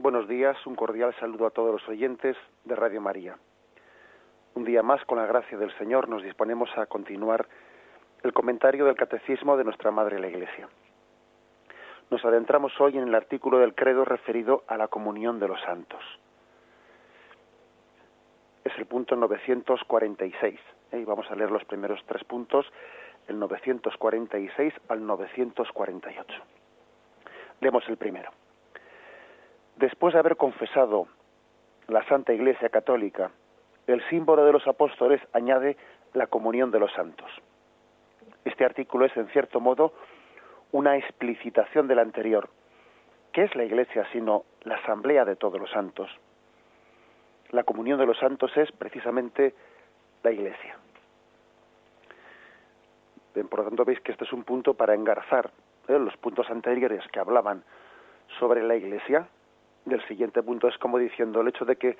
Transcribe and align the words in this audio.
Buenos 0.00 0.26
días, 0.28 0.56
un 0.66 0.76
cordial 0.76 1.14
saludo 1.20 1.44
a 1.44 1.50
todos 1.50 1.72
los 1.72 1.86
oyentes 1.86 2.34
de 2.64 2.74
Radio 2.74 3.02
María. 3.02 3.36
Un 4.54 4.64
día 4.64 4.82
más, 4.82 5.04
con 5.04 5.18
la 5.18 5.26
gracia 5.26 5.58
del 5.58 5.76
Señor, 5.76 6.08
nos 6.08 6.22
disponemos 6.22 6.70
a 6.78 6.86
continuar 6.86 7.46
el 8.22 8.32
comentario 8.32 8.86
del 8.86 8.96
Catecismo 8.96 9.58
de 9.58 9.64
nuestra 9.64 9.90
Madre 9.90 10.18
la 10.18 10.28
Iglesia. 10.28 10.70
Nos 12.08 12.24
adentramos 12.24 12.72
hoy 12.80 12.96
en 12.96 13.08
el 13.08 13.14
artículo 13.14 13.58
del 13.58 13.74
credo 13.74 14.06
referido 14.06 14.64
a 14.68 14.78
la 14.78 14.88
comunión 14.88 15.38
de 15.38 15.48
los 15.48 15.60
santos. 15.60 16.02
Es 18.64 18.72
el 18.78 18.86
punto 18.86 19.16
946. 19.16 20.60
¿eh? 20.92 20.98
Y 20.98 21.04
vamos 21.04 21.30
a 21.30 21.34
leer 21.34 21.50
los 21.50 21.66
primeros 21.66 22.02
tres 22.06 22.24
puntos, 22.24 22.64
el 23.28 23.38
946 23.38 24.72
al 24.88 25.06
948. 25.06 26.42
Leemos 27.60 27.86
el 27.86 27.98
primero. 27.98 28.30
Después 29.80 30.12
de 30.12 30.20
haber 30.20 30.36
confesado 30.36 31.08
la 31.88 32.04
Santa 32.04 32.34
Iglesia 32.34 32.68
Católica, 32.68 33.30
el 33.86 34.06
símbolo 34.10 34.44
de 34.44 34.52
los 34.52 34.66
apóstoles 34.68 35.22
añade 35.32 35.78
la 36.12 36.26
comunión 36.26 36.70
de 36.70 36.78
los 36.78 36.92
santos. 36.92 37.30
Este 38.44 38.66
artículo 38.66 39.06
es, 39.06 39.16
en 39.16 39.28
cierto 39.28 39.58
modo, 39.58 39.94
una 40.72 40.98
explicitación 40.98 41.88
del 41.88 41.98
anterior. 41.98 42.50
¿Qué 43.32 43.44
es 43.44 43.56
la 43.56 43.64
Iglesia 43.64 44.06
sino 44.12 44.44
la 44.64 44.74
asamblea 44.74 45.24
de 45.24 45.36
todos 45.36 45.58
los 45.58 45.70
santos? 45.70 46.10
La 47.48 47.64
comunión 47.64 47.98
de 47.98 48.04
los 48.04 48.18
santos 48.18 48.54
es 48.58 48.70
precisamente 48.72 49.54
la 50.22 50.30
Iglesia. 50.30 50.76
Por 53.48 53.60
lo 53.60 53.64
tanto, 53.64 53.86
veis 53.86 54.00
que 54.00 54.12
este 54.12 54.24
es 54.24 54.32
un 54.34 54.44
punto 54.44 54.74
para 54.74 54.94
engarzar 54.94 55.50
¿eh? 55.88 55.98
los 55.98 56.18
puntos 56.18 56.50
anteriores 56.50 57.02
que 57.10 57.18
hablaban 57.18 57.64
sobre 58.38 58.62
la 58.62 58.76
Iglesia, 58.76 59.26
del 59.84 60.06
siguiente 60.06 60.42
punto 60.42 60.68
es 60.68 60.76
como 60.78 60.98
diciendo 60.98 61.40
el 61.40 61.48
hecho 61.48 61.64
de 61.64 61.76
que 61.76 61.96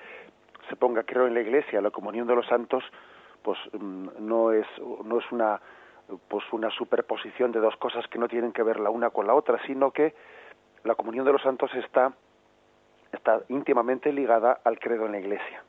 se 0.69 0.75
ponga 0.75 1.03
creo 1.03 1.27
en 1.27 1.33
la 1.33 1.41
iglesia 1.41 1.81
la 1.81 1.91
comunión 1.91 2.27
de 2.27 2.35
los 2.35 2.45
santos 2.47 2.83
pues 3.41 3.57
mm, 3.73 4.09
no 4.19 4.51
es 4.51 4.67
no 5.03 5.19
es 5.19 5.31
una 5.31 5.59
pues 6.27 6.43
una 6.51 6.69
superposición 6.71 7.51
de 7.51 7.59
dos 7.59 7.75
cosas 7.77 8.07
que 8.07 8.19
no 8.19 8.27
tienen 8.27 8.51
que 8.51 8.63
ver 8.63 8.79
la 8.79 8.89
una 8.89 9.09
con 9.09 9.27
la 9.27 9.33
otra 9.33 9.59
sino 9.65 9.91
que 9.91 10.13
la 10.83 10.95
comunión 10.95 11.25
de 11.25 11.33
los 11.33 11.41
santos 11.41 11.73
está 11.75 12.13
está 13.11 13.41
íntimamente 13.49 14.11
ligada 14.13 14.61
al 14.63 14.79
credo 14.79 15.05
en 15.05 15.11
la 15.11 15.19
iglesia. 15.19 15.63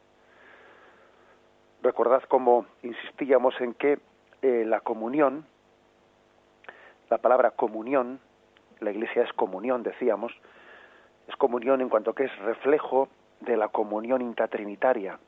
Recordad 1.82 2.22
cómo 2.28 2.66
insistíamos 2.82 3.60
en 3.60 3.74
que 3.74 3.98
eh, 4.42 4.64
la 4.66 4.80
comunión 4.80 5.46
la 7.10 7.18
palabra 7.18 7.50
comunión 7.50 8.20
la 8.80 8.90
iglesia 8.90 9.22
es 9.22 9.32
comunión 9.34 9.82
decíamos 9.82 10.32
es 11.32 11.36
comunión 11.38 11.80
en 11.80 11.88
cuanto 11.88 12.12
que 12.14 12.24
es 12.24 12.38
reflejo 12.40 13.08
de 13.40 13.56
la 13.56 13.68
comunión 13.68 14.20
intratrinitaria. 14.20 15.18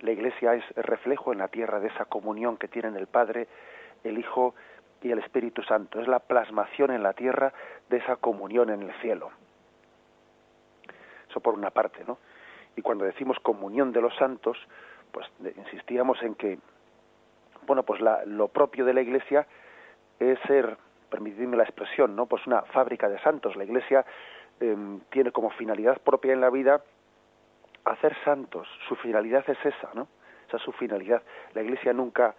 La 0.00 0.12
Iglesia 0.12 0.54
es 0.54 0.64
reflejo 0.76 1.32
en 1.32 1.38
la 1.38 1.48
tierra 1.48 1.80
de 1.80 1.88
esa 1.88 2.04
comunión 2.04 2.56
que 2.56 2.68
tienen 2.68 2.96
el 2.96 3.06
Padre, 3.06 3.48
el 4.04 4.18
Hijo 4.18 4.54
y 5.02 5.10
el 5.10 5.18
Espíritu 5.18 5.62
Santo. 5.62 6.00
Es 6.00 6.08
la 6.08 6.20
plasmación 6.20 6.92
en 6.92 7.02
la 7.02 7.12
tierra 7.12 7.52
de 7.88 7.98
esa 7.98 8.16
comunión 8.16 8.70
en 8.70 8.82
el 8.82 8.92
cielo. 9.00 9.30
Eso 11.28 11.40
por 11.40 11.54
una 11.54 11.70
parte, 11.70 12.04
¿no? 12.06 12.18
Y 12.76 12.82
cuando 12.82 13.04
decimos 13.04 13.38
comunión 13.40 13.92
de 13.92 14.00
los 14.00 14.14
santos, 14.16 14.56
pues 15.10 15.26
insistíamos 15.56 16.22
en 16.22 16.34
que, 16.36 16.58
bueno, 17.66 17.82
pues 17.82 18.00
lo 18.26 18.48
propio 18.48 18.84
de 18.84 18.94
la 18.94 19.00
Iglesia 19.00 19.46
es 20.18 20.38
ser, 20.46 20.76
permitidme 21.10 21.56
la 21.56 21.64
expresión, 21.64 22.14
¿no? 22.14 22.26
Pues 22.26 22.46
una 22.46 22.62
fábrica 22.62 23.08
de 23.08 23.18
santos. 23.18 23.56
La 23.56 23.64
Iglesia 23.64 24.06
Em, 24.60 25.00
tiene 25.10 25.32
como 25.32 25.48
finalidad 25.50 25.98
propia 26.02 26.34
en 26.34 26.40
la 26.42 26.50
vida 26.50 26.82
hacer 27.86 28.14
santos. 28.24 28.68
Su 28.88 28.94
finalidad 28.96 29.42
es 29.48 29.58
esa, 29.64 29.90
¿no? 29.94 30.06
Esa 30.46 30.58
es 30.58 30.62
su 30.62 30.72
finalidad. 30.72 31.22
La 31.54 31.62
Iglesia 31.62 31.94
nunca, 31.94 32.34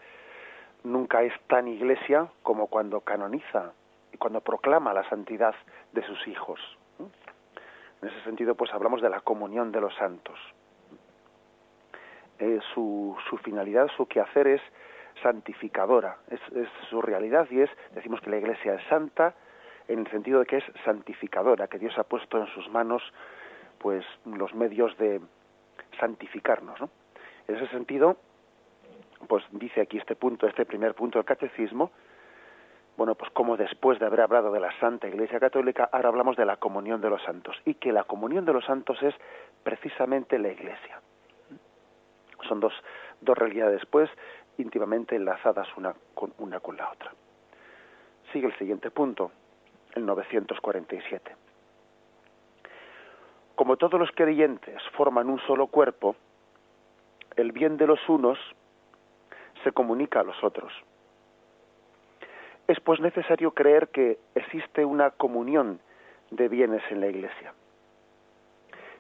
nunca 0.83 1.23
es 1.23 1.33
tan 1.47 1.67
Iglesia 1.67 2.28
como 2.44 2.68
cuando 2.68 3.01
canoniza 3.01 3.73
y 4.13 4.18
cuando 4.18 4.41
proclama 4.41 4.94
la 4.94 5.07
santidad 5.09 5.56
de 5.94 6.03
sus 6.03 6.28
hijos. 6.28 6.59
En 8.01 8.09
ese 8.09 8.22
sentido, 8.23 8.53
pues 8.53 8.72
hablamos 8.72 9.01
de 9.01 9.09
la 9.09 9.22
comunión 9.22 9.72
de 9.72 9.81
los 9.81 9.96
santos. 9.96 10.38
Eh, 12.38 12.59
su, 12.73 13.17
su 13.29 13.38
finalidad, 13.38 13.88
su 13.97 14.07
quehacer 14.07 14.47
es 14.47 14.62
santificadora, 15.23 16.17
es, 16.29 16.40
es 16.56 16.67
su 16.90 17.01
realidad 17.01 17.47
y 17.50 17.62
es, 17.62 17.69
decimos 17.94 18.22
que 18.22 18.29
la 18.29 18.38
Iglesia 18.38 18.75
es 18.75 18.84
santa, 18.88 19.35
en 19.91 20.00
el 20.00 20.12
sentido 20.12 20.40
de 20.40 20.46
que 20.46 20.57
es 20.57 20.63
santificadora, 20.85 21.68
que 21.68 21.78
Dios 21.78 21.97
ha 21.97 22.03
puesto 22.03 22.38
en 22.38 22.47
sus 22.47 22.69
manos 22.69 23.03
pues 23.78 24.06
los 24.25 24.53
medios 24.53 24.96
de 24.97 25.19
santificarnos, 26.00 26.79
¿no? 26.79 26.90
En 27.47 27.56
ese 27.56 27.68
sentido, 27.68 28.18
pues 29.28 29.44
dice 29.52 29.81
aquí 29.81 29.97
este 29.97 30.16
punto, 30.16 30.47
este 30.47 30.66
primer 30.66 30.94
punto 30.94 31.18
del 31.18 31.25
catecismo, 31.25 31.91
bueno, 32.96 33.16
pues 33.16 33.31
como 33.31 33.57
después 33.57 34.00
de 34.00 34.06
haber 34.06 34.22
hablado 34.22 34.52
de 34.52 34.59
la 34.59 34.72
Santa 34.79 35.07
Iglesia 35.07 35.40
Católica, 35.40 35.90
ahora 35.91 36.09
hablamos 36.09 36.38
de 36.38 36.46
la 36.46 36.58
comunión 36.58 37.02
de 37.02 37.09
los 37.09 37.22
santos 37.23 37.59
y 37.66 37.73
que 37.73 37.91
la 37.91 38.03
comunión 38.03 38.46
de 38.46 38.53
los 38.53 38.66
santos 38.66 39.02
es 39.02 39.16
precisamente 39.63 40.38
la 40.38 40.50
Iglesia. 40.50 41.02
Son 42.47 42.59
dos, 42.59 42.73
dos 43.22 43.38
realidades, 43.38 43.85
pues, 43.88 44.09
íntimamente 44.58 45.16
enlazadas 45.16 45.68
una 45.75 45.96
con, 46.13 46.34
una 46.38 46.59
con 46.59 46.78
la 46.78 46.90
otra. 46.91 47.12
Sigue 48.31 48.47
el 48.47 48.58
siguiente 48.58 48.91
punto 48.91 49.31
el 49.96 50.06
947. 50.06 51.35
Como 53.56 53.78
todos 53.78 54.00
los 54.00 54.12
creyentes 54.12 54.81
forman 54.97 55.29
un 55.29 55.40
solo 55.41 55.68
cuerpo, 55.68 56.16
el 57.35 57.52
bien 57.52 57.78
de 57.78 57.88
los 57.88 58.00
unos 58.09 58.40
se 59.63 59.72
comunica 59.72 60.22
a 60.22 60.24
los 60.24 60.44
otros. 60.44 60.74
Es 62.68 62.79
pues 62.79 63.00
necesario 63.00 63.52
creer 63.52 63.90
que 63.90 64.18
existe 64.35 64.85
una 64.85 65.12
comunión 65.12 65.79
de 66.31 66.47
bienes 66.47 66.81
en 66.90 67.02
la 67.02 67.08
Iglesia. 67.08 67.53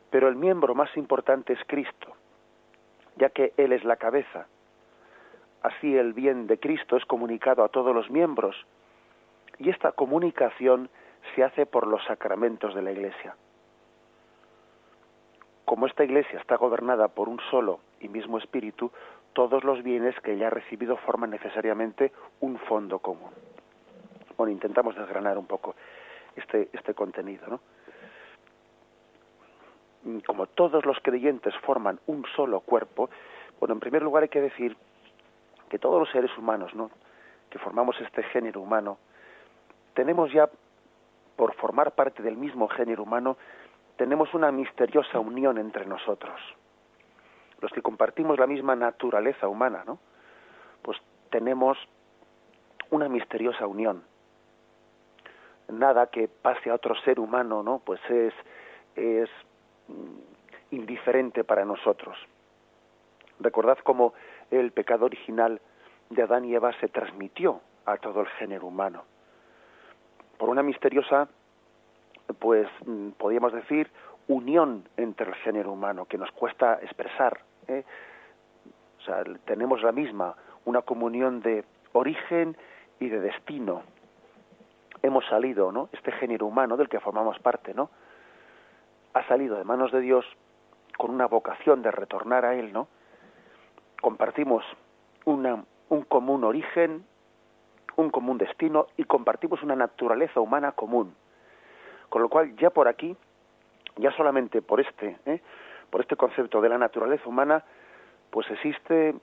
Pero 0.09 0.27
el 0.27 0.35
miembro 0.35 0.75
más 0.75 0.95
importante 0.97 1.53
es 1.53 1.59
Cristo, 1.67 2.15
ya 3.15 3.29
que 3.29 3.53
Él 3.57 3.71
es 3.71 3.83
la 3.83 3.95
cabeza. 3.95 4.47
Así 5.63 5.95
el 5.95 6.13
bien 6.13 6.47
de 6.47 6.59
Cristo 6.59 6.97
es 6.97 7.05
comunicado 7.05 7.63
a 7.63 7.69
todos 7.69 7.95
los 7.95 8.09
miembros 8.09 8.55
y 9.61 9.69
esta 9.69 9.91
comunicación 9.91 10.89
se 11.35 11.43
hace 11.43 11.65
por 11.65 11.85
los 11.85 12.03
sacramentos 12.05 12.73
de 12.73 12.81
la 12.81 12.91
Iglesia. 12.91 13.35
Como 15.65 15.85
esta 15.85 16.03
Iglesia 16.03 16.39
está 16.39 16.55
gobernada 16.57 17.09
por 17.09 17.29
un 17.29 17.39
solo 17.51 17.79
y 17.99 18.07
mismo 18.07 18.39
espíritu, 18.39 18.91
todos 19.33 19.63
los 19.63 19.83
bienes 19.83 20.19
que 20.21 20.33
ella 20.33 20.47
ha 20.47 20.49
recibido 20.49 20.97
forman 20.97 21.29
necesariamente 21.29 22.11
un 22.39 22.57
fondo 22.57 22.99
común. 22.99 23.29
Bueno, 24.35 24.51
intentamos 24.51 24.95
desgranar 24.95 25.37
un 25.37 25.45
poco 25.45 25.75
este, 26.35 26.69
este 26.73 26.95
contenido. 26.95 27.59
Como 30.25 30.47
todos 30.47 30.83
los 30.85 30.97
creyentes 31.03 31.55
forman 31.57 31.99
un 32.07 32.25
solo 32.35 32.61
cuerpo, 32.61 33.11
bueno, 33.59 33.75
en 33.75 33.79
primer 33.79 34.01
lugar 34.01 34.23
hay 34.23 34.29
que 34.29 34.41
decir 34.41 34.75
que 35.69 35.77
todos 35.77 35.99
los 35.99 36.09
seres 36.09 36.35
humanos, 36.35 36.73
¿no? 36.73 36.89
que 37.51 37.59
formamos 37.59 37.95
este 38.01 38.23
género 38.23 38.61
humano, 38.61 38.97
tenemos 39.93 40.31
ya, 40.31 40.49
por 41.35 41.53
formar 41.55 41.93
parte 41.93 42.23
del 42.23 42.37
mismo 42.37 42.67
género 42.69 43.03
humano, 43.03 43.37
tenemos 43.97 44.33
una 44.33 44.51
misteriosa 44.51 45.19
unión 45.19 45.57
entre 45.57 45.85
nosotros. 45.85 46.39
Los 47.59 47.71
que 47.71 47.81
compartimos 47.81 48.39
la 48.39 48.47
misma 48.47 48.75
naturaleza 48.75 49.47
humana, 49.47 49.83
¿no? 49.85 49.99
Pues 50.81 50.97
tenemos 51.29 51.77
una 52.89 53.07
misteriosa 53.07 53.67
unión. 53.67 54.03
Nada 55.67 56.07
que 56.07 56.27
pase 56.27 56.69
a 56.69 56.75
otro 56.75 56.95
ser 57.01 57.19
humano, 57.19 57.63
¿no? 57.63 57.79
Pues 57.85 57.99
es, 58.09 58.33
es 58.95 59.29
mm, 59.87 60.75
indiferente 60.75 61.43
para 61.43 61.65
nosotros. 61.65 62.17
Recordad 63.39 63.77
cómo 63.83 64.13
el 64.49 64.71
pecado 64.71 65.05
original 65.05 65.61
de 66.09 66.23
Adán 66.23 66.45
y 66.45 66.55
Eva 66.55 66.73
se 66.79 66.87
transmitió 66.87 67.61
a 67.85 67.97
todo 67.97 68.21
el 68.21 68.27
género 68.29 68.67
humano 68.67 69.03
por 70.41 70.49
una 70.49 70.63
misteriosa, 70.63 71.27
pues 72.39 72.67
mm, 72.83 73.09
podríamos 73.09 73.53
decir, 73.53 73.91
unión 74.27 74.89
entre 74.97 75.27
el 75.29 75.35
género 75.35 75.71
humano 75.71 76.05
que 76.05 76.17
nos 76.17 76.31
cuesta 76.31 76.79
expresar. 76.81 77.41
¿eh? 77.67 77.83
O 78.97 79.01
sea, 79.03 79.23
tenemos 79.45 79.83
la 79.83 79.91
misma, 79.91 80.35
una 80.65 80.81
comunión 80.81 81.43
de 81.43 81.63
origen 81.93 82.57
y 82.99 83.09
de 83.09 83.19
destino. 83.19 83.83
Hemos 85.03 85.27
salido, 85.27 85.71
¿no? 85.71 85.89
Este 85.91 86.11
género 86.11 86.47
humano 86.47 86.75
del 86.75 86.89
que 86.89 86.99
formamos 86.99 87.37
parte, 87.37 87.75
¿no? 87.75 87.91
Ha 89.13 89.23
salido 89.27 89.57
de 89.57 89.63
manos 89.63 89.91
de 89.91 90.01
Dios 90.01 90.25
con 90.97 91.11
una 91.11 91.27
vocación 91.27 91.83
de 91.83 91.91
retornar 91.91 92.45
a 92.45 92.55
Él, 92.55 92.73
¿no? 92.73 92.87
Compartimos 94.01 94.65
un 95.25 96.01
común 96.07 96.43
origen 96.43 97.05
un 98.01 98.09
común 98.09 98.37
destino 98.37 98.87
y 98.97 99.03
compartimos 99.03 99.61
una 99.63 99.75
naturaleza 99.75 100.39
humana 100.39 100.73
común. 100.73 101.15
Con 102.09 102.21
lo 102.21 102.29
cual 102.29 102.55
ya 102.57 102.69
por 102.69 102.87
aquí 102.87 103.15
ya 103.97 104.11
solamente 104.11 104.61
por 104.61 104.79
este, 104.79 105.17
¿eh? 105.25 105.41
por 105.89 106.01
este 106.01 106.15
concepto 106.15 106.61
de 106.61 106.69
la 106.69 106.77
naturaleza 106.77 107.27
humana, 107.27 107.63
pues 108.29 108.49
existe 108.51 109.15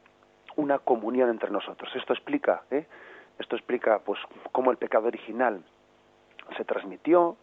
una 0.56 0.78
comunión 0.78 1.30
entre 1.30 1.50
nosotros. 1.50 1.90
Esto 1.94 2.12
explica, 2.12 2.62
¿eh? 2.70 2.86
esto 3.38 3.56
explica, 3.56 4.00
pues, 4.00 4.20
cómo 4.52 4.70
el 4.70 4.76
pecado 4.76 5.06
original 5.06 5.62
se 6.56 6.64
transmitió 6.64 7.36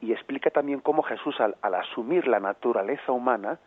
y 0.00 0.12
explica 0.12 0.50
también 0.50 0.80
cómo 0.80 1.02
Jesús, 1.02 1.38
al, 1.40 1.56
asumir 1.74 2.26
la 2.26 2.40
naturaleza 2.40 3.12
humana, 3.12 3.58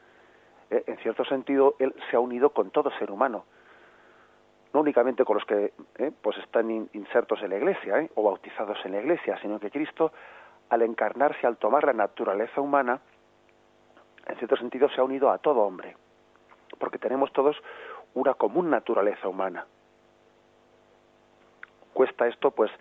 ¿eh? 0.69 0.83
en 0.87 0.97
cierto 0.97 1.25
sentido, 1.25 1.75
él 1.79 1.93
se 2.09 2.15
ha 2.15 2.19
unido 2.19 2.51
con 2.51 2.71
todo 2.71 2.89
ser 2.97 3.11
humano, 3.11 3.45
no 4.73 4.79
únicamente 4.79 5.23
con 5.23 5.35
los 5.35 5.45
que, 5.45 5.73
¿eh? 5.97 6.11
pues, 6.21 6.37
están 6.39 6.69
insertos 6.93 7.41
en 7.43 7.51
la 7.51 7.57
Iglesia 7.57 7.99
¿eh? 7.99 8.09
o 8.15 8.23
bautizados 8.23 8.77
en 8.85 8.93
la 8.93 8.99
Iglesia, 8.99 9.37
sino 9.41 9.59
que 9.59 9.69
Cristo, 9.69 10.11
al 10.69 10.81
encarnarse, 10.81 11.45
al 11.45 11.57
tomar 11.57 11.85
la 11.85 11.93
naturaleza 11.93 12.59
humana, 12.59 12.99
en 14.25 14.35
cierto 14.37 14.57
sentido 14.57 14.89
se 14.89 14.99
ha 14.99 15.03
unido 15.03 15.29
a 15.29 15.37
todo 15.37 15.61
hombre, 15.61 15.95
porque 16.79 16.97
tenemos 16.97 17.31
todos 17.33 17.55
una 18.15 18.33
común 18.33 18.69
naturaleza 18.69 19.27
humana. 19.27 19.65
Cuesta 21.93 22.27
esto, 22.27 22.51
pues, 22.51 22.71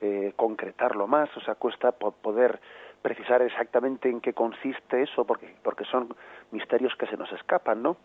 eh, 0.00 0.32
concretarlo 0.34 1.06
más, 1.06 1.34
o 1.36 1.40
sea, 1.40 1.54
cuesta 1.54 1.92
poder 1.92 2.60
precisar 3.02 3.40
exactamente 3.42 4.08
en 4.08 4.20
qué 4.20 4.32
consiste 4.32 5.02
eso, 5.02 5.24
porque, 5.24 5.54
porque 5.62 5.84
son 5.84 6.14
misterios 6.50 6.94
que 6.96 7.06
se 7.06 7.16
nos 7.16 7.30
escapan, 7.32 7.82
¿no? 7.82 7.96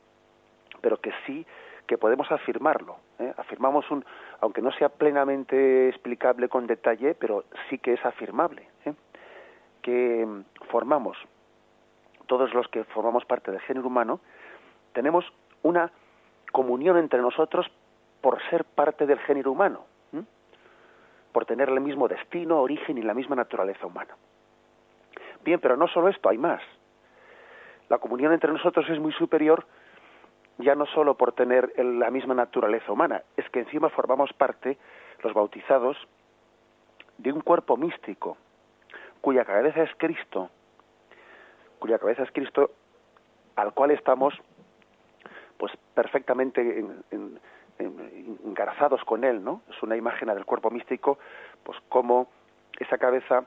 Pero 0.82 0.98
que 0.98 1.12
sí 1.26 1.46
que 1.92 1.98
podemos 1.98 2.32
afirmarlo. 2.32 2.96
¿eh? 3.20 3.34
Afirmamos 3.36 3.92
un, 3.92 4.06
aunque 4.40 4.62
no 4.62 4.72
sea 4.72 4.88
plenamente 4.88 5.90
explicable 5.90 6.48
con 6.48 6.66
detalle, 6.66 7.16
pero 7.16 7.44
sí 7.70 7.80
que 7.80 7.96
es 7.96 8.06
afirmable, 8.06 8.66
¿eh? 8.86 8.94
que 9.82 10.26
formamos 10.70 11.18
todos 12.28 12.54
los 12.54 12.66
que 12.70 12.86
formamos 12.86 13.26
parte 13.26 13.52
del 13.52 13.60
género 13.60 13.88
humano, 13.88 14.22
tenemos 14.94 15.26
una 15.64 15.92
comunión 16.54 16.96
entre 16.96 17.20
nosotros 17.20 17.70
por 18.22 18.42
ser 18.50 18.64
parte 18.64 19.06
del 19.06 19.20
género 19.20 19.52
humano, 19.52 19.84
por 21.34 21.46
tener 21.46 21.68
el 21.68 21.82
mismo 21.82 22.08
destino, 22.08 22.62
origen 22.62 23.00
y 23.00 23.02
la 23.02 23.14
misma 23.14 23.36
naturaleza 23.36 23.86
humana. 23.86 24.16
Bien, 25.44 25.60
pero 25.60 25.76
no 25.76 25.90
solo 25.90 26.08
esto, 26.08 26.30
hay 26.30 26.38
más. 26.38 26.62
La 27.90 27.98
comunión 27.98 28.32
entre 28.32 28.54
nosotros 28.54 28.90
es 28.90 28.98
muy 28.98 29.12
superior 29.12 29.66
ya 30.62 30.76
no 30.76 30.86
solo 30.88 31.16
por 31.16 31.34
tener 31.34 31.74
la 31.78 32.10
misma 32.10 32.34
naturaleza 32.34 32.92
humana, 32.92 33.24
es 33.38 33.50
que 33.50 33.60
encima 33.60 33.90
formamos 33.90 34.32
parte, 34.34 34.78
los 35.24 35.34
bautizados, 35.34 35.98
de 37.18 37.32
un 37.32 37.42
cuerpo 37.42 37.78
místico, 37.78 38.38
cuya 39.22 39.46
cabeza 39.46 39.84
es 39.84 39.92
Cristo, 39.98 40.50
cuya 41.80 42.00
cabeza 42.00 42.24
es 42.24 42.32
Cristo, 42.32 42.72
al 43.56 43.74
cual 43.74 43.92
estamos 43.92 44.34
pues 45.58 45.72
perfectamente 45.94 46.80
en, 46.80 47.40
engarzados 48.46 49.04
con 49.04 49.24
él, 49.24 49.44
¿no? 49.44 49.62
Es 49.70 49.82
una 49.84 49.96
imagen 49.96 50.28
del 50.30 50.46
cuerpo 50.46 50.72
místico, 50.72 51.20
pues 51.64 51.78
como 51.90 52.28
esa 52.80 52.98
cabeza 52.98 53.46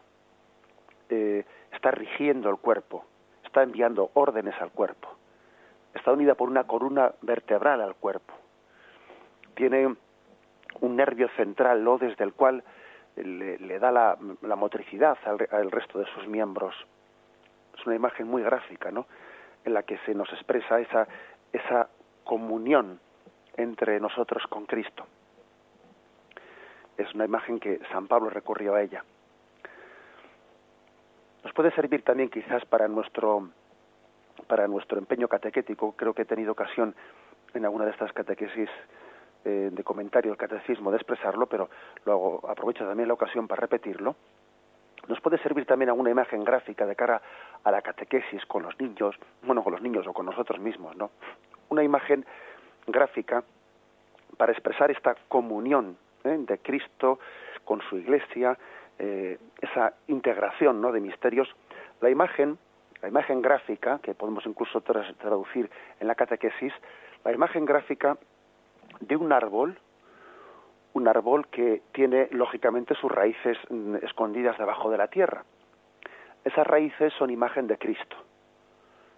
eh, 1.08 1.44
está 1.72 1.90
rigiendo 1.90 2.50
el 2.50 2.56
cuerpo, 2.56 3.04
está 3.44 3.62
enviando 3.62 4.10
órdenes 4.14 4.54
al 4.60 4.70
cuerpo, 4.70 5.08
está 5.94 6.12
unida 6.12 6.34
por 6.34 6.48
una 6.48 6.64
columna 6.64 7.12
vertebral 7.22 7.80
al 7.80 7.94
cuerpo, 7.94 8.34
tiene 9.54 9.94
un 10.80 10.96
nervio 10.96 11.28
central, 11.36 11.84
¿no? 11.84 11.98
Desde 11.98 12.24
el 12.24 12.32
cual 12.32 12.64
le, 13.16 13.78
da 13.78 13.92
la, 13.92 14.16
motricidad 14.56 15.16
al 15.24 15.70
resto 15.70 16.00
de 16.00 16.06
sus 16.06 16.26
miembros 16.26 16.74
es 17.78 17.86
una 17.86 17.96
imagen 17.96 18.26
muy 18.28 18.42
gráfica, 18.42 18.90
¿no? 18.90 19.06
En 19.64 19.74
la 19.74 19.82
que 19.82 19.98
se 19.98 20.14
nos 20.14 20.32
expresa 20.32 20.80
esa, 20.80 21.08
esa 21.52 21.88
comunión 22.24 23.00
entre 23.56 24.00
nosotros 24.00 24.44
con 24.48 24.66
Cristo. 24.66 25.06
Es 26.96 27.12
una 27.14 27.24
imagen 27.24 27.58
que 27.58 27.80
San 27.90 28.06
Pablo 28.06 28.30
recurrió 28.30 28.74
a 28.74 28.82
ella. 28.82 29.04
Nos 31.42 31.52
puede 31.52 31.72
servir 31.72 32.02
también 32.02 32.30
quizás 32.30 32.64
para 32.66 32.88
nuestro 32.88 33.50
para 34.46 34.68
nuestro 34.68 34.98
empeño 34.98 35.28
catequético. 35.28 35.92
Creo 35.96 36.14
que 36.14 36.22
he 36.22 36.26
tenido 36.26 36.52
ocasión 36.52 36.94
en 37.54 37.64
alguna 37.64 37.84
de 37.84 37.92
estas 37.92 38.12
catequesis 38.12 38.68
eh, 39.44 39.70
de 39.72 39.84
comentario 39.84 40.30
del 40.30 40.38
catecismo 40.38 40.90
de 40.90 40.96
expresarlo, 40.96 41.46
pero 41.46 41.68
luego 42.04 42.40
aprovecho 42.48 42.86
también 42.86 43.08
la 43.08 43.14
ocasión 43.14 43.46
para 43.46 43.60
repetirlo 43.60 44.16
nos 45.08 45.20
puede 45.20 45.38
servir 45.38 45.66
también 45.66 45.90
alguna 45.90 46.10
imagen 46.10 46.44
gráfica 46.44 46.86
de 46.86 46.96
cara 46.96 47.20
a 47.62 47.70
la 47.70 47.82
catequesis 47.82 48.44
con 48.46 48.62
los 48.62 48.78
niños, 48.80 49.16
bueno, 49.42 49.62
con 49.62 49.72
los 49.72 49.82
niños 49.82 50.06
o 50.06 50.12
con 50.12 50.26
nosotros 50.26 50.58
mismos, 50.60 50.96
¿no? 50.96 51.10
Una 51.68 51.82
imagen 51.82 52.24
gráfica 52.86 53.44
para 54.36 54.52
expresar 54.52 54.90
esta 54.90 55.14
comunión 55.28 55.96
¿eh? 56.24 56.36
de 56.38 56.58
Cristo 56.58 57.18
con 57.64 57.80
su 57.82 57.98
Iglesia, 57.98 58.58
eh, 58.98 59.38
esa 59.60 59.94
integración, 60.08 60.80
¿no? 60.80 60.92
De 60.92 61.00
misterios. 61.00 61.48
La 62.00 62.10
imagen, 62.10 62.58
la 63.04 63.08
imagen 63.08 63.42
gráfica 63.42 63.98
que 64.02 64.14
podemos 64.14 64.46
incluso 64.46 64.80
traducir 64.80 65.68
en 66.00 66.08
la 66.08 66.14
catequesis, 66.14 66.72
la 67.22 67.34
imagen 67.34 67.66
gráfica 67.66 68.16
de 69.00 69.14
un 69.14 69.30
árbol 69.30 69.78
un 70.94 71.06
árbol 71.06 71.48
que 71.48 71.82
tiene 71.92 72.28
lógicamente 72.30 72.94
sus 72.94 73.12
raíces 73.12 73.58
mm, 73.68 73.96
escondidas 73.96 74.56
debajo 74.56 74.90
de 74.90 74.96
la 74.96 75.08
tierra. 75.08 75.44
Esas 76.44 76.66
raíces 76.66 77.12
son 77.18 77.28
imagen 77.28 77.66
de 77.66 77.76
Cristo. 77.76 78.16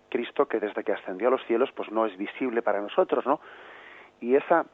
Cristo 0.08 0.48
que 0.48 0.58
desde 0.58 0.82
que 0.82 0.92
ascendió 0.92 1.28
a 1.28 1.30
los 1.30 1.44
cielos 1.44 1.70
pues 1.70 1.88
no 1.92 2.06
es 2.06 2.16
visible 2.16 2.62
para 2.62 2.80
nosotros, 2.80 3.24
¿no? 3.24 3.38
Y 4.20 4.34
esa 4.34 4.66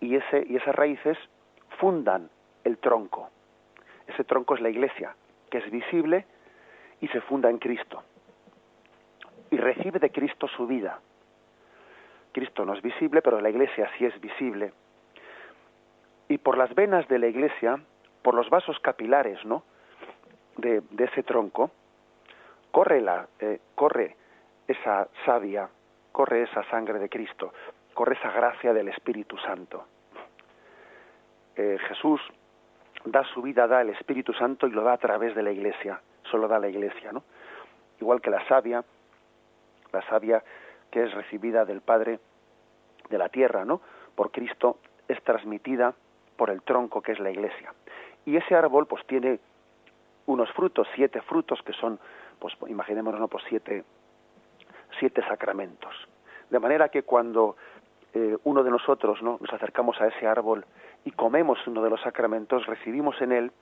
y 0.00 0.14
ese 0.14 0.46
y 0.48 0.56
esas 0.56 0.74
raíces 0.74 1.18
fundan 1.78 2.30
el 2.64 2.78
tronco. 2.78 3.28
Ese 4.06 4.24
tronco 4.24 4.54
es 4.54 4.62
la 4.62 4.70
iglesia, 4.70 5.14
que 5.50 5.58
es 5.58 5.70
visible 5.70 6.24
y 7.00 7.08
se 7.08 7.20
funda 7.22 7.50
en 7.50 7.58
Cristo. 7.58 8.02
Y 9.50 9.56
recibe 9.56 9.98
de 9.98 10.10
Cristo 10.10 10.46
su 10.48 10.66
vida. 10.66 11.00
Cristo 12.32 12.64
no 12.64 12.74
es 12.74 12.82
visible, 12.82 13.22
pero 13.22 13.40
la 13.40 13.50
iglesia 13.50 13.90
sí 13.98 14.04
es 14.04 14.20
visible 14.20 14.72
y 16.30 16.38
por 16.38 16.56
las 16.56 16.72
venas 16.76 17.08
de 17.08 17.18
la 17.18 17.26
iglesia, 17.26 17.80
por 18.22 18.34
los 18.34 18.48
vasos 18.48 18.78
capilares, 18.78 19.44
¿no? 19.44 19.64
De, 20.56 20.80
ese 20.98 21.24
tronco, 21.24 21.72
corre 22.70 23.00
la, 23.00 23.26
eh, 23.40 23.58
corre 23.74 24.16
esa 24.68 25.08
savia, 25.26 25.68
corre 26.12 26.42
esa 26.42 26.62
sangre 26.70 27.00
de 27.00 27.08
Cristo, 27.08 27.52
corre 27.94 28.14
esa 28.14 28.30
gracia 28.30 28.72
del 28.72 28.88
Espíritu 28.88 29.36
Santo. 29.38 29.86
Eh, 31.56 31.78
Jesús 31.88 32.20
da 33.04 33.24
su 33.34 33.42
vida, 33.42 33.66
da 33.66 33.80
el 33.80 33.90
Espíritu 33.90 34.32
Santo 34.32 34.68
y 34.68 34.70
lo 34.70 34.84
da 34.84 34.92
a 34.92 34.98
través 34.98 35.34
de 35.34 35.42
la 35.42 35.50
Iglesia, 35.50 36.00
solo 36.30 36.48
da 36.48 36.58
la 36.58 36.68
Iglesia, 36.68 37.12
¿no? 37.12 37.22
Igual 38.00 38.20
que 38.20 38.30
la 38.30 38.46
savia, 38.46 38.84
la 39.92 40.02
savia 40.08 40.42
que 40.90 41.04
es 41.04 41.12
recibida 41.12 41.64
del 41.64 41.80
Padre 41.80 42.18
de 43.08 43.18
la 43.18 43.28
tierra, 43.28 43.64
¿no? 43.64 43.80
Por 44.14 44.30
Cristo 44.30 44.78
es 45.08 45.22
transmitida 45.22 45.94
por 46.36 46.50
el 46.50 46.62
tronco 46.62 47.02
que 47.02 47.12
es 47.12 47.18
la 47.18 47.30
iglesia. 47.30 47.74
Y 48.24 48.36
ese 48.36 48.54
árbol 48.54 48.86
pues 48.86 49.04
tiene 49.06 49.40
unos 50.26 50.50
frutos, 50.52 50.88
siete 50.94 51.20
frutos 51.22 51.60
que 51.62 51.72
son, 51.72 51.98
pues 52.38 52.54
imaginémonos, 52.68 53.20
¿no? 53.20 53.28
pues 53.28 53.44
siete, 53.48 53.84
siete 54.98 55.22
sacramentos. 55.26 55.94
De 56.48 56.58
manera 56.58 56.88
que 56.88 57.02
cuando 57.02 57.56
eh, 58.14 58.36
uno 58.44 58.62
de 58.62 58.70
nosotros 58.70 59.20
¿no? 59.22 59.38
nos 59.40 59.52
acercamos 59.52 60.00
a 60.00 60.06
ese 60.06 60.26
árbol 60.26 60.64
y 61.04 61.10
comemos 61.10 61.58
uno 61.66 61.82
de 61.82 61.90
los 61.90 62.00
sacramentos, 62.00 62.66
recibimos 62.66 63.20
en 63.20 63.32
él 63.32 63.52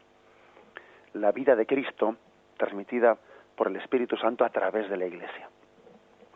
la 1.15 1.33
vida 1.33 1.57
de 1.57 1.67
Cristo 1.67 2.17
transmitida 2.59 3.17
por 3.57 3.69
el 3.69 3.77
Espíritu 3.77 4.17
Santo 4.19 4.45
a 4.45 4.51
través 4.51 4.91
de 4.91 4.97
la 4.99 5.07
Iglesia. 5.07 5.49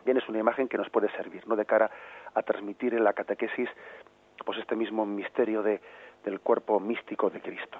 Bien, 0.03 0.17
es 0.17 0.27
una 0.27 0.39
imagen 0.39 0.67
que 0.67 0.77
nos 0.77 0.89
puede 0.89 1.09
servir, 1.11 1.47
¿no? 1.47 1.55
De 1.55 1.65
cara 1.65 1.91
a 2.33 2.41
transmitir 2.41 2.95
en 2.95 3.03
la 3.03 3.13
catequesis, 3.13 3.69
pues 4.43 4.57
este 4.57 4.75
mismo 4.75 5.05
misterio 5.05 5.61
de 5.61 5.79
del 6.23 6.39
cuerpo 6.39 6.79
místico 6.79 7.29
de 7.29 7.41
Cristo. 7.41 7.79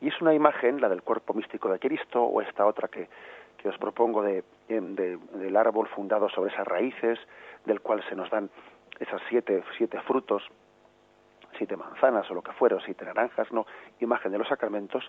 Y 0.00 0.08
es 0.08 0.20
una 0.20 0.34
imagen, 0.34 0.80
la 0.80 0.88
del 0.88 1.02
cuerpo 1.02 1.34
místico 1.34 1.70
de 1.70 1.78
Cristo, 1.78 2.22
o 2.22 2.40
esta 2.40 2.66
otra 2.66 2.88
que, 2.88 3.08
que 3.58 3.68
os 3.68 3.78
propongo 3.78 4.22
de, 4.22 4.44
del 4.68 5.56
árbol 5.56 5.88
fundado 5.88 6.28
sobre 6.30 6.52
esas 6.52 6.66
raíces, 6.66 7.18
del 7.66 7.80
cual 7.80 8.02
se 8.08 8.16
nos 8.16 8.30
dan 8.30 8.50
esas 8.98 9.20
siete, 9.28 9.62
siete 9.76 10.00
frutos, 10.02 10.42
siete 11.58 11.76
manzanas 11.76 12.30
o 12.30 12.34
lo 12.34 12.42
que 12.42 12.52
fuera, 12.52 12.78
siete 12.84 13.04
naranjas, 13.04 13.52
no, 13.52 13.66
imagen 14.00 14.32
de 14.32 14.38
los 14.38 14.48
sacramentos, 14.48 15.04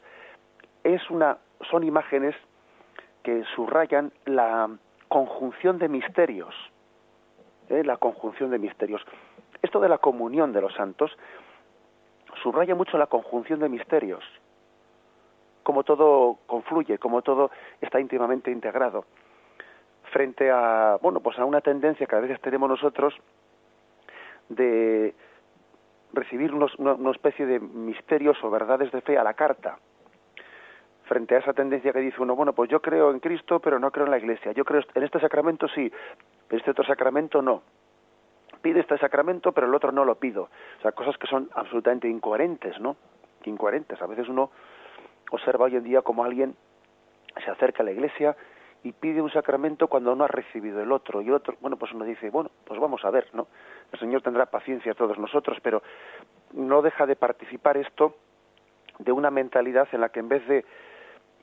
es 0.83 1.09
una, 1.09 1.38
son 1.69 1.83
imágenes 1.83 2.35
que 3.23 3.43
subrayan 3.55 4.11
la 4.25 4.69
conjunción 5.07 5.77
de 5.77 5.88
misterios, 5.88 6.55
¿eh? 7.69 7.83
la 7.83 7.97
conjunción 7.97 8.50
de 8.50 8.59
misterios. 8.59 9.01
Esto 9.61 9.79
de 9.79 9.89
la 9.89 10.00
comunión 10.00 10.53
de 10.53 10.61
los 10.61 10.73
santos 10.73 11.11
subraya 12.41 12.75
mucho 12.75 12.97
la 12.97 13.07
conjunción 13.07 13.59
de 13.59 13.69
misterios. 13.69 14.23
cómo 15.63 15.83
todo 15.83 16.39
confluye, 16.47 16.97
cómo 16.97 17.21
todo 17.21 17.51
está 17.81 18.00
íntimamente 18.00 18.50
integrado. 18.50 19.05
Frente 20.11 20.50
a, 20.50 20.97
bueno, 21.01 21.19
pues 21.19 21.38
a 21.38 21.45
una 21.45 21.61
tendencia 21.61 22.07
que 22.07 22.15
a 22.15 22.19
veces 22.19 22.41
tenemos 22.41 22.67
nosotros 22.67 23.13
de 24.50 25.13
recibir 26.13 26.53
una, 26.53 27.11
especie 27.11 27.45
de 27.45 27.59
misterios 27.59 28.38
o 28.43 28.50
verdades 28.50 28.91
de 28.91 29.01
fe 29.01 29.17
a 29.17 29.23
la 29.23 29.33
carta. 29.33 29.77
Frente 31.12 31.36
a 31.36 31.39
esa 31.39 31.51
tendencia 31.51 31.91
que 31.91 32.00
dice 32.00 32.22
uno, 32.22 32.38
bueno, 32.38 32.53
pues 32.53 32.70
yo 32.70 32.82
creo 32.82 33.12
en 33.12 33.20
Cristo, 33.20 33.60
pero 33.60 33.80
no 33.80 33.91
creo 33.91 34.06
en 34.06 34.12
la 34.12 34.18
Iglesia. 34.18 34.53
Yo 34.53 34.63
creo 34.63 34.82
en 34.96 35.03
este 35.03 35.20
sacramento 35.20 35.68
sí, 35.68 35.91
en 36.50 36.58
este 36.58 36.72
otro 36.72 36.86
sacramento 36.86 37.41
no. 37.41 37.63
Pide 38.62 38.80
este 38.80 38.98
sacramento, 38.98 39.51
pero 39.51 39.68
el 39.68 39.75
otro 39.75 39.91
no 39.91 40.06
lo 40.06 40.15
pido. 40.15 40.44
O 40.44 40.82
sea, 40.82 40.94
cosas 40.94 41.18
que 41.18 41.27
son 41.27 41.50
absolutamente 41.53 42.08
incoherentes, 42.08 42.80
¿no? 42.80 42.96
Incoherentes. 43.44 44.01
A 44.01 44.06
veces 44.06 44.30
uno 44.30 44.51
observa 45.32 45.65
hoy 45.65 45.75
en 45.75 45.84
día 45.84 46.01
como 46.01 46.24
alguien 46.24 46.56
se 47.44 47.51
acerca 47.51 47.84
a 47.84 47.86
la 47.88 47.91
Iglesia 47.91 48.38
y 48.82 48.94
pide 48.94 49.22
un 49.22 49.32
sacramento 49.32 49.89
cuando 49.89 50.15
no 50.15 50.24
ha 50.24 50.30
recibido 50.30 50.82
el 50.82 50.94
otro 50.94 51.22
y 51.22 51.30
otro 51.30 51.56
bueno 51.60 51.77
pues 51.77 51.91
uno 51.91 52.03
dice 52.03 52.32
bueno 52.32 52.50
pues 52.65 52.80
vamos 52.80 53.06
a 53.06 53.12
ver 53.12 53.27
no 53.34 53.48
el 53.91 54.00
señor 54.00 54.24
tendrá 54.24 54.48
paciencia 54.48 54.96
todos 54.96 55.20
nosotros 55.20 55.60
pero 55.62 55.84
no 56.53 56.82
deja 56.82 57.06
de 57.06 57.15
participar 57.15 57.77
esto 57.77 58.15
de 58.98 59.12
una 59.12 59.30
mentalidad 59.30 59.88
en 59.91 60.01
la 60.01 60.10
que 60.10 60.20
en 60.20 60.30
vez 60.30 60.48
de 60.48 60.65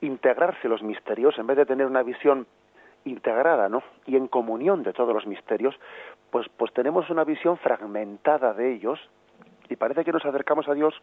integrarse 0.01 0.69
los 0.69 0.83
misterios 0.83 1.39
en 1.39 1.47
vez 1.47 1.57
de 1.57 1.67
tener 1.67 1.87
una 1.87 2.03
visión 2.03 2.47
integrada 3.05 3.69
no 3.69 3.83
y 4.07 4.17
en 4.17 4.29
comunión 4.29 4.83
de 4.83 4.93
todos 4.93 5.15
los 5.15 5.27
misterios 5.27 5.75
pues 6.31 6.47
pues 6.57 6.73
tenemos 6.73 7.09
una 7.11 7.25
visión 7.25 7.57
fragmentada 7.59 8.53
de 8.55 8.73
ellos 8.73 8.99
y 9.69 9.77
parece 9.77 10.05
que 10.05 10.13
nos 10.13 10.25
acercamos 10.25 10.69
a 10.69 10.75
Dios 10.75 10.95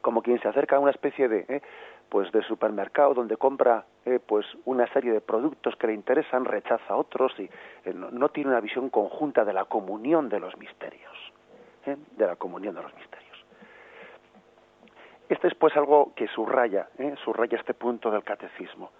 como 0.00 0.22
quien 0.22 0.40
se 0.40 0.48
acerca 0.48 0.76
a 0.76 0.80
una 0.80 0.90
especie 0.90 1.28
de 1.28 1.46
¿eh? 1.48 1.62
pues 2.08 2.30
de 2.32 2.42
supermercado 2.42 3.14
donde 3.14 3.36
compra 3.36 3.86
eh, 4.04 4.20
pues 4.24 4.46
una 4.64 4.86
serie 4.92 5.12
de 5.12 5.20
productos 5.20 5.76
que 5.76 5.86
le 5.86 5.94
interesan 5.94 6.44
rechaza 6.44 6.96
otros 6.96 7.32
y 7.38 7.44
eh, 7.84 7.94
no, 7.94 8.28
tiene 8.28 8.50
una 8.50 8.60
visión 8.60 8.90
conjunta 8.90 9.44
de 9.44 9.52
la 9.52 9.64
comunión 9.64 10.28
de 10.28 10.40
los 10.40 10.56
misterios 10.58 11.12
de 11.86 12.26
la 12.26 12.36
comunión 12.36 12.74
de 12.74 12.82
los 12.82 12.94
misterios 12.94 13.23
este 15.28 15.48
es 15.48 15.54
pues 15.54 15.76
algo 15.76 16.12
que 16.14 16.28
subraya 16.28 16.88
subraya 17.24 17.58
este 17.58 17.74
punto 17.74 18.10
del 18.10 18.22
catecismo. 18.22 18.90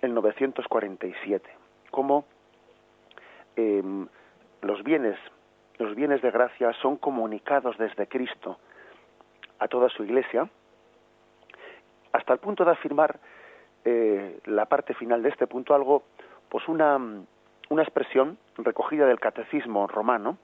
El 0.00 0.14
947 0.14 1.50
como 1.90 2.24
em, 3.56 4.06
los 4.62 4.82
bienes 4.82 5.18
los 5.78 5.94
bienes 5.94 6.22
de 6.22 6.30
gracia 6.30 6.72
son 6.80 6.96
comunicados 6.96 7.76
desde 7.78 8.06
Cristo 8.06 8.58
a 9.58 9.68
toda 9.68 9.88
su 9.88 10.04
iglesia, 10.04 10.48
hasta 12.12 12.32
el 12.32 12.38
punto 12.38 12.64
de 12.64 12.70
afirmar 12.72 13.18
eh, 13.84 14.40
la 14.46 14.66
parte 14.66 14.94
final 14.94 15.22
de 15.22 15.28
este 15.28 15.46
punto 15.46 15.74
algo, 15.74 16.04
pues 16.48 16.66
una, 16.68 16.98
una 17.68 17.82
expresión 17.82 18.38
recogida 18.56 19.06
del 19.06 19.20
catecismo 19.20 19.86
romano 19.86 20.38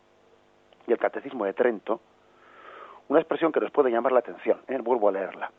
y 0.87 0.93
el 0.93 0.99
catecismo 0.99 1.45
de 1.45 1.55
Trento, 1.55 2.01
una 3.09 3.21
expresión 3.21 3.53
que 3.53 3.61
nos 3.61 3.71
puede 3.71 3.91
llamar 3.91 4.13
la 4.13 4.21
atención, 4.21 4.61
¿eh? 4.69 4.79
vuelvo 4.79 5.09
a 5.09 5.13
leerla. 5.13 5.51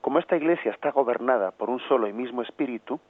Como 0.00 0.18
esta 0.18 0.36
iglesia 0.36 0.70
está 0.70 0.92
gobernada 0.92 1.50
por 1.50 1.68
un 1.68 1.80
solo 1.80 2.06
y 2.06 2.12
mismo 2.12 2.42
espíritu, 2.42 3.00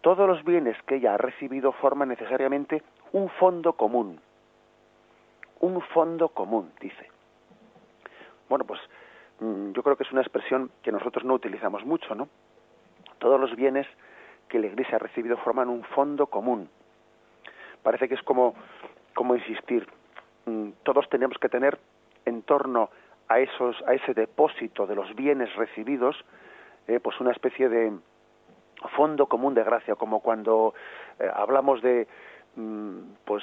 todos 0.00 0.28
los 0.28 0.44
bienes 0.44 0.76
que 0.82 0.96
ella 0.96 1.14
ha 1.14 1.16
recibido 1.16 1.72
forman 1.72 2.08
necesariamente 2.08 2.82
un 3.12 3.30
fondo 3.30 3.72
común. 3.74 4.20
Un 5.60 5.80
fondo 5.80 6.28
común, 6.28 6.72
dice. 6.80 7.08
Bueno, 8.48 8.64
pues 8.66 8.80
mm, 9.40 9.72
yo 9.72 9.82
creo 9.82 9.96
que 9.96 10.02
es 10.02 10.12
una 10.12 10.20
expresión 10.20 10.70
que 10.82 10.92
nosotros 10.92 11.24
no 11.24 11.34
utilizamos 11.34 11.84
mucho, 11.86 12.14
¿no? 12.14 12.28
Todos 13.18 13.40
los 13.40 13.54
bienes 13.56 13.86
que 14.48 14.58
la 14.58 14.66
Iglesia 14.66 14.96
ha 14.96 14.98
recibido 14.98 15.36
forman 15.38 15.68
un 15.68 15.84
fondo 15.84 16.26
común. 16.26 16.68
Parece 17.82 18.08
que 18.08 18.14
es 18.14 18.22
como, 18.22 18.54
como 19.14 19.36
insistir, 19.36 19.86
mm, 20.46 20.70
todos 20.82 21.08
tenemos 21.08 21.38
que 21.38 21.48
tener 21.48 21.78
en 22.24 22.42
torno 22.42 22.90
a 23.28 23.40
esos, 23.40 23.76
a 23.86 23.94
ese 23.94 24.14
depósito 24.14 24.86
de 24.86 24.94
los 24.94 25.14
bienes 25.14 25.54
recibidos, 25.54 26.16
eh, 26.86 27.00
pues 27.00 27.20
una 27.20 27.32
especie 27.32 27.68
de 27.68 27.92
fondo 28.96 29.26
común 29.26 29.54
de 29.54 29.64
gracia, 29.64 29.94
como 29.94 30.20
cuando 30.20 30.74
eh, 31.18 31.30
hablamos 31.32 31.80
de, 31.80 32.06
mm, 32.56 32.98
pues, 33.24 33.42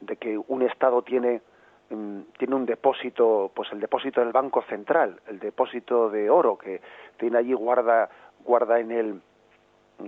de 0.00 0.16
que 0.16 0.38
un 0.38 0.62
Estado 0.62 1.02
tiene 1.02 1.42
Mm, 1.90 2.20
tiene 2.38 2.54
un 2.54 2.66
depósito, 2.66 3.50
pues 3.52 3.70
el 3.72 3.80
depósito 3.80 4.20
del 4.20 4.30
Banco 4.30 4.62
Central, 4.62 5.20
el 5.26 5.40
depósito 5.40 6.08
de 6.08 6.30
oro 6.30 6.56
que 6.56 6.80
tiene 7.18 7.38
allí 7.38 7.52
guarda 7.52 8.08
guarda 8.44 8.78
en 8.78 8.92
el 8.92 9.20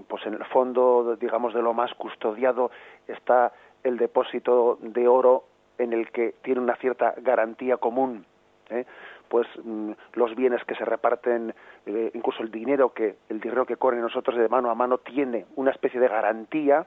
pues 0.07 0.25
en 0.25 0.35
el 0.35 0.45
fondo 0.45 1.17
digamos 1.17 1.53
de 1.53 1.61
lo 1.61 1.75
más 1.75 1.93
custodiado 1.95 2.71
está 3.09 3.53
el 3.83 3.99
depósito 3.99 4.79
de 4.81 5.09
oro 5.09 5.45
en 5.79 5.93
el 5.93 6.11
que 6.11 6.35
tiene 6.43 6.61
una 6.61 6.77
cierta 6.77 7.15
garantía 7.19 7.77
común 7.77 8.25
¿eh? 8.71 8.85
pues 9.29 9.47
mm, 9.63 9.93
los 10.15 10.35
bienes 10.35 10.65
que 10.65 10.75
se 10.75 10.85
reparten 10.85 11.55
eh, 11.87 12.11
incluso 12.15 12.43
el 12.43 12.51
dinero 12.51 12.93
que 12.93 13.17
el 13.29 13.41
dinero 13.41 13.67
que 13.67 13.77
corre 13.77 13.99
nosotros 13.99 14.37
de 14.37 14.49
mano 14.49 14.71
a 14.71 14.75
mano 14.75 14.99
tiene 14.99 15.47
una 15.57 15.71
especie 15.71 16.01
de 16.01 16.09
garantía 16.09 16.87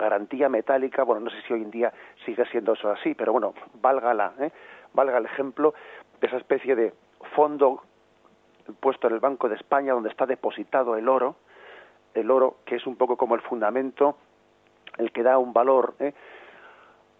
garantía 0.00 0.48
metálica, 0.48 1.02
bueno, 1.02 1.20
no 1.20 1.30
sé 1.30 1.36
si 1.46 1.52
hoy 1.52 1.62
en 1.62 1.70
día 1.70 1.92
sigue 2.24 2.44
siendo 2.46 2.72
eso 2.72 2.90
así, 2.90 3.14
pero 3.14 3.32
bueno, 3.32 3.52
valga, 3.82 4.14
la, 4.14 4.32
¿eh? 4.40 4.50
valga 4.94 5.18
el 5.18 5.26
ejemplo 5.26 5.74
de 6.20 6.26
esa 6.26 6.38
especie 6.38 6.74
de 6.74 6.94
fondo 7.36 7.82
puesto 8.80 9.08
en 9.08 9.14
el 9.14 9.20
Banco 9.20 9.48
de 9.48 9.56
España 9.56 9.92
donde 9.92 10.08
está 10.08 10.26
depositado 10.26 10.96
el 10.96 11.08
oro, 11.08 11.36
el 12.14 12.30
oro 12.30 12.56
que 12.64 12.76
es 12.76 12.86
un 12.86 12.96
poco 12.96 13.16
como 13.16 13.34
el 13.34 13.42
fundamento, 13.42 14.16
el 14.96 15.12
que 15.12 15.22
da 15.22 15.38
un 15.38 15.52
valor 15.52 15.94
¿eh? 16.00 16.14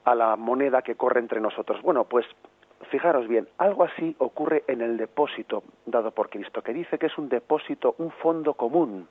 A 0.04 0.14
la 0.14 0.36
moneda 0.36 0.82
que 0.82 0.94
corre 0.94 1.20
entre 1.20 1.40
nosotros. 1.40 1.82
Bueno, 1.82 2.04
pues 2.04 2.26
fijaros 2.90 3.28
bien, 3.28 3.48
algo 3.58 3.84
así 3.84 4.16
ocurre 4.18 4.64
en 4.66 4.80
el 4.80 4.96
depósito 4.96 5.62
dado 5.86 6.10
por 6.10 6.30
Cristo, 6.30 6.62
que 6.62 6.72
dice 6.72 6.98
que 6.98 7.06
es 7.06 7.18
un 7.18 7.28
depósito, 7.28 7.94
un 7.98 8.10
fondo 8.10 8.54
común, 8.54 9.08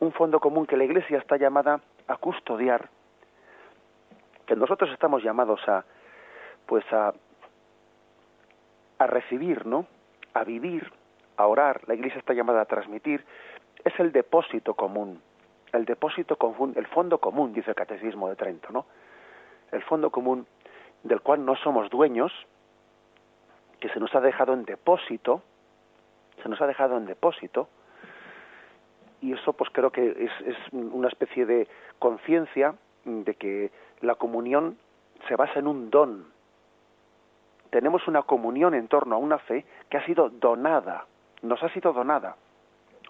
un 0.00 0.12
fondo 0.12 0.40
común 0.40 0.66
que 0.66 0.76
la 0.76 0.84
Iglesia 0.84 1.18
está 1.18 1.36
llamada 1.36 1.80
a 2.08 2.16
custodiar, 2.16 2.88
que 4.46 4.56
nosotros 4.56 4.90
estamos 4.90 5.22
llamados 5.22 5.60
a, 5.68 5.84
pues 6.66 6.84
a, 6.92 7.12
a 8.98 9.06
recibir, 9.06 9.66
¿no? 9.66 9.86
A 10.34 10.44
vivir, 10.44 10.90
a 11.36 11.46
orar. 11.46 11.82
La 11.86 11.94
Iglesia 11.94 12.18
está 12.18 12.34
llamada 12.34 12.62
a 12.62 12.64
transmitir. 12.64 13.24
Es 13.84 13.98
el 14.00 14.12
depósito 14.12 14.74
común, 14.74 15.20
el 15.72 15.84
depósito 15.84 16.36
común, 16.36 16.72
el 16.76 16.86
fondo 16.86 17.18
común, 17.18 17.52
dice 17.52 17.70
el 17.70 17.76
Catecismo 17.76 18.28
de 18.28 18.36
Trento, 18.36 18.72
¿no? 18.72 18.86
El 19.72 19.82
fondo 19.82 20.10
común 20.10 20.46
del 21.02 21.20
cual 21.20 21.44
no 21.44 21.56
somos 21.56 21.90
dueños, 21.90 22.32
que 23.80 23.88
se 23.88 23.98
nos 23.98 24.14
ha 24.14 24.20
dejado 24.20 24.52
en 24.52 24.64
depósito, 24.64 25.42
se 26.42 26.48
nos 26.48 26.60
ha 26.60 26.66
dejado 26.66 26.96
en 26.96 27.06
depósito, 27.06 27.68
y 29.20 29.32
eso 29.32 29.52
pues 29.52 29.70
creo 29.72 29.90
que 29.90 30.10
es, 30.10 30.46
es 30.46 30.56
una 30.72 31.08
especie 31.08 31.46
de 31.46 31.68
conciencia 31.98 32.74
de 33.04 33.34
que 33.34 33.70
la 34.00 34.14
comunión 34.14 34.78
se 35.28 35.36
basa 35.36 35.58
en 35.58 35.66
un 35.66 35.90
don. 35.90 36.26
Tenemos 37.70 38.06
una 38.06 38.22
comunión 38.22 38.74
en 38.74 38.88
torno 38.88 39.16
a 39.16 39.18
una 39.18 39.38
fe 39.38 39.64
que 39.88 39.96
ha 39.96 40.04
sido 40.04 40.28
donada, 40.28 41.06
nos 41.42 41.62
ha 41.62 41.68
sido 41.70 41.92
donada. 41.92 42.36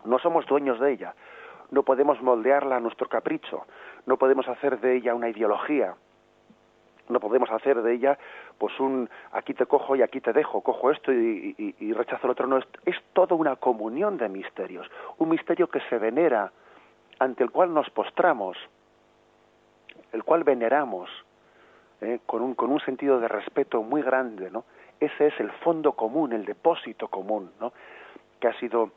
No 0.05 0.19
somos 0.19 0.47
dueños 0.47 0.79
de 0.81 0.93
ella, 0.93 1.15
no 1.71 1.83
podemos 1.83 2.21
moldearla 2.23 2.77
a 2.77 2.81
nuestro 2.81 3.09
capricho, 3.09 3.67
no 4.07 4.17
podemos 4.17 4.47
hacer 4.49 4.81
de 4.81 4.97
ella 4.97 5.15
una 5.15 5.29
ideología, 5.29 5.95
no 7.13 7.21
podemos 7.21 7.51
hacer 7.51 7.83
de 7.83 7.95
ella 7.95 8.19
pues 8.59 8.79
un 8.81 9.09
aquí 9.33 9.55
te 9.55 9.67
cojo 9.67 9.97
y 9.97 10.03
aquí 10.03 10.21
te 10.21 10.33
dejo, 10.33 10.61
cojo 10.63 10.91
esto 10.91 11.13
y, 11.13 11.93
rechazo 11.93 12.27
el 12.27 12.33
otro, 12.33 12.47
no, 12.47 12.59
es, 12.59 12.65
es 12.87 12.97
toda 13.13 13.37
una 13.37 13.57
comunión 13.57 14.17
de 14.17 14.29
misterios, 14.29 14.91
un 15.19 15.29
misterio 15.29 15.69
que 15.69 15.81
se 15.89 15.99
venera, 15.99 16.51
ante 17.19 17.45
el 17.45 17.51
cual 17.51 17.73
nos 17.73 17.89
postramos, 17.91 18.57
el 20.13 20.25
cual 20.25 20.45
veneramos, 20.45 21.09
¿eh? 22.01 22.21
con, 22.27 22.43
un, 22.43 22.55
con 22.55 22.71
un 22.71 22.81
sentido 22.81 23.21
de 23.21 23.29
respeto 23.29 23.83
muy 23.83 24.03
grande, 24.03 24.51
¿no? 24.51 24.65
Ese 24.99 25.29
es 25.29 25.41
el 25.41 25.51
fondo 25.51 25.93
común, 25.93 26.33
el 26.33 26.45
depósito 26.45 27.09
común, 27.09 27.51
¿no? 27.61 27.73
Que 28.41 28.49
ha 28.49 28.59
sido 28.59 28.91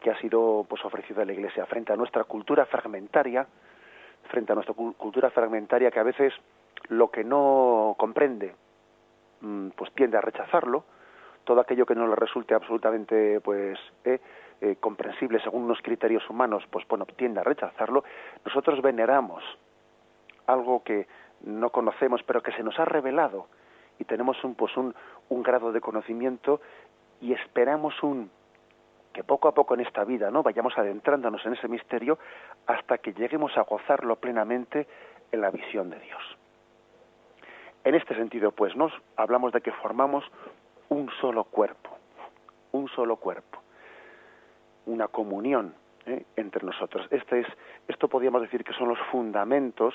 que 0.00 0.10
ha 0.10 0.20
sido 0.20 0.64
pues 0.68 0.84
ofrecido 0.84 1.22
a 1.22 1.24
la 1.24 1.32
Iglesia 1.32 1.66
frente 1.66 1.92
a 1.92 1.96
nuestra 1.96 2.24
cultura 2.24 2.66
fragmentaria, 2.66 3.46
frente 4.28 4.52
a 4.52 4.54
nuestra 4.54 4.74
cultura 4.74 5.30
fragmentaria 5.30 5.90
que 5.90 5.98
a 5.98 6.04
veces 6.04 6.32
lo 6.88 7.10
que 7.10 7.24
no 7.24 7.94
comprende 7.98 8.54
mm, 9.40 9.68
pues 9.70 9.92
tiende 9.92 10.18
a 10.18 10.20
rechazarlo 10.20 10.84
todo 11.44 11.60
aquello 11.60 11.86
que 11.86 11.94
no 11.94 12.06
le 12.06 12.16
resulte 12.16 12.54
absolutamente 12.54 13.40
pues 13.40 13.78
eh, 14.04 14.20
eh, 14.60 14.76
comprensible 14.80 15.40
según 15.40 15.64
unos 15.64 15.80
criterios 15.82 16.28
humanos 16.28 16.64
pues 16.70 16.86
bueno 16.88 17.06
tiende 17.06 17.40
a 17.40 17.44
rechazarlo 17.44 18.04
nosotros 18.44 18.82
veneramos 18.82 19.42
algo 20.46 20.82
que 20.82 21.06
no 21.42 21.70
conocemos 21.70 22.22
pero 22.22 22.42
que 22.42 22.52
se 22.52 22.62
nos 22.62 22.78
ha 22.78 22.84
revelado 22.84 23.46
y 23.98 24.04
tenemos 24.04 24.42
un 24.44 24.54
pues 24.54 24.76
un, 24.76 24.94
un 25.28 25.42
grado 25.42 25.72
de 25.72 25.80
conocimiento 25.80 26.60
y 27.20 27.32
esperamos 27.32 28.02
un 28.02 28.30
que 29.16 29.24
poco 29.24 29.48
a 29.48 29.54
poco 29.54 29.72
en 29.72 29.80
esta 29.80 30.04
vida, 30.04 30.30
¿no? 30.30 30.42
Vayamos 30.42 30.76
adentrándonos 30.76 31.44
en 31.46 31.54
ese 31.54 31.68
misterio 31.68 32.18
hasta 32.66 32.98
que 32.98 33.14
lleguemos 33.14 33.56
a 33.56 33.62
gozarlo 33.62 34.16
plenamente 34.16 34.86
en 35.32 35.40
la 35.40 35.50
visión 35.50 35.88
de 35.88 35.98
Dios. 36.00 36.20
En 37.86 37.94
este 37.94 38.16
sentido, 38.16 38.50
pues, 38.50 38.74
nos 38.74 38.92
hablamos 39.14 39.52
de 39.52 39.60
que 39.60 39.70
formamos 39.70 40.24
un 40.88 41.08
solo 41.20 41.44
cuerpo, 41.44 41.90
un 42.72 42.88
solo 42.88 43.14
cuerpo, 43.14 43.60
una 44.86 45.06
comunión 45.06 45.72
¿eh? 46.04 46.24
entre 46.34 46.66
nosotros. 46.66 47.06
Este 47.12 47.42
es, 47.42 47.46
esto 47.86 48.08
podríamos 48.08 48.42
decir 48.42 48.64
que 48.64 48.72
son 48.72 48.88
los 48.88 48.98
fundamentos, 49.12 49.94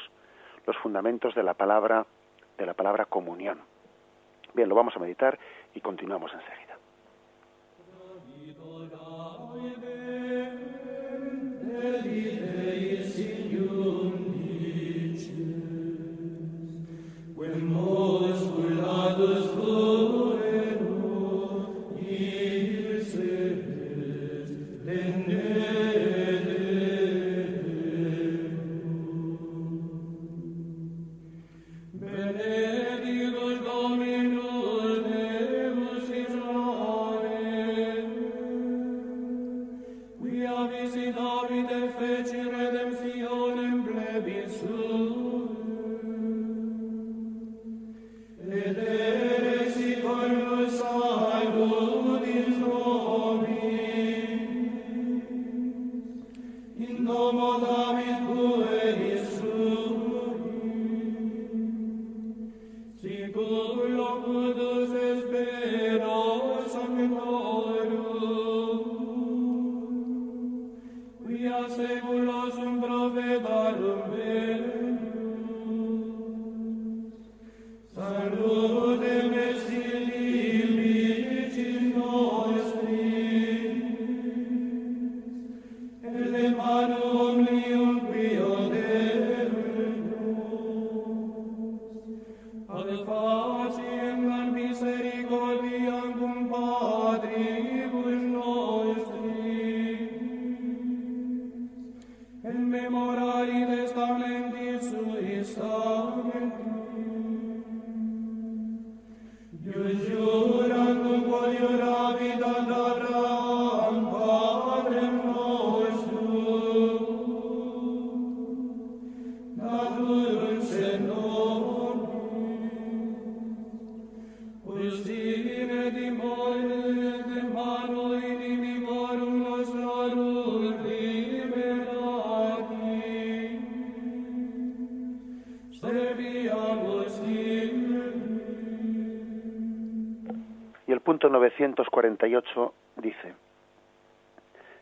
los 0.65 0.77
fundamentos 0.77 1.35
de 1.35 1.43
la 1.43 1.53
palabra, 1.53 2.05
de 2.57 2.65
la 2.65 2.73
palabra 2.73 3.03
comunión. 3.07 3.59
Bien, 4.53 4.69
lo 4.69 4.75
vamos 4.75 4.95
a 4.95 4.99
meditar 4.99 5.37
y 5.75 5.81
continuamos 5.81 6.31
enseguida. 6.33 6.77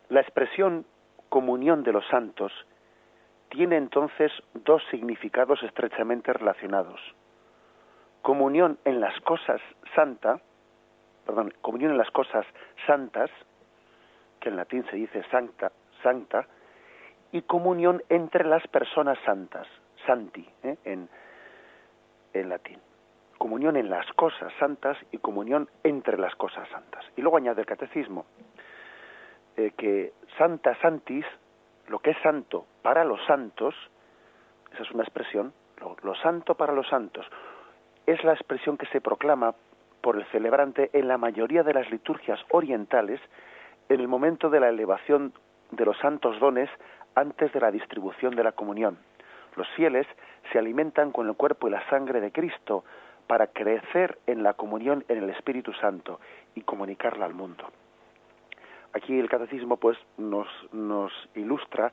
La 0.10 0.22
expresión 0.22 0.86
comunión 1.30 1.84
de 1.84 1.93
los 1.93 2.06
santos 2.08 2.52
tiene 3.50 3.78
entonces 3.78 4.32
dos 4.54 4.82
significados 4.91 5.62
estrechamente 5.63 6.34
relacionados. 6.34 7.00
Comunión 8.22 8.78
en 8.86 9.00
las 9.00 9.19
cosas 9.22 9.62
santa, 9.95 10.41
perdón, 11.26 11.54
comunión 11.62 11.91
en 11.91 11.98
las 11.98 12.12
cosas 12.12 12.45
santas, 12.86 13.30
que 14.39 14.50
en 14.50 14.56
latín 14.56 14.86
se 14.89 14.95
dice 14.95 15.24
sancta, 15.32 15.72
sancta, 16.04 16.48
y 17.32 17.43
comunión 17.43 18.04
entre 18.10 18.45
las 18.45 18.65
personas 18.67 19.17
santas, 19.24 19.67
santi, 20.06 20.48
¿eh? 20.63 20.78
en, 20.86 21.08
en 22.34 22.50
latín. 22.50 22.80
Comunión 23.38 23.78
en 23.78 23.89
las 23.89 24.12
cosas 24.13 24.52
santas 24.60 24.98
y 25.12 25.19
comunión 25.19 25.69
entre 25.84 26.17
las 26.17 26.36
cosas 26.36 26.67
santas. 26.69 27.06
Y 27.15 27.22
luego 27.22 27.38
añade 27.38 27.62
el 27.62 27.67
catecismo 27.67 28.26
que 29.78 30.13
santa 30.38 30.76
santis, 30.82 31.26
lo 31.88 32.00
que 32.00 32.12
es 32.12 32.17
santo 32.22 32.65
para 32.82 33.04
los 33.04 33.24
santos, 33.26 33.76
esa 34.74 34.84
es 34.84 34.91
una 34.91 35.04
expresión, 35.04 35.54
lo, 35.80 35.95
lo 36.04 36.15
santo 36.15 36.56
para 36.56 36.74
los 36.74 36.88
santos, 36.88 37.26
es 38.06 38.24
la 38.24 38.34
expresión 38.34 38.78
que 38.78 38.88
se 38.88 39.02
proclama 39.02 39.54
por 40.02 40.15
el 40.15 40.26
celebrante 40.28 40.89
en 40.93 41.08
la 41.08 41.17
mayoría 41.17 41.63
de 41.63 41.74
las 41.74 41.89
liturgias 41.91 42.39
orientales 42.50 43.19
en 43.89 44.00
el 44.00 44.08
momento 44.08 44.50
de 44.50 44.60
la 44.60 44.69
elevación 44.69 45.34
de 45.72 45.86
los 45.86 45.98
santos 46.00 46.39
dones 46.39 46.69
antes 47.15 47.52
de 47.54 47.60
la 47.60 47.72
distribución 47.72 48.36
de 48.36 48.43
la 48.43 48.54
comunión. 48.54 48.98
Los 49.56 49.67
fieles 49.76 50.08
se 50.52 50.60
alimentan 50.60 51.12
con 51.12 51.28
el 51.28 51.36
cuerpo 51.36 51.67
y 51.67 51.72
la 51.72 51.88
sangre 51.89 52.22
de 52.22 52.32
Cristo 52.32 52.84
para 53.28 53.48
crecer 53.48 54.17
en 54.26 54.41
la 54.41 54.54
comunión 54.54 55.04
en 55.08 55.24
el 55.24 55.30
Espíritu 55.32 55.74
Santo 55.74 56.19
y 56.56 56.62
comunicarla 56.62 57.26
al 57.26 57.34
mundo. 57.34 57.65
Aquí 58.93 59.19
el 59.19 59.30
catecismo 59.30 59.78
pues 59.78 59.97
nos, 60.17 60.47
nos 60.71 61.12
ilustra 61.36 61.91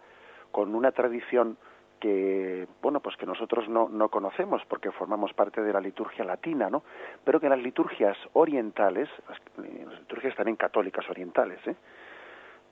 con 0.50 0.74
una 0.74 0.92
tradición 0.92 1.58
que 2.00 2.68
bueno 2.82 3.00
pues 3.00 3.16
que 3.16 3.26
nosotros 3.26 3.68
no, 3.68 3.88
no 3.88 4.08
conocemos 4.08 4.62
porque 4.68 4.90
formamos 4.90 5.32
parte 5.32 5.62
de 5.62 5.72
la 5.72 5.80
liturgia 5.80 6.24
latina 6.24 6.68
no 6.68 6.82
pero 7.24 7.40
que 7.40 7.48
las 7.48 7.58
liturgias 7.58 8.16
orientales 8.34 9.08
las 9.28 10.00
liturgias 10.00 10.34
también 10.36 10.56
católicas 10.56 11.08
orientales 11.08 11.58
¿eh? 11.66 11.74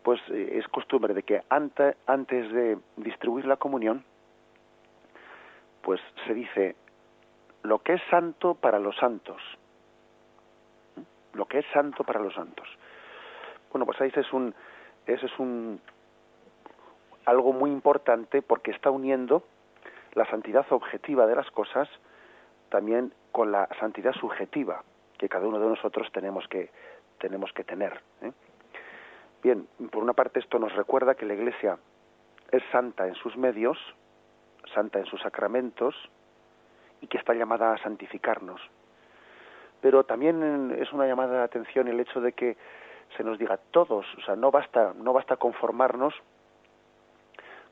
pues 0.03 0.21
eh, 0.31 0.59
es 0.59 0.69
costumbre 0.69 1.15
de 1.15 1.23
que 1.23 1.43
antes, 1.49 1.97
antes 2.07 2.53
de 2.53 2.79
distribuir 2.97 3.47
la 3.47 3.57
comunión 3.57 4.05
pues 5.83 6.01
se 6.27 6.35
dice 6.35 6.77
lo 7.63 7.79
que 7.79 7.95
es 7.95 8.03
santo 8.11 8.55
para 8.55 8.79
los 8.79 8.97
santos 8.97 9.41
¿Mm? 10.97 11.37
lo 11.39 11.47
que 11.47 11.61
es 11.61 11.67
santo 11.73 12.05
para 12.05 12.21
los 12.21 12.35
santos 12.35 12.69
bueno 13.75 13.87
pues 13.87 14.01
ahí 14.01 14.13
es 14.15 14.33
un 14.33 14.55
ese 15.05 15.27
es 15.27 15.39
un 15.39 15.81
algo 17.27 17.53
muy 17.53 17.71
importante 17.71 18.41
porque 18.41 18.71
está 18.71 18.91
uniendo 18.91 19.43
la 20.13 20.25
santidad 20.27 20.65
objetiva 20.71 21.27
de 21.27 21.35
las 21.35 21.51
cosas 21.51 21.89
también 22.69 23.13
con 23.33 23.51
la 23.51 23.69
santidad 23.81 24.13
subjetiva 24.13 24.85
que 25.19 25.29
cada 25.29 25.49
uno 25.49 25.59
de 25.59 25.67
nosotros 25.67 26.07
tenemos 26.13 26.47
que 26.47 26.71
tenemos 27.19 27.53
que 27.53 27.65
tener. 27.65 28.01
¿eh? 28.23 28.31
Bien, 29.43 29.67
por 29.91 30.05
una 30.05 30.13
parte 30.13 30.39
esto 30.39 30.61
nos 30.61 30.73
recuerda 30.75 31.17
que 31.17 31.27
la 31.27 31.35
Iglesia 31.35 31.77
es 32.53 32.63
santa 32.71 33.09
en 33.09 33.15
sus 33.15 33.37
medios, 33.37 33.77
santa 34.73 35.01
en 35.01 35.07
sus 35.07 35.21
sacramentos 35.21 35.97
y 37.01 37.09
que 37.09 37.19
está 37.19 37.35
llamada 37.35 37.73
a 37.73 37.79
santificarnos. 37.79 38.61
Pero 39.81 40.05
también 40.05 40.77
es 40.79 40.93
una 40.93 41.07
llamada 41.07 41.39
de 41.39 41.43
atención 41.43 41.89
el 41.89 41.99
hecho 41.99 42.21
de 42.21 42.33
que 42.33 42.57
se 43.17 43.25
nos 43.25 43.39
diga 43.39 43.59
todos, 43.71 44.07
o 44.19 44.21
sea, 44.23 44.37
no 44.37 44.51
basta 44.51 44.93
no 44.97 45.13
basta 45.13 45.37
conformarnos 45.37 46.15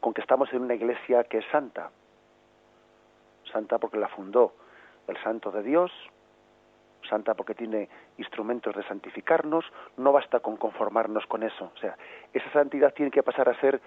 con 0.00 0.12
que 0.12 0.20
estamos 0.20 0.52
en 0.52 0.62
una 0.62 0.74
iglesia 0.74 1.24
que 1.24 1.38
es 1.38 1.44
santa. 1.52 1.90
Santa 3.52 3.78
porque 3.78 3.98
la 3.98 4.08
fundó 4.08 4.52
el 5.06 5.16
santo 5.22 5.50
de 5.50 5.62
Dios, 5.62 5.92
santa 7.08 7.34
porque 7.34 7.54
tiene 7.54 7.88
instrumentos 8.18 8.74
de 8.74 8.82
santificarnos, 8.84 9.64
no 9.96 10.12
basta 10.12 10.40
con 10.40 10.56
conformarnos 10.56 11.26
con 11.26 11.42
eso. 11.42 11.70
O 11.74 11.78
sea, 11.78 11.96
esa 12.32 12.50
santidad 12.52 12.92
tiene 12.94 13.10
que 13.10 13.22
pasar 13.22 13.48
a 13.48 13.60
ser 13.60 13.80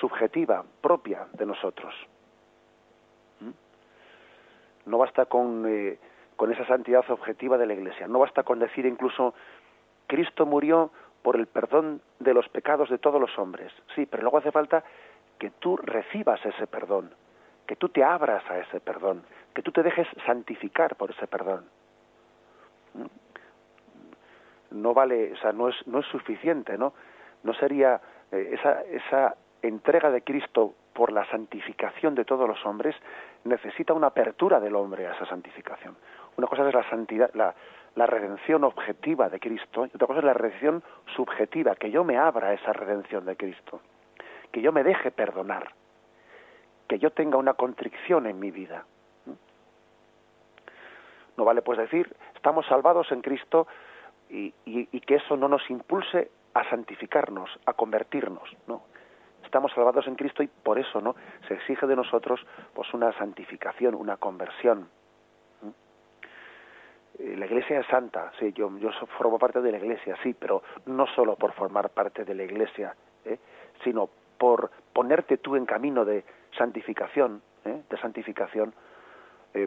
subjetiva, 0.00 0.64
propia 0.80 1.26
de 1.32 1.46
nosotros. 1.46 1.94
¿Mm? 3.40 4.90
No 4.90 4.98
basta 4.98 5.26
con, 5.26 5.64
eh, 5.66 5.98
con 6.36 6.52
esa 6.52 6.66
santidad 6.66 7.08
objetiva 7.10 7.58
de 7.58 7.66
la 7.66 7.74
Iglesia, 7.74 8.08
no 8.08 8.18
basta 8.18 8.42
con 8.42 8.58
decir 8.58 8.86
incluso 8.86 9.34
Cristo 10.12 10.44
murió 10.44 10.90
por 11.22 11.36
el 11.36 11.46
perdón 11.46 12.02
de 12.18 12.34
los 12.34 12.46
pecados 12.50 12.90
de 12.90 12.98
todos 12.98 13.18
los 13.18 13.38
hombres. 13.38 13.72
Sí, 13.94 14.04
pero 14.04 14.22
luego 14.22 14.36
hace 14.36 14.52
falta 14.52 14.84
que 15.38 15.48
tú 15.52 15.78
recibas 15.78 16.44
ese 16.44 16.66
perdón, 16.66 17.14
que 17.66 17.76
tú 17.76 17.88
te 17.88 18.04
abras 18.04 18.44
a 18.50 18.58
ese 18.58 18.78
perdón, 18.80 19.22
que 19.54 19.62
tú 19.62 19.72
te 19.72 19.82
dejes 19.82 20.06
santificar 20.26 20.96
por 20.96 21.12
ese 21.12 21.26
perdón. 21.26 21.64
No 24.70 24.92
vale, 24.92 25.32
o 25.32 25.36
sea, 25.38 25.52
no 25.52 25.70
es, 25.70 25.76
no 25.86 26.00
es 26.00 26.06
suficiente, 26.08 26.76
¿no? 26.76 26.92
No 27.42 27.54
sería 27.54 27.98
eh, 28.30 28.50
esa, 28.52 28.82
esa 28.82 29.36
entrega 29.62 30.10
de 30.10 30.20
Cristo 30.20 30.74
por 30.92 31.10
la 31.10 31.24
santificación 31.30 32.14
de 32.14 32.26
todos 32.26 32.46
los 32.46 32.66
hombres 32.66 32.94
necesita 33.44 33.94
una 33.94 34.08
apertura 34.08 34.60
del 34.60 34.76
hombre 34.76 35.06
a 35.06 35.14
esa 35.14 35.24
santificación. 35.24 35.96
Una 36.36 36.48
cosa 36.48 36.68
es 36.68 36.74
la 36.74 36.88
santidad, 36.90 37.30
la, 37.32 37.54
la 37.94 38.06
redención 38.06 38.64
objetiva 38.64 39.28
de 39.28 39.38
Cristo 39.38 39.86
y 39.86 39.90
otra 39.94 40.06
cosa 40.06 40.20
es 40.20 40.24
la 40.24 40.34
redención 40.34 40.82
subjetiva, 41.14 41.74
que 41.74 41.90
yo 41.90 42.04
me 42.04 42.16
abra 42.16 42.48
a 42.48 42.52
esa 42.54 42.72
redención 42.72 43.24
de 43.26 43.36
Cristo, 43.36 43.80
que 44.50 44.62
yo 44.62 44.72
me 44.72 44.82
deje 44.82 45.10
perdonar, 45.10 45.72
que 46.88 46.98
yo 46.98 47.10
tenga 47.10 47.36
una 47.36 47.54
contrición 47.54 48.26
en 48.26 48.38
mi 48.38 48.50
vida. 48.50 48.84
No 51.36 51.44
vale 51.44 51.62
pues 51.62 51.78
decir, 51.78 52.14
estamos 52.34 52.66
salvados 52.66 53.10
en 53.10 53.22
Cristo 53.22 53.66
y, 54.28 54.54
y, 54.64 55.00
que 55.00 55.16
eso 55.16 55.36
no 55.36 55.48
nos 55.48 55.68
impulse 55.70 56.30
a 56.54 56.68
santificarnos, 56.68 57.50
a 57.66 57.72
convertirnos, 57.72 58.48
¿no? 58.66 58.82
Estamos 59.44 59.72
salvados 59.72 60.06
en 60.06 60.14
Cristo 60.14 60.42
y 60.42 60.46
por 60.46 60.78
eso, 60.78 61.00
¿no? 61.00 61.14
Se 61.48 61.54
exige 61.54 61.86
de 61.86 61.96
nosotros 61.96 62.40
pues 62.74 62.92
una 62.94 63.12
santificación, 63.18 63.94
una 63.94 64.16
conversión. 64.16 64.88
Eh, 67.18 67.36
la 67.36 67.46
iglesia 67.46 67.80
es 67.80 67.86
santa, 67.86 68.32
sí, 68.38 68.52
yo, 68.52 68.70
yo 68.78 68.90
formo 69.18 69.38
parte 69.38 69.60
de 69.60 69.70
la 69.70 69.78
iglesia, 69.78 70.16
sí, 70.22 70.34
pero 70.38 70.62
no 70.86 71.06
solo 71.06 71.36
por 71.36 71.52
formar 71.52 71.90
parte 71.90 72.24
de 72.24 72.34
la 72.34 72.44
iglesia, 72.44 72.94
¿eh? 73.24 73.38
sino 73.84 74.08
por 74.38 74.70
ponerte 74.92 75.36
tú 75.38 75.56
en 75.56 75.66
camino 75.66 76.04
de 76.04 76.24
santificación, 76.56 77.42
¿eh? 77.64 77.82
de 77.88 77.98
santificación, 77.98 78.74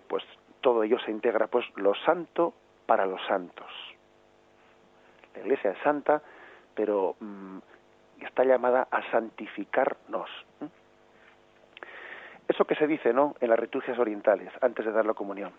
pues 0.07 0.23
todo 0.61 0.81
ello 0.81 0.97
se 0.99 1.11
integra, 1.11 1.45
pues 1.45 1.63
lo 1.75 1.93
santo 1.93 2.55
para 2.87 3.05
los 3.05 3.23
santos. 3.27 3.71
La 5.35 5.41
iglesia 5.41 5.71
es 5.71 5.77
santa, 5.83 6.23
pero 6.73 7.15
mm, 7.19 7.59
está 8.21 8.43
llamada 8.43 8.87
a 8.89 9.03
santificarnos. 9.11 10.29
Eso 12.47 12.65
que 12.65 12.73
se 12.73 12.87
dice, 12.87 13.13
¿no? 13.13 13.35
En 13.41 13.51
las 13.51 13.59
liturgias 13.59 13.99
orientales, 13.99 14.51
antes 14.61 14.83
de 14.83 14.91
dar 14.91 15.05
la 15.05 15.13
comunión 15.13 15.53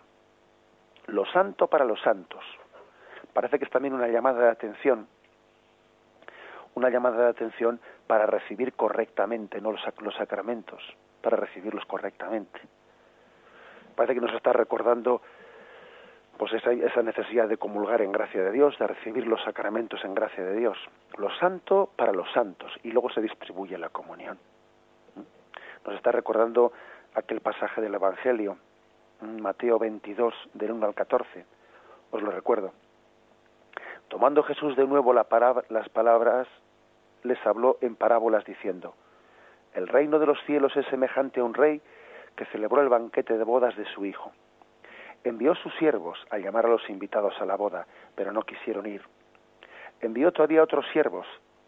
lo 1.07 1.25
santo 1.25 1.67
para 1.67 1.85
los 1.85 1.99
santos. 2.01 2.43
Parece 3.33 3.57
que 3.59 3.65
es 3.65 3.71
también 3.71 3.93
una 3.93 4.07
llamada 4.07 4.43
de 4.43 4.49
atención, 4.49 5.07
una 6.75 6.89
llamada 6.89 7.23
de 7.23 7.29
atención 7.29 7.79
para 8.07 8.25
recibir 8.25 8.73
correctamente 8.73 9.61
¿no? 9.61 9.71
los, 9.71 9.81
los 10.01 10.15
sacramentos, 10.15 10.81
para 11.21 11.37
recibirlos 11.37 11.85
correctamente. 11.85 12.59
Parece 13.95 14.15
que 14.15 14.21
nos 14.21 14.33
está 14.33 14.53
recordando 14.53 15.21
pues 16.37 16.53
esa, 16.53 16.71
esa, 16.71 17.01
necesidad 17.01 17.47
de 17.47 17.57
comulgar 17.57 18.01
en 18.01 18.11
gracia 18.11 18.43
de 18.43 18.51
Dios, 18.51 18.77
de 18.77 18.85
recibir 18.85 19.25
los 19.25 19.43
sacramentos 19.43 20.03
en 20.05 20.13
gracia 20.13 20.43
de 20.43 20.55
Dios. 20.55 20.77
Lo 21.17 21.31
santo 21.39 21.89
para 21.95 22.11
los 22.11 22.31
santos 22.31 22.71
y 22.83 22.91
luego 22.91 23.09
se 23.09 23.21
distribuye 23.21 23.77
la 23.77 23.89
comunión. 23.89 24.37
Nos 25.85 25.95
está 25.95 26.11
recordando 26.11 26.73
aquel 27.15 27.41
pasaje 27.41 27.81
del 27.81 27.95
Evangelio 27.95 28.57
Mateo 29.21 29.79
22, 29.79 30.33
del 30.53 30.71
1 30.71 30.85
al 30.85 30.93
14, 30.93 31.45
os 32.11 32.21
lo 32.21 32.31
recuerdo. 32.31 32.71
Tomando 34.07 34.43
Jesús 34.43 34.75
de 34.75 34.85
nuevo 34.85 35.13
la 35.13 35.25
las 35.69 35.89
palabras, 35.89 36.47
les 37.23 37.43
habló 37.45 37.77
en 37.81 37.95
parábolas 37.95 38.45
diciendo, 38.45 38.95
El 39.73 39.87
reino 39.87 40.19
de 40.19 40.27
los 40.27 40.39
cielos 40.45 40.75
es 40.77 40.85
semejante 40.87 41.39
a 41.39 41.43
un 41.43 41.53
rey 41.53 41.81
que 42.35 42.45
celebró 42.45 42.81
el 42.81 42.89
banquete 42.89 43.37
de 43.37 43.43
bodas 43.43 43.75
de 43.75 43.85
su 43.85 44.05
hijo. 44.05 44.31
Envió 45.23 45.55
sus 45.55 45.73
siervos 45.75 46.19
a 46.29 46.37
llamar 46.37 46.65
a 46.67 46.69
los 46.69 46.89
invitados 46.89 47.33
a 47.41 47.45
la 47.45 47.55
boda, 47.55 47.87
pero 48.15 48.31
no 48.31 48.43
quisieron 48.43 48.85
ir. 48.85 49.01
Envió 49.99 50.31
todavía 50.31 50.63
otros 50.63 50.85
siervos 50.93 51.25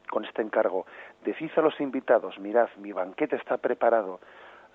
con 0.10 0.26
este 0.26 0.42
encargo, 0.42 0.86
decid 1.24 1.52
a 1.56 1.62
los 1.62 1.80
invitados, 1.80 2.40
mirad, 2.40 2.70
mi 2.78 2.92
banquete 2.92 3.36
está 3.36 3.58
preparado, 3.58 4.20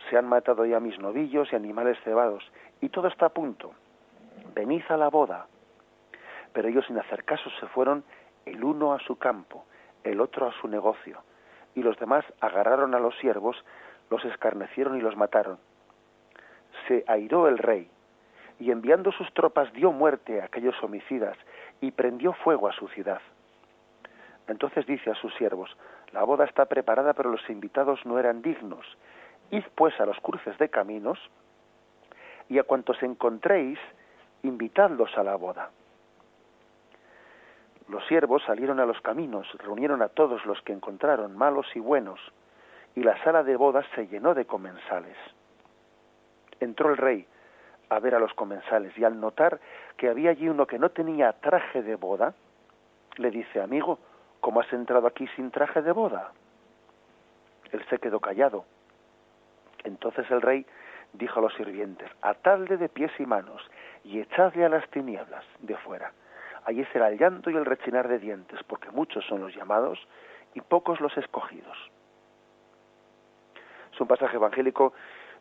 se 0.08 0.16
han 0.16 0.26
matado 0.26 0.64
ya 0.66 0.80
mis 0.80 0.98
novillos 0.98 1.52
y 1.52 1.56
animales 1.56 1.98
cebados, 2.04 2.44
y 2.80 2.88
todo 2.88 3.08
está 3.08 3.26
a 3.26 3.30
punto. 3.30 3.72
Venid 4.54 4.82
a 4.88 4.96
la 4.96 5.08
boda. 5.08 5.46
Pero 6.52 6.68
ellos 6.68 6.84
sin 6.86 6.98
hacer 6.98 7.24
caso 7.24 7.50
se 7.60 7.66
fueron 7.68 8.04
el 8.46 8.62
uno 8.62 8.92
a 8.92 9.00
su 9.00 9.16
campo, 9.16 9.64
el 10.02 10.20
otro 10.20 10.46
a 10.46 10.52
su 10.60 10.68
negocio, 10.68 11.22
y 11.74 11.82
los 11.82 11.98
demás 11.98 12.24
agarraron 12.40 12.94
a 12.94 13.00
los 13.00 13.16
siervos, 13.18 13.56
los 14.10 14.24
escarnecieron 14.24 14.96
y 14.96 15.00
los 15.00 15.16
mataron. 15.16 15.58
Se 16.86 17.04
airó 17.06 17.48
el 17.48 17.58
rey, 17.58 17.90
y 18.58 18.70
enviando 18.70 19.10
sus 19.12 19.32
tropas 19.34 19.72
dio 19.72 19.90
muerte 19.92 20.40
a 20.40 20.44
aquellos 20.44 20.80
homicidas, 20.82 21.36
y 21.80 21.90
prendió 21.90 22.32
fuego 22.32 22.68
a 22.68 22.72
su 22.72 22.88
ciudad. 22.88 23.20
Entonces 24.46 24.86
dice 24.86 25.10
a 25.10 25.14
sus 25.14 25.34
siervos, 25.34 25.74
la 26.12 26.22
boda 26.22 26.44
está 26.44 26.66
preparada, 26.66 27.14
pero 27.14 27.30
los 27.30 27.48
invitados 27.48 28.04
no 28.04 28.18
eran 28.18 28.42
dignos. 28.42 28.86
Id 29.54 29.66
pues 29.76 30.00
a 30.00 30.04
los 30.04 30.18
cruces 30.18 30.58
de 30.58 30.68
caminos 30.68 31.16
y 32.48 32.58
a 32.58 32.64
cuantos 32.64 33.00
encontréis, 33.04 33.78
invitadlos 34.42 35.16
a 35.16 35.22
la 35.22 35.36
boda. 35.36 35.70
Los 37.88 38.04
siervos 38.06 38.42
salieron 38.44 38.80
a 38.80 38.84
los 38.84 39.00
caminos, 39.00 39.46
reunieron 39.58 40.02
a 40.02 40.08
todos 40.08 40.44
los 40.44 40.60
que 40.62 40.72
encontraron, 40.72 41.36
malos 41.36 41.68
y 41.76 41.78
buenos, 41.78 42.18
y 42.96 43.04
la 43.04 43.22
sala 43.22 43.44
de 43.44 43.54
bodas 43.54 43.86
se 43.94 44.08
llenó 44.08 44.34
de 44.34 44.44
comensales. 44.44 45.16
Entró 46.58 46.90
el 46.90 46.96
rey 46.96 47.24
a 47.90 48.00
ver 48.00 48.16
a 48.16 48.18
los 48.18 48.34
comensales 48.34 48.98
y 48.98 49.04
al 49.04 49.20
notar 49.20 49.60
que 49.96 50.08
había 50.08 50.30
allí 50.30 50.48
uno 50.48 50.66
que 50.66 50.80
no 50.80 50.88
tenía 50.90 51.32
traje 51.32 51.80
de 51.84 51.94
boda, 51.94 52.34
le 53.18 53.30
dice, 53.30 53.60
amigo, 53.60 54.00
¿cómo 54.40 54.58
has 54.58 54.72
entrado 54.72 55.06
aquí 55.06 55.28
sin 55.36 55.52
traje 55.52 55.80
de 55.80 55.92
boda? 55.92 56.32
Él 57.70 57.84
se 57.88 57.98
quedó 57.98 58.18
callado 58.18 58.64
entonces 59.84 60.30
el 60.30 60.42
rey 60.42 60.66
dijo 61.12 61.38
a 61.38 61.42
los 61.42 61.54
sirvientes, 61.54 62.10
atadle 62.22 62.76
de 62.76 62.88
pies 62.88 63.12
y 63.18 63.26
manos 63.26 63.62
y 64.02 64.20
echadle 64.20 64.64
a 64.64 64.68
las 64.68 64.88
tinieblas 64.90 65.44
de 65.60 65.76
fuera. 65.76 66.12
Allí 66.64 66.84
será 66.92 67.08
el 67.08 67.18
llanto 67.18 67.50
y 67.50 67.56
el 67.56 67.64
rechinar 67.64 68.08
de 68.08 68.18
dientes, 68.18 68.58
porque 68.66 68.90
muchos 68.90 69.24
son 69.26 69.40
los 69.40 69.54
llamados 69.54 69.98
y 70.54 70.60
pocos 70.60 71.00
los 71.00 71.16
escogidos. 71.16 71.76
Es 73.92 74.00
un 74.00 74.08
pasaje 74.08 74.36
evangélico 74.36 74.92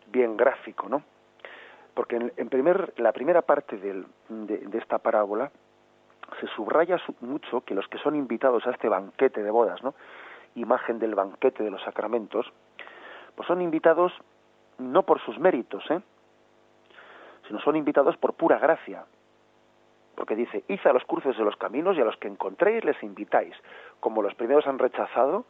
bien 0.08 0.38
gráfico, 0.38 0.90
¿no? 0.90 1.02
Porque 1.94 2.16
en, 2.36 2.50
primer, 2.50 2.94
la 2.98 3.12
primera 3.12 3.42
parte 3.42 3.78
de, 3.78 4.04
de, 4.30 4.78
esta 4.78 4.98
parábola 4.98 5.52
se 6.40 6.48
subraya 6.48 6.98
mucho 7.22 7.62
que 7.62 7.76
los 7.76 7.88
que 7.88 8.00
son 8.00 8.16
invitados 8.16 8.66
a 8.66 8.72
este 8.72 8.90
banquete 8.90 9.44
de 9.44 9.52
bodas, 9.52 9.82
¿no? 9.84 9.94
Imagen 10.56 11.00
del 11.00 11.16
banquete 11.16 11.64
de 11.64 11.72
los 11.72 11.82
sacramentos, 11.84 12.52
pues 13.36 13.48
son 13.48 13.62
invitados 13.62 14.12
no 14.78 15.04
por 15.04 15.22
sus 15.22 15.40
méritos, 15.40 15.84
¿eh? 15.90 16.02
sino 17.48 17.60
son 17.60 17.76
invitados 17.76 18.18
por 18.18 18.34
pura 18.34 18.58
gracia. 18.60 19.06
Porque 20.16 20.36
dice, 20.36 20.64
id 20.68 20.80
a 20.86 20.94
los 20.94 21.04
cruces 21.06 21.38
de 21.38 21.44
los 21.44 21.56
caminos 21.58 21.98
y 21.98 22.02
a 22.02 22.06
los 22.06 22.18
que 22.18 22.28
encontréis 22.28 22.84
les 22.84 23.02
invitáis. 23.02 23.56
Como 24.00 24.22
los 24.22 24.36
primeros 24.36 24.68
han 24.68 24.78
rechazado, 24.78 25.46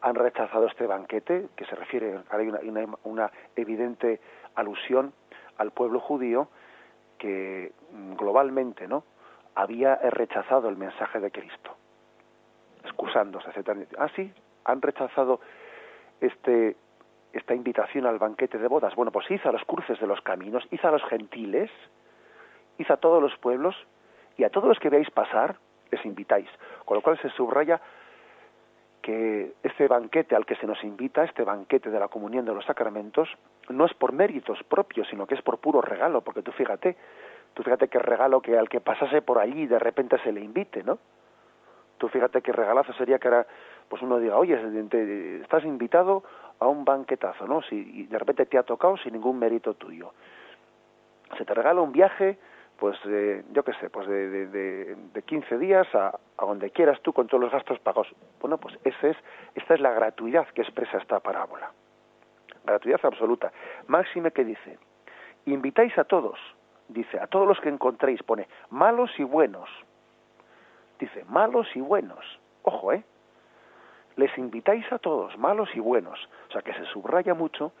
han 0.00 0.16
rechazado 0.16 0.66
este 0.66 0.86
banquete, 0.86 1.48
que 1.56 1.64
se 1.66 1.76
refiere, 1.76 2.20
hay 2.30 2.48
una, 2.48 2.86
una 3.04 3.30
evidente 3.54 4.20
alusión 4.54 5.12
al 5.58 5.70
pueblo 5.70 6.00
judío 6.00 6.48
que 7.18 7.72
mm, 7.92 8.14
globalmente 8.14 8.88
no 8.88 9.04
había 9.54 9.96
rechazado 9.96 10.68
el 10.68 10.76
mensaje 10.76 11.20
de 11.20 11.30
Cristo 11.30 11.76
excusándose 12.84 13.50
ah 13.98 14.08
sí 14.16 14.32
han 14.64 14.82
rechazado 14.82 15.40
este 16.20 16.76
esta 17.32 17.54
invitación 17.54 18.06
al 18.06 18.18
banquete 18.18 18.58
de 18.58 18.68
bodas? 18.68 18.94
Bueno, 18.94 19.12
pues 19.12 19.30
hizo 19.30 19.48
a 19.48 19.52
los 19.52 19.64
cruces 19.64 19.98
de 20.00 20.06
los 20.06 20.20
caminos, 20.20 20.66
hizo 20.70 20.88
a 20.88 20.90
los 20.90 21.02
gentiles, 21.04 21.70
hizo 22.78 22.92
a 22.92 22.96
todos 22.96 23.22
los 23.22 23.36
pueblos 23.38 23.76
y 24.36 24.44
a 24.44 24.50
todos 24.50 24.68
los 24.68 24.78
que 24.78 24.90
veáis 24.90 25.10
pasar, 25.10 25.56
les 25.90 26.04
invitáis. 26.04 26.48
Con 26.84 26.96
lo 26.96 27.02
cual 27.02 27.18
se 27.20 27.30
subraya 27.30 27.80
que 29.02 29.54
este 29.62 29.88
banquete 29.88 30.36
al 30.36 30.44
que 30.44 30.56
se 30.56 30.66
nos 30.66 30.82
invita, 30.84 31.24
este 31.24 31.42
banquete 31.42 31.90
de 31.90 31.98
la 31.98 32.08
comunión 32.08 32.44
de 32.44 32.54
los 32.54 32.64
sacramentos, 32.64 33.28
no 33.68 33.86
es 33.86 33.94
por 33.94 34.12
méritos 34.12 34.62
propios, 34.64 35.08
sino 35.08 35.26
que 35.26 35.34
es 35.34 35.42
por 35.42 35.58
puro 35.58 35.80
regalo, 35.80 36.20
porque 36.20 36.42
tú 36.42 36.52
fíjate, 36.52 36.96
Tú 37.54 37.62
fíjate 37.62 37.88
qué 37.88 37.98
regalo 37.98 38.40
que 38.40 38.56
al 38.56 38.68
que 38.68 38.80
pasase 38.80 39.22
por 39.22 39.38
allí 39.38 39.66
de 39.66 39.78
repente 39.78 40.18
se 40.22 40.32
le 40.32 40.40
invite, 40.40 40.82
¿no? 40.82 40.98
Tú 41.98 42.08
fíjate 42.08 42.40
qué 42.42 42.52
regalazo 42.52 42.92
sería 42.94 43.18
que 43.18 43.28
era, 43.28 43.46
pues 43.88 44.00
uno 44.02 44.18
diga, 44.18 44.38
oye, 44.38 44.58
estás 45.42 45.64
invitado 45.64 46.22
a 46.60 46.68
un 46.68 46.84
banquetazo, 46.84 47.46
¿no? 47.46 47.62
Si, 47.62 47.76
y 47.76 48.06
de 48.06 48.18
repente 48.18 48.46
te 48.46 48.58
ha 48.58 48.62
tocado 48.62 48.96
sin 48.98 49.14
ningún 49.14 49.38
mérito 49.38 49.74
tuyo. 49.74 50.12
Se 51.36 51.44
te 51.44 51.54
regala 51.54 51.80
un 51.80 51.92
viaje, 51.92 52.38
pues 52.78 52.98
yo 53.52 53.62
qué 53.64 53.72
sé, 53.74 53.90
pues 53.90 54.06
de, 54.06 54.28
de, 54.28 54.96
de, 54.96 55.22
15 55.22 55.58
días 55.58 55.86
a, 55.94 56.18
a, 56.36 56.44
donde 56.44 56.70
quieras 56.70 57.00
tú 57.02 57.12
con 57.12 57.26
todos 57.26 57.42
los 57.42 57.52
gastos 57.52 57.78
pagos. 57.80 58.08
Bueno, 58.40 58.58
pues 58.58 58.78
ese 58.84 59.10
es, 59.10 59.16
esta 59.54 59.74
es 59.74 59.80
la 59.80 59.90
gratuidad 59.92 60.46
que 60.48 60.62
expresa 60.62 60.98
esta 60.98 61.20
parábola. 61.20 61.72
Gratuidad 62.64 63.00
absoluta. 63.04 63.52
Máxime 63.86 64.30
que 64.30 64.44
dice, 64.44 64.78
invitáis 65.46 65.96
a 65.98 66.04
todos, 66.04 66.38
dice, 66.88 67.18
a 67.18 67.26
todos 67.26 67.46
los 67.46 67.60
que 67.60 67.68
encontréis, 67.68 68.22
pone, 68.22 68.48
malos 68.70 69.10
y 69.18 69.24
buenos. 69.24 69.68
Dice, 70.98 71.24
malos 71.28 71.66
y 71.74 71.80
buenos. 71.80 72.24
Ojo, 72.62 72.92
¿eh? 72.92 73.02
Les 74.16 74.36
invitáis 74.38 74.90
a 74.92 74.98
todos, 74.98 75.36
malos 75.38 75.68
y 75.74 75.80
buenos. 75.80 76.18
O 76.48 76.52
sea, 76.52 76.62
que 76.62 76.74
se 76.74 76.84
subraya 76.86 77.34
mucho 77.34 77.72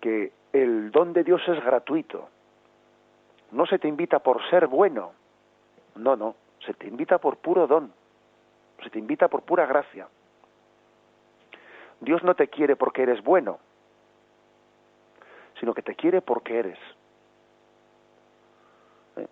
que 0.00 0.32
el 0.52 0.90
don 0.90 1.12
de 1.12 1.24
Dios 1.24 1.42
es 1.48 1.62
gratuito 1.62 2.28
no 3.52 3.66
se 3.66 3.78
te 3.78 3.88
invita 3.88 4.20
por 4.20 4.42
ser 4.48 4.66
bueno, 4.66 5.12
no, 5.96 6.16
no, 6.16 6.36
se 6.64 6.74
te 6.74 6.86
invita 6.86 7.18
por 7.18 7.38
puro 7.38 7.66
don, 7.66 7.92
se 8.82 8.90
te 8.90 8.98
invita 8.98 9.28
por 9.28 9.42
pura 9.42 9.66
gracia. 9.66 10.08
Dios 12.00 12.22
no 12.22 12.34
te 12.34 12.48
quiere 12.48 12.76
porque 12.76 13.02
eres 13.02 13.22
bueno, 13.22 13.58
sino 15.58 15.74
que 15.74 15.82
te 15.82 15.94
quiere 15.94 16.22
porque 16.22 16.58
eres. 16.58 16.78
¿Eh? 19.16 19.26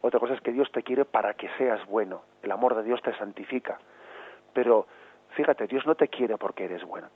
Otra 0.00 0.18
cosa 0.18 0.34
es 0.34 0.40
que 0.40 0.52
Dios 0.52 0.70
te 0.72 0.82
quiere 0.82 1.04
para 1.04 1.34
que 1.34 1.48
seas 1.58 1.84
bueno. 1.86 2.22
El 2.42 2.50
amor 2.50 2.74
de 2.74 2.82
Dios 2.82 3.00
te 3.02 3.16
santifica. 3.18 3.78
Pero 4.52 4.86
fíjate, 5.38 5.68
Dios 5.68 5.86
no 5.86 5.94
te 5.94 6.08
quiere 6.08 6.36
porque 6.36 6.64
eres 6.64 6.84
bueno. 6.84 7.06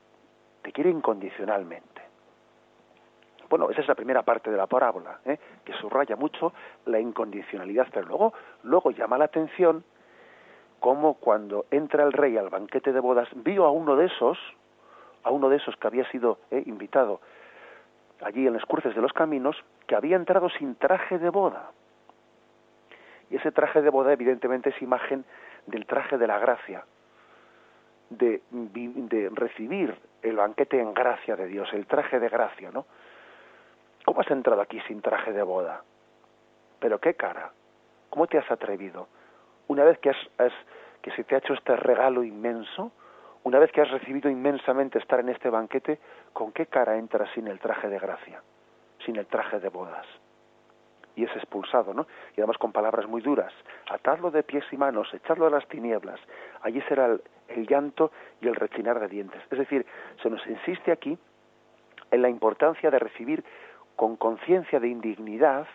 Te 0.62 0.70
quiere 0.70 0.90
incondicionalmente. 0.90 2.02
Bueno, 3.50 3.68
esa 3.68 3.80
es 3.80 3.88
la 3.88 3.96
primera 3.96 4.22
parte 4.22 4.48
de 4.48 4.56
la 4.56 4.68
parábola, 4.68 5.18
¿eh? 5.24 5.38
que 5.64 5.72
subraya 5.74 6.14
mucho 6.14 6.52
la 6.86 7.00
incondicionalidad, 7.00 7.88
pero 7.92 8.06
luego, 8.06 8.32
luego 8.62 8.92
llama 8.92 9.18
la 9.18 9.24
atención 9.24 9.82
cómo 10.78 11.14
cuando 11.14 11.66
entra 11.72 12.04
el 12.04 12.12
rey 12.12 12.36
al 12.36 12.48
banquete 12.48 12.92
de 12.92 13.00
bodas 13.00 13.28
vio 13.34 13.64
a 13.64 13.72
uno 13.72 13.96
de 13.96 14.06
esos, 14.06 14.38
a 15.24 15.32
uno 15.32 15.48
de 15.48 15.56
esos 15.56 15.74
que 15.76 15.88
había 15.88 16.08
sido 16.12 16.38
¿eh? 16.52 16.62
invitado 16.66 17.20
allí 18.20 18.46
en 18.46 18.52
los 18.52 18.64
cruces 18.66 18.94
de 18.94 19.02
los 19.02 19.12
caminos, 19.12 19.56
que 19.88 19.96
había 19.96 20.14
entrado 20.14 20.48
sin 20.48 20.76
traje 20.76 21.18
de 21.18 21.28
boda. 21.28 21.72
Y 23.30 23.36
ese 23.36 23.50
traje 23.50 23.82
de 23.82 23.90
boda 23.90 24.12
evidentemente 24.12 24.70
es 24.70 24.80
imagen 24.80 25.24
del 25.66 25.86
traje 25.86 26.18
de 26.18 26.28
la 26.28 26.38
gracia, 26.38 26.84
de, 28.18 29.30
recibir 29.34 29.96
el 30.22 30.36
banquete 30.36 30.80
en 30.80 30.94
gracia 30.94 31.36
de 31.36 31.46
Dios, 31.46 31.68
el 31.72 31.86
traje 31.86 32.20
de 32.20 32.28
gracia, 32.28 32.70
¿no? 32.70 32.86
¿Cómo 34.04 34.20
has 34.20 34.30
entrado 34.30 34.60
aquí 34.60 34.80
sin 34.88 35.00
traje 35.00 35.32
de 35.32 35.42
boda? 35.42 35.82
Pero 36.80 36.98
qué 36.98 37.14
cara. 37.14 37.52
¿Cómo 38.10 38.26
te 38.26 38.38
has 38.38 38.50
atrevido? 38.50 39.08
Una 39.68 39.84
vez 39.84 39.98
que 39.98 40.10
has, 40.10 40.52
que 41.00 41.10
se 41.12 41.24
te 41.24 41.34
ha 41.34 41.38
hecho 41.38 41.54
este 41.54 41.76
regalo 41.76 42.24
inmenso, 42.24 42.92
una 43.44 43.58
vez 43.58 43.72
que 43.72 43.80
has 43.80 43.90
recibido 43.90 44.30
inmensamente 44.30 44.98
estar 44.98 45.20
en 45.20 45.28
este 45.28 45.50
banquete, 45.50 45.98
¿con 46.32 46.52
qué 46.52 46.66
cara 46.66 46.96
entras 46.96 47.28
sin 47.34 47.48
el 47.48 47.58
traje 47.58 47.88
de 47.88 47.98
gracia, 47.98 48.42
sin 49.04 49.16
el 49.16 49.26
traje 49.26 49.58
de 49.58 49.68
bodas? 49.68 50.06
Y 51.16 51.24
es 51.24 51.36
expulsado, 51.36 51.92
¿no? 51.92 52.06
Y 52.36 52.40
además 52.40 52.56
con 52.58 52.72
palabras 52.72 53.06
muy 53.06 53.20
duras. 53.20 53.52
Atadlo 53.90 54.30
de 54.30 54.42
pies 54.42 54.64
y 54.70 54.76
manos, 54.76 55.12
echadlo 55.12 55.46
a 55.46 55.50
las 55.50 55.66
tinieblas. 55.68 56.20
Allí 56.62 56.80
será 56.82 57.06
el, 57.06 57.22
el 57.54 57.66
llanto 57.66 58.12
y 58.40 58.48
el 58.48 58.54
rechinar 58.54 59.00
de 59.00 59.08
dientes. 59.08 59.42
Es 59.50 59.58
decir, 59.58 59.86
se 60.22 60.30
nos 60.30 60.46
insiste 60.46 60.92
aquí 60.92 61.18
en 62.10 62.22
la 62.22 62.28
importancia 62.28 62.90
de 62.90 62.98
recibir 62.98 63.44
con 63.96 64.16
conciencia 64.16 64.80
de 64.80 64.88
indignidad 64.88 65.66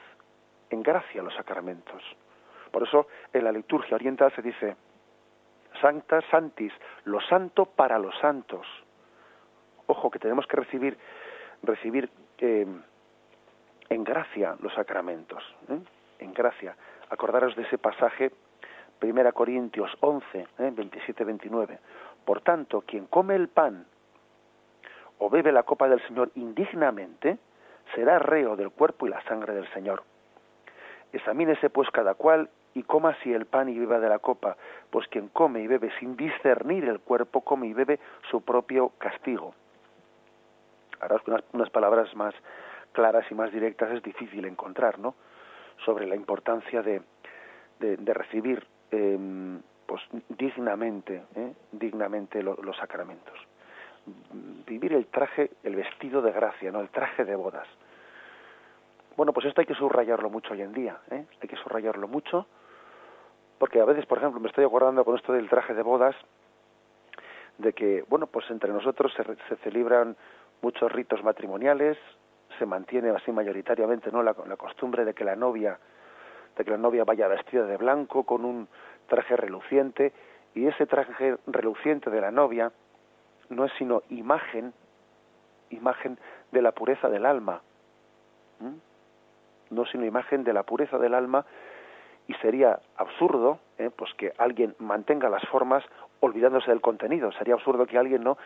en 0.69 0.83
gracia 0.83 1.23
los 1.23 1.33
sacramentos. 1.35 2.03
Por 2.71 2.83
eso 2.83 3.07
en 3.33 3.43
la 3.43 3.51
liturgia 3.51 3.95
oriental 3.95 4.31
se 4.35 4.41
dice 4.41 4.75
Sancta 5.81 6.21
Santis, 6.29 6.73
lo 7.05 7.21
santo 7.21 7.65
para 7.65 7.99
los 7.99 8.17
santos. 8.19 8.65
Ojo 9.85 10.11
que 10.11 10.19
tenemos 10.19 10.45
que 10.47 10.57
recibir 10.57 10.97
recibir 11.63 12.09
eh, 12.39 12.65
en 13.89 14.03
gracia 14.03 14.55
los 14.61 14.73
sacramentos, 14.73 15.43
¿eh? 15.69 15.79
en 16.19 16.33
gracia. 16.33 16.75
Acordaros 17.09 17.55
de 17.55 17.63
ese 17.63 17.77
pasaje 17.77 18.31
1 19.01 19.33
Corintios 19.33 19.91
11, 19.99 20.47
27-29. 20.57 21.71
¿eh? 21.71 21.79
Por 22.25 22.41
tanto, 22.41 22.81
quien 22.81 23.05
come 23.05 23.35
el 23.35 23.47
pan 23.47 23.85
o 25.19 25.29
bebe 25.29 25.51
la 25.51 25.63
copa 25.63 25.87
del 25.87 26.05
Señor 26.07 26.31
indignamente, 26.35 27.37
será 27.95 28.19
reo 28.19 28.55
del 28.55 28.69
cuerpo 28.69 29.07
y 29.07 29.09
la 29.09 29.23
sangre 29.23 29.53
del 29.53 29.67
Señor. 29.73 30.03
Examínese 31.11 31.69
pues 31.69 31.89
cada 31.89 32.13
cual 32.13 32.49
y 32.73 32.83
coma 32.83 33.09
así 33.09 33.33
el 33.33 33.45
pan 33.45 33.69
y 33.69 33.79
beba 33.79 33.99
de 33.99 34.09
la 34.09 34.19
copa, 34.19 34.55
pues 34.91 35.07
quien 35.07 35.29
come 35.29 35.61
y 35.61 35.67
bebe 35.67 35.91
sin 35.99 36.15
discernir 36.15 36.83
el 36.83 36.99
cuerpo, 36.99 37.41
come 37.41 37.67
y 37.67 37.73
bebe 37.73 37.99
su 38.29 38.41
propio 38.41 38.89
castigo. 38.99 39.55
Ahora 40.99 41.19
unas, 41.25 41.43
unas 41.53 41.69
palabras 41.71 42.13
más 42.15 42.35
claras 42.91 43.25
y 43.31 43.35
más 43.35 43.51
directas 43.51 43.91
es 43.91 44.03
difícil 44.03 44.45
encontrar, 44.45 44.99
¿no? 44.99 45.15
Sobre 45.85 46.05
la 46.05 46.15
importancia 46.15 46.81
de, 46.81 47.01
de, 47.79 48.13
recibir 48.13 48.65
em, 48.91 49.61
pues 49.85 50.01
dignamente, 50.29 51.23
¿eh? 51.35 51.53
dignamente 51.71 52.43
los 52.43 52.75
sacramentos 52.77 53.35
vivir 54.65 54.93
el 54.93 55.07
traje, 55.07 55.51
el 55.63 55.75
vestido 55.75 56.21
de 56.21 56.31
gracia, 56.31 56.71
no 56.71 56.81
el 56.81 56.89
traje 56.89 57.25
de 57.25 57.35
bodas. 57.35 57.67
Bueno, 59.15 59.33
pues 59.33 59.45
esto 59.47 59.61
hay 59.61 59.67
que 59.67 59.73
subrayarlo 59.73 60.29
mucho 60.29 60.53
hoy 60.53 60.61
en 60.61 60.73
día, 60.73 60.97
¿eh? 61.11 61.25
hay 61.41 61.47
que 61.47 61.55
subrayarlo 61.57 62.07
mucho, 62.07 62.45
porque 63.57 63.81
a 63.81 63.85
veces, 63.85 64.05
por 64.05 64.19
ejemplo, 64.19 64.39
me 64.39 64.47
estoy 64.47 64.63
acordando 64.63 65.03
con 65.03 65.15
esto 65.15 65.33
del 65.33 65.49
traje 65.49 65.73
de 65.73 65.81
bodas, 65.81 66.15
de 67.57 67.73
que, 67.73 68.03
bueno, 68.07 68.27
pues 68.27 68.49
entre 68.51 68.71
nosotros 68.71 69.11
se, 69.15 69.23
se 69.49 69.55
celebran 69.63 70.15
muchos 70.61 70.91
ritos 70.91 71.23
matrimoniales, 71.23 71.97
se 72.59 72.65
mantiene 72.67 73.09
así 73.09 73.31
mayoritariamente, 73.31 74.11
¿no? 74.11 74.21
La, 74.21 74.35
la 74.47 74.57
costumbre 74.57 75.03
de 75.05 75.15
que 75.15 75.23
la 75.23 75.35
novia, 75.35 75.79
de 76.57 76.65
que 76.65 76.71
la 76.71 76.77
novia 76.77 77.03
vaya 77.03 77.27
vestida 77.27 77.65
de 77.65 77.77
blanco 77.77 78.23
con 78.23 78.45
un 78.45 78.67
traje 79.07 79.35
reluciente, 79.35 80.13
y 80.55 80.67
ese 80.67 80.85
traje 80.87 81.37
reluciente 81.45 82.09
de 82.09 82.21
la 82.21 82.31
novia, 82.31 82.71
no 83.49 83.65
es 83.65 83.71
sino 83.77 84.01
imagen, 84.09 84.73
imagen 85.69 86.17
de 86.51 86.61
la 86.61 86.71
pureza 86.71 87.09
del 87.09 87.25
alma. 87.25 87.61
No 89.69 89.83
es 89.83 89.89
sino 89.89 90.05
imagen 90.05 90.43
de 90.43 90.53
la 90.53 90.63
pureza 90.63 90.97
del 90.97 91.13
alma 91.13 91.45
y 92.27 92.33
sería 92.35 92.79
absurdo 92.97 93.59
¿eh? 93.77 93.89
pues 93.95 94.13
que 94.15 94.33
alguien 94.37 94.75
mantenga 94.79 95.29
las 95.29 95.45
formas 95.47 95.83
olvidándose 96.19 96.71
del 96.71 96.81
contenido. 96.81 97.31
Sería 97.33 97.53
absurdo 97.53 97.85
que 97.85 97.97
alguien 97.97 98.23
no 98.23 98.37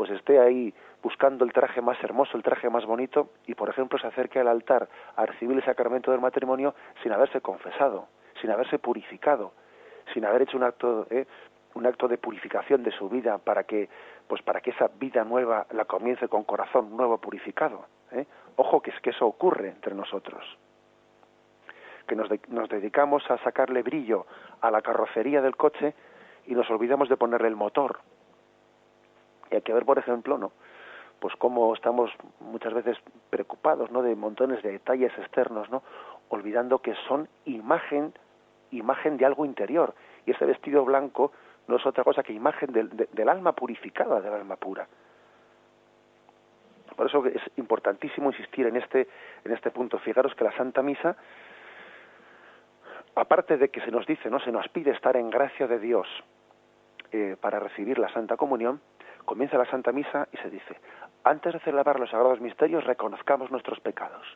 pues 0.00 0.12
esté 0.12 0.40
ahí 0.40 0.72
buscando 1.02 1.44
el 1.44 1.52
traje 1.52 1.82
más 1.82 2.02
hermoso, 2.02 2.34
el 2.34 2.42
traje 2.42 2.70
más 2.70 2.86
bonito 2.86 3.32
y 3.46 3.54
por 3.54 3.68
ejemplo 3.68 3.98
se 3.98 4.06
acerque 4.06 4.40
al 4.40 4.48
altar 4.48 4.88
a 5.14 5.26
recibir 5.26 5.54
el 5.54 5.62
sacramento 5.62 6.10
del 6.10 6.22
matrimonio 6.22 6.74
sin 7.02 7.12
haberse 7.12 7.42
confesado, 7.42 8.08
sin 8.40 8.50
haberse 8.50 8.78
purificado, 8.78 9.52
sin 10.14 10.24
haber 10.24 10.40
hecho 10.40 10.56
un 10.56 10.62
acto 10.62 11.06
¿eh? 11.10 11.26
un 11.74 11.84
acto 11.84 12.08
de 12.08 12.16
purificación 12.16 12.82
de 12.82 12.92
su 12.92 13.10
vida 13.10 13.36
para 13.36 13.64
que 13.64 13.90
pues 14.26 14.40
para 14.40 14.62
que 14.62 14.70
esa 14.70 14.88
vida 14.98 15.22
nueva 15.22 15.66
la 15.72 15.84
comience 15.84 16.28
con 16.28 16.44
corazón 16.44 16.96
nuevo 16.96 17.18
purificado 17.18 17.84
¿eh? 18.12 18.24
ojo 18.56 18.80
que 18.80 18.92
es 18.92 19.00
que 19.00 19.10
eso 19.10 19.26
ocurre 19.26 19.68
entre 19.68 19.94
nosotros 19.94 20.42
que 22.06 22.16
nos, 22.16 22.30
nos 22.48 22.70
dedicamos 22.70 23.30
a 23.30 23.36
sacarle 23.44 23.82
brillo 23.82 24.24
a 24.62 24.70
la 24.70 24.80
carrocería 24.80 25.42
del 25.42 25.56
coche 25.56 25.92
y 26.46 26.54
nos 26.54 26.70
olvidamos 26.70 27.10
de 27.10 27.18
ponerle 27.18 27.48
el 27.48 27.56
motor 27.56 28.00
y 29.50 29.56
hay 29.56 29.62
que 29.62 29.72
ver 29.72 29.84
por 29.84 29.98
ejemplo 29.98 30.38
no 30.38 30.52
pues 31.20 31.34
cómo 31.36 31.74
estamos 31.74 32.10
muchas 32.40 32.72
veces 32.72 32.96
preocupados 33.28 33.90
no 33.90 34.02
de 34.02 34.14
montones 34.16 34.62
de 34.62 34.72
detalles 34.72 35.12
externos 35.18 35.70
no 35.70 35.82
olvidando 36.28 36.78
que 36.78 36.94
son 37.08 37.28
imagen 37.44 38.14
imagen 38.70 39.16
de 39.16 39.26
algo 39.26 39.44
interior. 39.44 39.94
Y 40.26 40.32
ese 40.32 40.44
vestido 40.44 40.84
blanco 40.84 41.32
no 41.68 41.76
es 41.76 41.86
otra 41.86 42.04
cosa 42.04 42.22
que 42.22 42.32
imagen 42.32 42.72
del, 42.72 42.90
del 42.90 43.28
alma 43.28 43.52
purificada, 43.52 44.20
del 44.20 44.32
alma 44.32 44.56
pura. 44.56 44.86
Por 46.96 47.06
eso 47.06 47.24
es 47.26 47.42
importantísimo 47.56 48.30
insistir 48.30 48.66
en 48.66 48.76
este, 48.76 49.08
en 49.44 49.52
este 49.52 49.70
punto. 49.70 49.98
Fijaros 49.98 50.34
que 50.34 50.44
la 50.44 50.56
Santa 50.56 50.82
Misa, 50.82 51.16
aparte 53.14 53.56
de 53.56 53.68
que 53.70 53.80
se 53.80 53.90
nos 53.90 54.06
dice, 54.06 54.28
no 54.28 54.40
se 54.40 54.52
nos 54.52 54.68
pide 54.68 54.90
estar 54.90 55.16
en 55.16 55.30
gracia 55.30 55.66
de 55.66 55.78
Dios 55.78 56.06
eh, 57.12 57.36
para 57.40 57.58
recibir 57.58 57.98
la 57.98 58.12
Santa 58.12 58.36
Comunión, 58.36 58.80
comienza 59.24 59.58
la 59.58 59.66
Santa 59.66 59.92
Misa 59.92 60.28
y 60.32 60.36
se 60.38 60.50
dice, 60.50 60.76
antes 61.24 61.52
de 61.52 61.60
celebrar 61.60 62.00
los 62.00 62.10
sagrados 62.10 62.40
misterios 62.40 62.84
reconozcamos 62.84 63.50
nuestros 63.50 63.80
pecados 63.80 64.26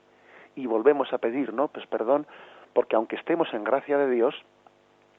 y 0.55 0.67
volvemos 0.67 1.13
a 1.13 1.19
pedir, 1.19 1.53
¿no? 1.53 1.69
Pues 1.69 1.87
perdón, 1.87 2.27
porque 2.73 2.97
aunque 2.97 3.17
estemos 3.17 3.53
en 3.55 3.65
gracia 3.65 3.99
de 3.99 4.11
Dios, 4.11 4.35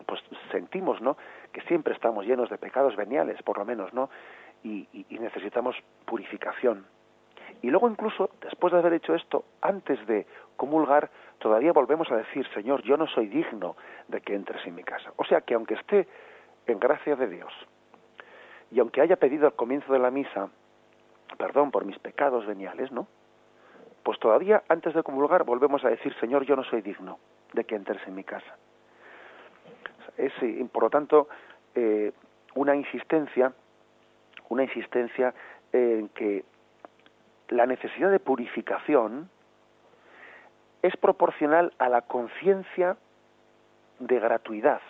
pues 0.06 0.21
sentimos, 0.51 1.01
¿no? 1.01 1.17
Que 1.51 1.62
siempre 1.62 1.93
estamos 1.93 2.25
llenos 2.25 2.49
de 2.49 2.58
pecados 2.58 2.95
veniales, 2.95 3.41
por 3.43 3.58
lo 3.58 3.65
menos, 3.65 3.93
¿no? 3.93 4.10
Y, 4.63 4.88
y, 4.93 5.19
necesitamos 5.19 5.75
purificación. 6.06 6.86
Y 7.62 7.69
luego 7.69 7.89
incluso, 7.89 8.32
después 8.41 8.73
de 8.73 8.80
haber 8.80 8.93
hecho 8.93 9.15
esto, 9.15 9.45
antes 9.62 10.06
de 10.08 10.25
comulgar, 10.58 11.10
todavía 11.39 11.71
volvemos 11.71 12.12
a 12.12 12.17
decir, 12.17 12.47
Señor, 12.54 12.82
yo 12.84 12.97
no 12.97 13.08
soy 13.08 13.28
digno 13.28 13.75
de 14.08 14.21
que 14.21 14.36
entres 14.36 14.65
en 14.65 14.75
mi 14.75 14.84
casa. 14.84 15.13
O 15.17 15.23
sea 15.25 15.41
que 15.41 15.54
aunque 15.54 15.75
esté 15.75 16.08
en 16.67 16.80
gracia 16.80 17.15
de 17.15 17.28
Dios, 17.28 17.54
y 18.71 18.80
aunque 18.80 19.01
haya 19.01 19.15
pedido 19.15 19.47
al 19.47 19.54
comienzo 19.54 19.93
de 19.93 19.99
la 19.99 20.12
misa 20.12 20.49
perdón 21.38 21.71
por 21.71 21.86
mis 21.86 21.99
pecados 21.99 22.45
veniales, 22.45 22.91
¿no? 22.91 23.08
Pues 24.04 24.19
todavía 24.19 24.63
antes 24.69 24.93
de 24.93 25.04
comulgar 25.04 25.43
volvemos 25.43 25.84
a 25.84 25.89
decir, 25.89 26.13
Señor, 26.19 26.45
yo 26.45 26.56
no 26.56 26.63
soy 26.63 26.82
digno 26.82 27.19
de 27.54 27.63
que 27.63 27.75
entres 27.75 28.01
en 28.08 28.15
mi 28.15 28.23
casa. 28.23 28.56
Es, 30.17 30.32
eh, 30.41 30.65
por 30.71 30.84
lo 30.84 30.89
tanto, 30.89 31.28
eh, 31.73 32.12
una 32.54 32.75
insistencia, 32.75 33.54
una 34.49 34.63
insistencia 34.63 35.34
en 35.73 36.10
que 36.10 36.45
la 37.49 37.65
necesidad 37.65 38.12
de 38.12 38.19
purificación 38.19 39.30
es 40.82 40.95
proporcional 40.97 41.73
a 41.80 41.89
la 41.89 42.04
conciencia 42.04 42.97
de 43.99 44.19
gratuidad 44.19 44.82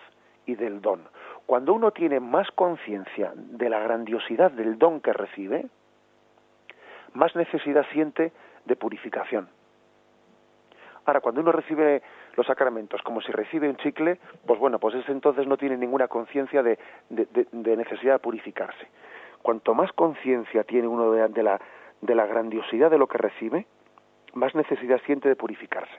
y 0.45 0.55
del 0.55 0.81
don. 0.81 1.01
Cuando 1.45 1.73
uno 1.73 1.91
tiene 1.91 2.19
más 2.19 2.49
conciencia 2.51 3.31
de 3.36 3.69
la 3.69 3.79
grandiosidad 3.79 4.51
del 4.51 4.79
don 4.79 4.99
que 4.99 5.13
recibe, 5.13 5.67
más 7.13 7.36
necesidad 7.36 7.86
siente 7.91 8.31
de 8.65 8.75
purificación. 8.75 9.47
Ahora, 11.05 11.21
cuando 11.21 11.41
uno 11.41 11.51
recibe 11.51 12.01
los 12.36 12.47
sacramentos 12.47 13.01
como 13.03 13.21
si 13.21 13.31
recibe 13.31 13.69
un 13.69 13.77
chicle, 13.77 14.19
pues 14.45 14.60
bueno, 14.60 14.79
pues 14.79 14.95
ese 14.95 15.12
entonces 15.12 15.45
no 15.45 15.55
tiene 15.55 15.77
ninguna 15.77 16.08
conciencia 16.08 16.63
de, 16.63 16.79
necesidad 17.53 18.13
de 18.13 18.19
purificarse. 18.19 18.88
Cuanto 19.43 19.75
más 19.75 19.91
conciencia 19.93 20.63
tiene 20.63 20.88
uno 20.88 21.12
de, 21.12 21.43
la, 21.43 21.62
de 22.01 22.15
la 22.15 22.25
grandiosidad 22.25 22.89
de 22.89 22.97
lo 22.97 23.08
que 23.08 23.19
recibe, 23.19 23.67
más 24.34 24.55
necesidad 24.55 24.99
siente 25.05 25.29
de 25.29 25.36
purificarse. 25.36 25.93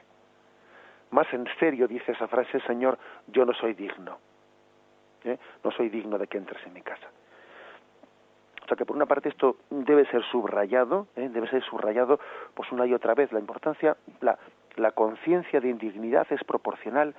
Más 1.12 1.32
en 1.32 1.46
serio 1.60 1.86
dice 1.86 2.12
esa 2.12 2.26
frase, 2.26 2.58
Señor, 2.66 2.98
yo 3.28 3.44
no 3.44 3.54
soy 3.54 3.74
digno. 3.74 4.18
¿Eh? 5.26 5.38
No 5.64 5.70
soy 5.70 5.88
digno 5.88 6.18
de 6.18 6.26
que 6.26 6.38
entres 6.38 6.64
en 6.66 6.72
mi 6.72 6.82
casa. 6.82 7.08
O 8.62 8.68
sea 8.68 8.76
que 8.76 8.84
por 8.84 8.96
una 8.96 9.06
parte 9.06 9.28
esto 9.28 9.58
debe 9.70 10.06
ser 10.06 10.24
subrayado, 10.24 11.06
¿eh? 11.14 11.28
debe 11.28 11.48
ser 11.48 11.62
subrayado 11.62 12.18
pues 12.54 12.70
una 12.72 12.84
y 12.86 12.94
otra 12.94 13.14
vez. 13.14 13.30
La 13.30 13.38
importancia, 13.38 13.96
la, 14.20 14.38
la 14.76 14.90
conciencia 14.90 15.60
de 15.60 15.68
indignidad 15.68 16.26
es 16.30 16.42
proporcional 16.42 17.14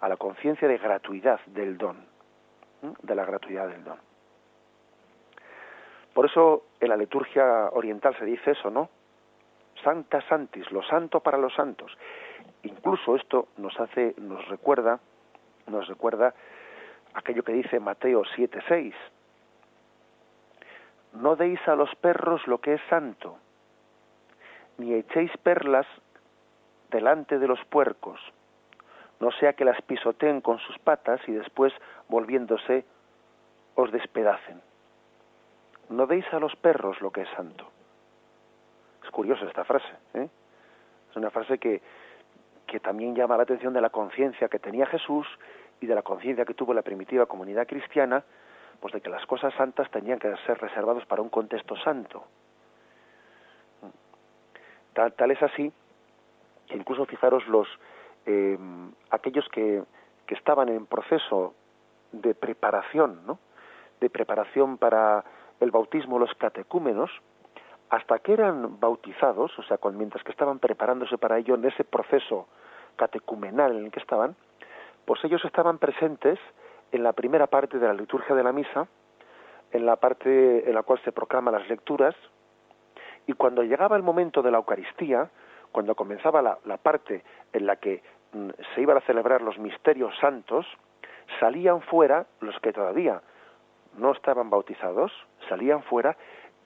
a 0.00 0.08
la 0.08 0.16
conciencia 0.16 0.66
de 0.66 0.78
gratuidad 0.78 1.40
del 1.46 1.78
don, 1.78 2.04
de 3.02 3.14
la 3.14 3.24
gratuidad 3.24 3.68
del 3.68 3.84
don. 3.84 3.98
Por 6.14 6.26
eso 6.26 6.64
en 6.80 6.88
la 6.88 6.96
liturgia 6.96 7.68
oriental 7.70 8.16
se 8.18 8.24
dice 8.24 8.50
eso, 8.50 8.70
¿no? 8.70 8.88
Santa 9.84 10.20
Santis, 10.22 10.70
lo 10.72 10.82
santo 10.82 11.20
para 11.20 11.38
los 11.38 11.54
santos. 11.54 11.96
Incluso 12.64 13.14
esto 13.14 13.48
nos 13.56 13.78
hace, 13.78 14.16
nos 14.18 14.46
recuerda, 14.48 14.98
nos 15.68 15.86
recuerda 15.86 16.34
aquello 17.14 17.42
que 17.42 17.52
dice 17.52 17.80
Mateo 17.80 18.22
7:6. 18.36 18.94
No 21.14 21.36
deis 21.36 21.60
a 21.66 21.74
los 21.74 21.94
perros 21.96 22.46
lo 22.46 22.58
que 22.58 22.74
es 22.74 22.80
santo, 22.88 23.38
ni 24.76 24.94
echéis 24.94 25.30
perlas 25.38 25.86
delante 26.90 27.38
de 27.38 27.48
los 27.48 27.62
puercos, 27.66 28.20
no 29.20 29.32
sea 29.32 29.54
que 29.54 29.64
las 29.64 29.80
pisoteen 29.82 30.40
con 30.40 30.58
sus 30.58 30.78
patas 30.78 31.20
y 31.26 31.32
después, 31.32 31.72
volviéndose, 32.08 32.84
os 33.74 33.90
despedacen. 33.90 34.60
No 35.88 36.06
deis 36.06 36.24
a 36.32 36.38
los 36.38 36.54
perros 36.56 37.00
lo 37.00 37.10
que 37.10 37.22
es 37.22 37.28
santo. 37.30 37.68
Es 39.02 39.10
curiosa 39.10 39.46
esta 39.46 39.64
frase, 39.64 39.88
¿eh? 40.14 40.28
Es 41.10 41.16
una 41.16 41.30
frase 41.30 41.58
que, 41.58 41.80
que 42.66 42.78
también 42.78 43.14
llama 43.14 43.36
la 43.36 43.42
atención 43.42 43.72
de 43.72 43.80
la 43.80 43.90
conciencia 43.90 44.48
que 44.48 44.58
tenía 44.58 44.86
Jesús 44.86 45.26
y 45.80 45.86
de 45.86 45.94
la 45.94 46.02
conciencia 46.02 46.44
que 46.44 46.54
tuvo 46.54 46.74
la 46.74 46.82
primitiva 46.82 47.26
comunidad 47.26 47.66
cristiana, 47.66 48.24
pues 48.80 48.92
de 48.94 49.00
que 49.00 49.10
las 49.10 49.24
cosas 49.26 49.54
santas 49.54 49.90
tenían 49.90 50.18
que 50.18 50.34
ser 50.46 50.58
reservadas 50.58 51.04
para 51.06 51.22
un 51.22 51.28
contexto 51.28 51.76
santo. 51.76 52.24
Tal, 54.92 55.12
tal 55.12 55.30
es 55.30 55.42
así 55.42 55.72
incluso 56.74 57.06
fijaros 57.06 57.46
los 57.48 57.68
eh, 58.26 58.58
aquellos 59.10 59.48
que, 59.48 59.82
que 60.26 60.34
estaban 60.34 60.68
en 60.68 60.86
proceso 60.86 61.54
de 62.12 62.34
preparación, 62.34 63.20
¿no? 63.26 63.38
de 64.00 64.10
preparación 64.10 64.78
para 64.78 65.24
el 65.60 65.70
bautismo, 65.70 66.18
los 66.18 66.32
catecúmenos, 66.34 67.10
hasta 67.90 68.18
que 68.18 68.32
eran 68.32 68.78
bautizados, 68.78 69.58
o 69.58 69.62
sea, 69.62 69.78
mientras 69.92 70.22
que 70.22 70.30
estaban 70.30 70.58
preparándose 70.58 71.16
para 71.18 71.38
ello 71.38 71.54
en 71.54 71.64
ese 71.64 71.84
proceso 71.84 72.46
catecumenal 72.96 73.76
en 73.76 73.86
el 73.86 73.90
que 73.90 74.00
estaban, 74.00 74.36
pues 75.08 75.24
ellos 75.24 75.42
estaban 75.46 75.78
presentes 75.78 76.38
en 76.92 77.02
la 77.02 77.14
primera 77.14 77.46
parte 77.46 77.78
de 77.78 77.86
la 77.86 77.94
liturgia 77.94 78.36
de 78.36 78.42
la 78.42 78.52
misa, 78.52 78.88
en 79.72 79.86
la 79.86 79.96
parte 79.96 80.68
en 80.68 80.74
la 80.74 80.82
cual 80.82 81.00
se 81.02 81.12
proclaman 81.12 81.54
las 81.54 81.66
lecturas, 81.66 82.14
y 83.26 83.32
cuando 83.32 83.62
llegaba 83.62 83.96
el 83.96 84.02
momento 84.02 84.42
de 84.42 84.50
la 84.50 84.58
Eucaristía, 84.58 85.30
cuando 85.72 85.94
comenzaba 85.94 86.42
la, 86.42 86.76
parte 86.76 87.24
en 87.54 87.64
la 87.64 87.76
que 87.76 88.02
mm, 88.34 88.50
se 88.74 88.82
iban 88.82 88.98
a 88.98 89.00
celebrar 89.00 89.40
los 89.40 89.58
misterios 89.58 90.12
santos, 90.20 90.66
salían 91.40 91.80
fuera 91.80 92.26
los 92.40 92.60
que 92.60 92.74
todavía 92.74 93.22
no 93.96 94.12
estaban 94.12 94.50
bautizados, 94.50 95.10
salían 95.48 95.84
fuera 95.84 96.18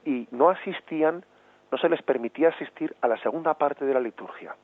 y 0.05 0.27
no 0.33 0.51
asistían, 0.51 1.25
no 1.71 1.79
se 1.79 1.89
les 1.89 2.03
permitía 2.03 2.49
asistir 2.49 2.97
a 3.03 3.07
la 3.07 3.19
segunda 3.19 3.55
parte 3.55 3.85
de 3.85 3.95
la 3.95 4.01
liturgia. 4.01 4.57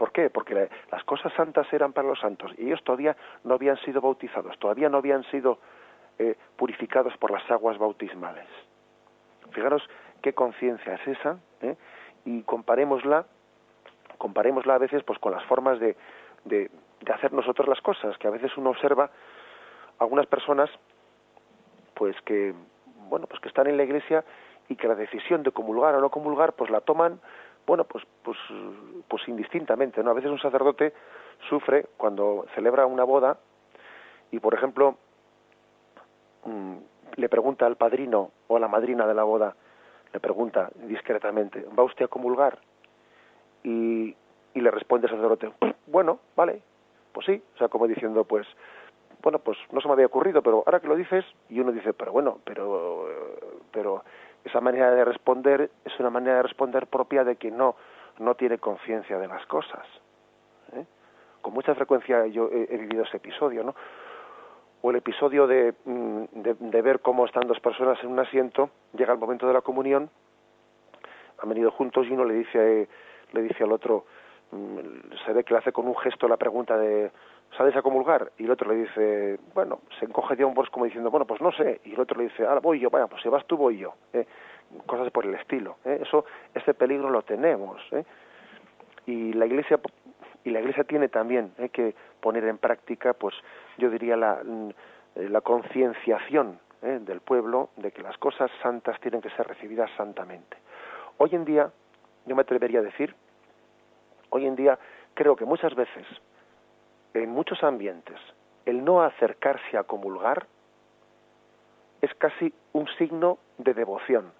¿Por 0.00 0.12
qué? 0.12 0.30
Porque 0.30 0.70
las 0.90 1.04
cosas 1.04 1.30
santas 1.34 1.70
eran 1.74 1.92
para 1.92 2.08
los 2.08 2.18
santos 2.18 2.50
y 2.56 2.68
ellos 2.68 2.82
todavía 2.84 3.14
no 3.44 3.52
habían 3.52 3.76
sido 3.84 4.00
bautizados, 4.00 4.58
todavía 4.58 4.88
no 4.88 4.96
habían 4.96 5.24
sido 5.24 5.58
eh, 6.18 6.36
purificados 6.56 7.14
por 7.18 7.30
las 7.30 7.48
aguas 7.50 7.76
bautismales. 7.76 8.46
Fijaros 9.50 9.86
qué 10.22 10.32
conciencia 10.32 10.94
es 10.94 11.06
esa 11.06 11.38
¿eh? 11.60 11.76
y 12.24 12.40
comparémosla, 12.44 13.26
comparémosla 14.16 14.76
a 14.76 14.78
veces 14.78 15.02
pues 15.04 15.18
con 15.18 15.32
las 15.32 15.44
formas 15.44 15.78
de, 15.78 15.94
de, 16.46 16.70
de 17.02 17.12
hacer 17.12 17.34
nosotros 17.34 17.68
las 17.68 17.82
cosas, 17.82 18.16
que 18.16 18.26
a 18.26 18.30
veces 18.30 18.56
uno 18.56 18.70
observa 18.70 19.10
algunas 19.98 20.24
personas 20.24 20.70
pues 21.92 22.16
que 22.22 22.54
bueno 23.10 23.26
pues 23.26 23.38
que 23.42 23.48
están 23.48 23.66
en 23.66 23.76
la 23.76 23.84
iglesia 23.84 24.24
y 24.70 24.76
que 24.76 24.88
la 24.88 24.94
decisión 24.94 25.42
de 25.42 25.52
comulgar 25.52 25.94
o 25.94 26.00
no 26.00 26.08
comulgar 26.08 26.54
pues 26.54 26.70
la 26.70 26.80
toman 26.80 27.20
bueno, 27.70 27.84
pues, 27.84 28.04
pues, 28.24 28.36
pues 29.06 29.28
indistintamente, 29.28 30.02
¿no? 30.02 30.10
A 30.10 30.14
veces 30.14 30.28
un 30.28 30.40
sacerdote 30.40 30.92
sufre 31.48 31.86
cuando 31.96 32.44
celebra 32.56 32.84
una 32.84 33.04
boda 33.04 33.38
y, 34.32 34.40
por 34.40 34.54
ejemplo, 34.54 34.96
mm, 36.46 36.74
le 37.14 37.28
pregunta 37.28 37.66
al 37.66 37.76
padrino 37.76 38.32
o 38.48 38.56
a 38.56 38.58
la 38.58 38.66
madrina 38.66 39.06
de 39.06 39.14
la 39.14 39.22
boda, 39.22 39.54
le 40.12 40.18
pregunta 40.18 40.68
discretamente, 40.88 41.64
¿va 41.78 41.84
usted 41.84 42.06
a 42.06 42.08
comulgar? 42.08 42.58
Y, 43.62 44.16
y 44.52 44.60
le 44.60 44.72
responde 44.72 45.06
el 45.06 45.12
sacerdote, 45.12 45.52
bueno, 45.86 46.18
vale, 46.34 46.62
pues 47.12 47.26
sí, 47.26 47.40
o 47.54 47.58
sea, 47.58 47.68
como 47.68 47.86
diciendo, 47.86 48.24
pues, 48.24 48.48
bueno, 49.22 49.38
pues 49.38 49.56
no 49.70 49.80
se 49.80 49.86
me 49.86 49.94
había 49.94 50.06
ocurrido, 50.06 50.42
pero 50.42 50.64
ahora 50.66 50.80
que 50.80 50.88
lo 50.88 50.96
dices, 50.96 51.24
y 51.48 51.60
uno 51.60 51.70
dice, 51.70 51.92
pero 51.92 52.10
bueno, 52.10 52.40
pero, 52.42 53.06
pero 53.70 54.02
esa 54.44 54.60
manera 54.60 54.90
de 54.90 55.04
responder 55.04 55.70
es 55.84 55.98
una 56.00 56.10
manera 56.10 56.36
de 56.36 56.42
responder 56.42 56.86
propia 56.86 57.24
de 57.24 57.36
que 57.36 57.50
no 57.50 57.76
no 58.18 58.34
tiene 58.34 58.58
conciencia 58.58 59.18
de 59.18 59.28
las 59.28 59.44
cosas 59.46 59.86
¿eh? 60.74 60.84
con 61.40 61.54
mucha 61.54 61.74
frecuencia 61.74 62.26
yo 62.26 62.48
he, 62.52 62.76
vivido 62.76 63.04
ese 63.04 63.18
episodio 63.18 63.64
no 63.64 63.74
o 64.82 64.90
el 64.90 64.96
episodio 64.96 65.46
de, 65.46 65.74
mm, 65.84 66.24
de, 66.32 66.54
de, 66.54 66.82
ver 66.82 67.00
cómo 67.00 67.26
están 67.26 67.46
dos 67.46 67.60
personas 67.60 68.02
en 68.02 68.10
un 68.10 68.18
asiento 68.18 68.70
llega 68.94 69.12
el 69.12 69.18
momento 69.18 69.46
de 69.46 69.54
la 69.54 69.60
comunión 69.60 70.10
han 71.42 71.48
venido 71.48 71.70
juntos 71.70 72.06
y 72.06 72.12
uno 72.12 72.24
le 72.24 72.34
dice 72.34 72.88
le 73.32 73.42
dice 73.42 73.64
al 73.64 73.72
otro 73.72 74.06
mm, 74.52 74.78
se 75.24 75.32
ve 75.32 75.44
que 75.44 75.54
le 75.54 75.58
hace 75.58 75.72
con 75.72 75.86
un 75.86 75.96
gesto 75.96 76.28
la 76.28 76.36
pregunta 76.36 76.76
de 76.76 77.10
¿sales 77.56 77.76
a 77.76 77.82
comulgar? 77.82 78.32
Y 78.38 78.44
el 78.44 78.50
otro 78.50 78.70
le 78.72 78.82
dice, 78.82 79.38
bueno, 79.54 79.80
se 79.98 80.04
encoge 80.04 80.36
de 80.36 80.44
hombros 80.44 80.70
como 80.70 80.84
diciendo, 80.84 81.10
bueno, 81.10 81.26
pues 81.26 81.40
no 81.40 81.52
sé. 81.52 81.80
Y 81.84 81.94
el 81.94 82.00
otro 82.00 82.18
le 82.18 82.24
dice, 82.24 82.44
ahora 82.44 82.60
voy 82.60 82.80
yo, 82.80 82.90
bueno, 82.90 83.08
pues 83.08 83.22
si 83.22 83.28
vas 83.28 83.44
tú, 83.46 83.56
voy 83.56 83.78
yo. 83.78 83.94
¿eh? 84.12 84.26
Cosas 84.86 85.10
por 85.10 85.26
el 85.26 85.34
estilo. 85.34 85.76
¿eh? 85.84 86.00
Eso, 86.02 86.24
ese 86.54 86.74
peligro 86.74 87.10
lo 87.10 87.22
tenemos. 87.22 87.80
¿eh? 87.92 88.04
Y 89.06 89.32
la 89.32 89.46
Iglesia 89.46 89.80
y 90.42 90.50
la 90.50 90.60
Iglesia 90.60 90.84
tiene 90.84 91.08
también 91.08 91.52
que 91.72 91.94
poner 92.20 92.44
en 92.44 92.56
práctica, 92.56 93.12
pues 93.12 93.34
yo 93.76 93.90
diría 93.90 94.16
la, 94.16 94.40
mm, 94.42 94.70
la 95.30 95.40
concienciación 95.42 96.58
del 96.80 97.20
pueblo 97.20 97.68
de 97.76 97.92
que 97.92 98.00
las 98.00 98.16
cosas 98.16 98.50
santas 98.62 98.98
tienen 99.00 99.20
que 99.20 99.28
ser 99.30 99.46
recibidas 99.46 99.90
santamente. 99.98 100.56
Hoy 101.18 101.28
en 101.34 101.44
día, 101.44 101.70
yo 102.24 102.34
me 102.34 102.40
atrevería 102.40 102.80
a 102.80 102.82
decir, 102.82 103.14
hoy 104.30 104.46
en 104.46 104.56
día 104.56 104.78
creo 105.12 105.36
que 105.36 105.44
muchas 105.44 105.74
veces, 105.74 106.06
en 107.14 107.30
muchos 107.30 107.62
ambientes, 107.62 108.18
el 108.66 108.84
no 108.84 109.02
acercarse 109.02 109.76
a 109.76 109.84
comulgar 109.84 110.46
es 112.00 112.14
casi 112.14 112.52
un 112.72 112.86
signo 112.98 113.38
de 113.58 113.74
devoción, 113.74 114.32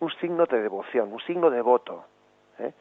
un 0.00 0.10
signo 0.20 0.46
de 0.46 0.60
devoción, 0.60 1.12
un 1.12 1.20
signo 1.20 1.50
de 1.50 1.60
voto. 1.60 2.04
¿eh? 2.58 2.72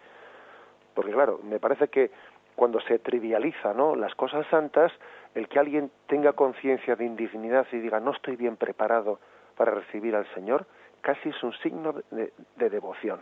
Porque 0.93 1.11
claro, 1.11 1.39
me 1.43 1.59
parece 1.59 1.87
que 1.87 2.11
cuando 2.55 2.79
se 2.81 2.99
trivializa 2.99 3.73
¿no? 3.73 3.95
las 3.95 4.13
cosas 4.15 4.45
santas, 4.47 4.91
el 5.33 5.47
que 5.47 5.59
alguien 5.59 5.91
tenga 6.07 6.33
conciencia 6.33 6.95
de 6.95 7.05
indignidad 7.05 7.67
y 7.71 7.79
diga 7.79 7.99
no 7.99 8.11
estoy 8.11 8.35
bien 8.35 8.57
preparado 8.57 9.19
para 9.57 9.71
recibir 9.71 10.15
al 10.15 10.27
Señor, 10.33 10.65
casi 11.01 11.29
es 11.29 11.43
un 11.43 11.53
signo 11.59 11.93
de, 12.11 12.33
de 12.55 12.69
devoción. 12.69 13.21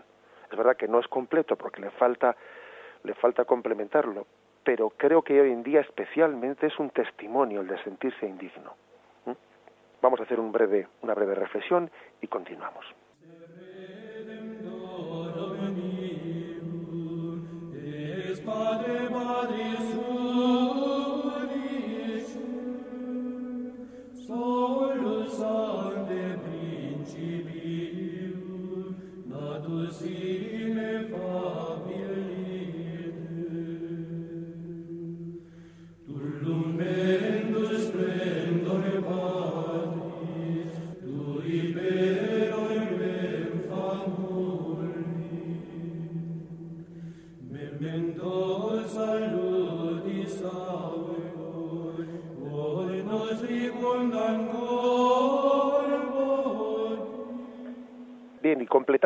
Es 0.51 0.57
verdad 0.57 0.76
que 0.76 0.88
no 0.88 0.99
es 0.99 1.07
completo 1.07 1.55
porque 1.55 1.82
le 1.82 1.89
falta, 1.91 2.36
le 3.03 3.14
falta 3.16 3.45
complementarlo, 3.45 4.28
pero 4.64 4.89
creo 4.91 5.22
que 5.22 5.39
hoy 5.39 5.51
en 5.51 5.64
día 5.64 5.82
especialmente 5.82 6.68
es 6.68 6.80
un 6.80 6.89
testimonio 6.89 7.61
el 7.61 7.68
de 7.68 7.82
sentirse 7.84 8.26
indigno. 8.26 8.76
Vamos 10.01 10.20
a 10.20 10.24
hacer 10.24 10.39
un 10.39 10.51
breve, 10.51 10.88
una 11.01 11.14
breve 11.14 11.34
reflexión 11.34 11.89
y 12.22 12.28
continuamos. 12.28 12.86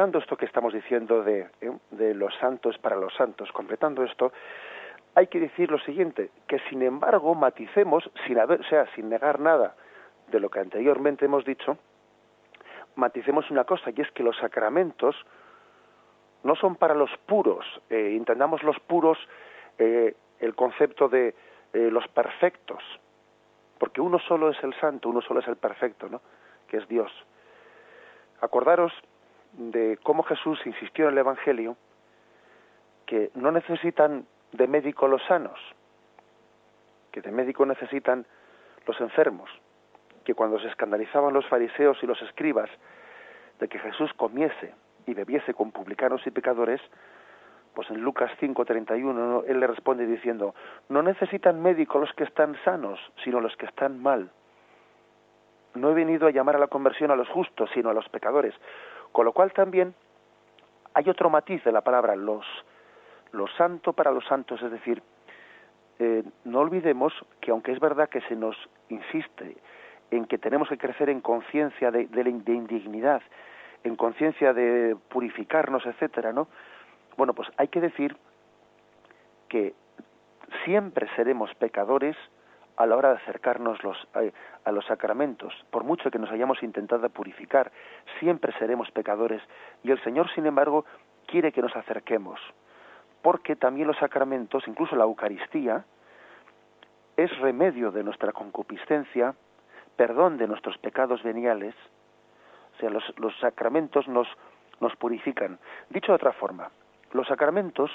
Completando 0.08 0.20
esto 0.20 0.38
que 0.38 0.46
estamos 0.46 0.74
diciendo 0.74 1.24
de, 1.24 1.50
¿eh? 1.60 1.78
de 1.92 2.14
los 2.14 2.34
santos 2.36 2.78
para 2.78 2.96
los 2.96 3.14
santos, 3.16 3.52
completando 3.52 4.04
esto, 4.04 4.32
hay 5.16 5.28
que 5.28 5.40
decir 5.40 5.70
lo 5.70 5.80
siguiente, 5.80 6.30
que 6.48 6.60
sin 6.70 6.82
embargo 6.82 7.36
maticemos, 7.36 8.10
sin 8.26 8.40
haber, 8.40 8.62
o 8.62 8.64
sea, 8.64 8.86
sin 8.96 9.10
negar 9.10 9.40
nada 9.40 9.76
de 10.32 10.40
lo 10.40 10.50
que 10.50 10.60
anteriormente 10.60 11.26
hemos 11.26 11.44
dicho, 11.44 11.78
maticemos 12.96 13.52
una 13.52 13.66
cosa, 13.66 13.92
y 13.94 14.02
es 14.02 14.10
que 14.12 14.24
los 14.24 14.38
sacramentos 14.38 15.16
no 16.44 16.56
son 16.56 16.78
para 16.78 16.94
los 16.94 17.12
puros, 17.26 17.66
eh, 17.90 18.16
entendamos 18.16 18.64
los 18.64 18.80
puros 18.80 19.18
eh, 19.78 20.16
el 20.40 20.56
concepto 20.56 21.10
de 21.10 21.36
eh, 21.74 21.90
los 21.92 22.08
perfectos, 22.08 22.82
porque 23.78 24.00
uno 24.00 24.20
solo 24.20 24.52
es 24.52 24.64
el 24.64 24.74
santo, 24.80 25.10
uno 25.10 25.22
solo 25.22 25.42
es 25.42 25.48
el 25.50 25.58
perfecto, 25.58 26.08
¿no? 26.08 26.22
que 26.70 26.78
es 26.78 26.88
Dios. 26.88 27.12
Acordaros 28.40 28.94
de 29.58 29.98
cómo 30.04 30.24
Jesús 30.24 30.60
insistió 30.66 31.06
en 31.06 31.14
el 31.14 31.18
Evangelio 31.18 31.76
que 33.06 33.32
no 33.36 33.52
necesitan 33.52 34.26
de 34.52 34.68
médico 34.68 35.08
los 35.08 35.24
sanos, 35.26 35.60
que 37.12 37.22
de 37.22 37.32
médico 37.32 37.66
necesitan 37.66 38.26
los 38.86 39.00
enfermos, 39.02 39.50
que 40.24 40.34
cuando 40.34 40.60
se 40.60 40.68
escandalizaban 40.68 41.34
los 41.34 41.46
fariseos 41.48 41.98
y 42.02 42.06
los 42.08 42.22
escribas 42.22 42.70
de 43.60 43.68
que 43.68 43.80
Jesús 43.80 44.14
comiese 44.14 44.74
y 45.06 45.14
bebiese 45.14 45.54
con 45.54 45.72
publicanos 45.72 46.26
y 46.28 46.32
pecadores, 46.32 46.82
pues 47.74 47.90
en 47.90 48.02
Lucas 48.02 48.32
5:31 48.40 49.44
él 49.48 49.60
le 49.60 49.68
responde 49.68 50.06
diciendo, 50.06 50.54
no 50.90 51.02
necesitan 51.02 51.62
médico 51.62 52.00
los 52.00 52.14
que 52.14 52.24
están 52.24 52.56
sanos, 52.64 53.00
sino 53.24 53.40
los 53.40 53.56
que 53.56 53.66
están 53.66 54.02
mal. 54.02 54.30
No 55.76 55.92
he 55.92 55.94
venido 55.94 56.28
a 56.28 56.32
llamar 56.32 56.56
a 56.56 56.60
la 56.60 56.68
conversión 56.68 57.12
a 57.12 57.16
los 57.16 57.30
justos, 57.30 57.70
sino 57.74 57.90
a 57.90 57.94
los 57.94 58.10
pecadores. 58.10 58.54
Con 59.18 59.26
lo 59.26 59.32
cual 59.32 59.52
también 59.52 59.96
hay 60.94 61.10
otro 61.10 61.32
matiz 61.32 61.64
de 61.64 61.72
la 61.72 61.82
palabra, 61.82 62.16
los, 62.16 62.46
los 63.32 63.52
santo 63.56 63.94
para 63.94 64.12
los 64.12 64.24
santos, 64.26 64.62
es 64.62 64.70
decir, 64.70 65.02
eh, 65.98 66.24
no 66.44 66.60
olvidemos 66.60 67.14
que 67.42 67.50
aunque 67.50 67.72
es 67.72 67.80
verdad 67.80 68.10
que 68.10 68.22
se 68.22 68.36
nos 68.36 68.56
insiste 68.90 69.58
en 70.12 70.26
que 70.26 70.38
tenemos 70.38 70.70
que 70.70 70.78
crecer 70.78 71.10
en 71.10 71.22
conciencia 71.22 71.90
de, 71.90 72.06
de, 72.06 72.26
de, 72.26 72.54
indignidad, 72.54 73.24
en 73.84 73.96
conciencia 73.96 74.54
de 74.54 74.96
purificarnos, 75.10 75.84
etcétera, 75.88 76.32
¿no? 76.32 76.48
Bueno, 77.18 77.34
pues 77.34 77.50
hay 77.58 77.70
que 77.70 77.82
decir 77.82 78.16
que 79.50 79.74
siempre 80.64 81.08
seremos 81.16 81.52
pecadores 81.56 82.16
a 82.78 82.86
la 82.86 82.96
hora 82.96 83.10
de 83.10 83.16
acercarnos 83.16 83.84
los, 83.84 83.98
a 84.64 84.72
los 84.72 84.86
sacramentos, 84.86 85.54
por 85.72 85.84
mucho 85.84 86.12
que 86.12 86.20
nos 86.20 86.32
hayamos 86.32 86.62
intentado 86.62 87.10
purificar, 87.10 87.72
siempre 88.20 88.54
seremos 88.60 88.90
pecadores 88.92 89.42
y 89.84 89.92
el 89.92 90.02
Señor, 90.04 90.30
sin 90.34 90.46
embargo, 90.46 90.86
quiere 91.26 91.52
que 91.52 91.62
nos 91.62 91.76
acerquemos, 91.76 92.40
porque 93.24 93.56
también 93.56 93.88
los 93.88 93.98
sacramentos, 93.98 94.68
incluso 94.68 94.96
la 94.96 95.06
Eucaristía, 95.06 95.86
es 97.18 97.36
remedio 97.40 97.92
de 97.92 98.04
nuestra 98.04 98.32
concupiscencia, 98.32 99.34
perdón 99.96 100.38
de 100.38 100.48
nuestros 100.48 100.78
pecados 100.78 101.24
veniales, 101.24 101.74
o 102.76 102.80
sea, 102.80 102.92
los, 102.92 103.04
los 103.18 103.36
sacramentos 103.40 104.08
nos, 104.08 104.28
nos 104.80 104.96
purifican. 104.98 105.58
Dicho 105.90 106.12
de 106.12 106.18
otra 106.18 106.32
forma, 106.34 106.70
los 107.12 107.28
sacramentos 107.28 107.90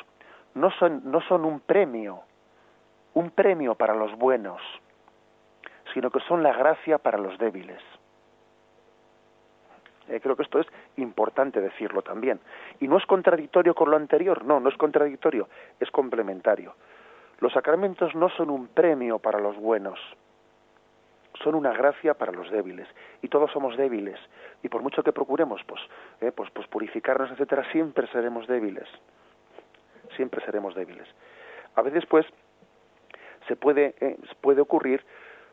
no 0.54 0.72
son, 0.72 1.02
no 1.04 1.20
son 1.20 1.44
un 1.44 1.60
premio 1.60 2.24
un 3.14 3.30
premio 3.30 3.74
para 3.74 3.94
los 3.94 4.16
buenos, 4.16 4.60
sino 5.92 6.10
que 6.10 6.20
son 6.20 6.42
la 6.42 6.52
gracia 6.52 6.98
para 6.98 7.18
los 7.18 7.38
débiles. 7.38 7.80
Eh, 10.08 10.20
creo 10.20 10.36
que 10.36 10.42
esto 10.42 10.58
es 10.58 10.66
importante 10.96 11.60
decirlo 11.60 12.02
también. 12.02 12.40
Y 12.80 12.88
no 12.88 12.98
es 12.98 13.06
contradictorio 13.06 13.74
con 13.74 13.90
lo 13.90 13.96
anterior, 13.96 14.44
no, 14.44 14.60
no 14.60 14.68
es 14.68 14.76
contradictorio, 14.76 15.48
es 15.78 15.90
complementario. 15.90 16.74
Los 17.40 17.52
sacramentos 17.52 18.14
no 18.14 18.28
son 18.30 18.50
un 18.50 18.68
premio 18.68 19.18
para 19.18 19.40
los 19.40 19.56
buenos, 19.56 19.98
son 21.42 21.54
una 21.54 21.72
gracia 21.72 22.14
para 22.14 22.32
los 22.32 22.50
débiles. 22.50 22.88
Y 23.20 23.28
todos 23.28 23.50
somos 23.52 23.76
débiles. 23.76 24.18
Y 24.62 24.68
por 24.68 24.82
mucho 24.82 25.02
que 25.02 25.12
procuremos, 25.12 25.62
pues, 25.64 25.80
eh, 26.20 26.32
pues, 26.32 26.50
pues 26.50 26.66
purificarnos, 26.68 27.30
etcétera, 27.30 27.64
siempre 27.72 28.06
seremos 28.08 28.46
débiles. 28.46 28.88
Siempre 30.16 30.44
seremos 30.44 30.74
débiles. 30.74 31.08
A 31.74 31.82
veces, 31.82 32.04
pues, 32.06 32.26
se 33.52 33.56
puede, 33.56 33.94
eh, 34.00 34.16
puede 34.40 34.62
ocurrir 34.62 35.04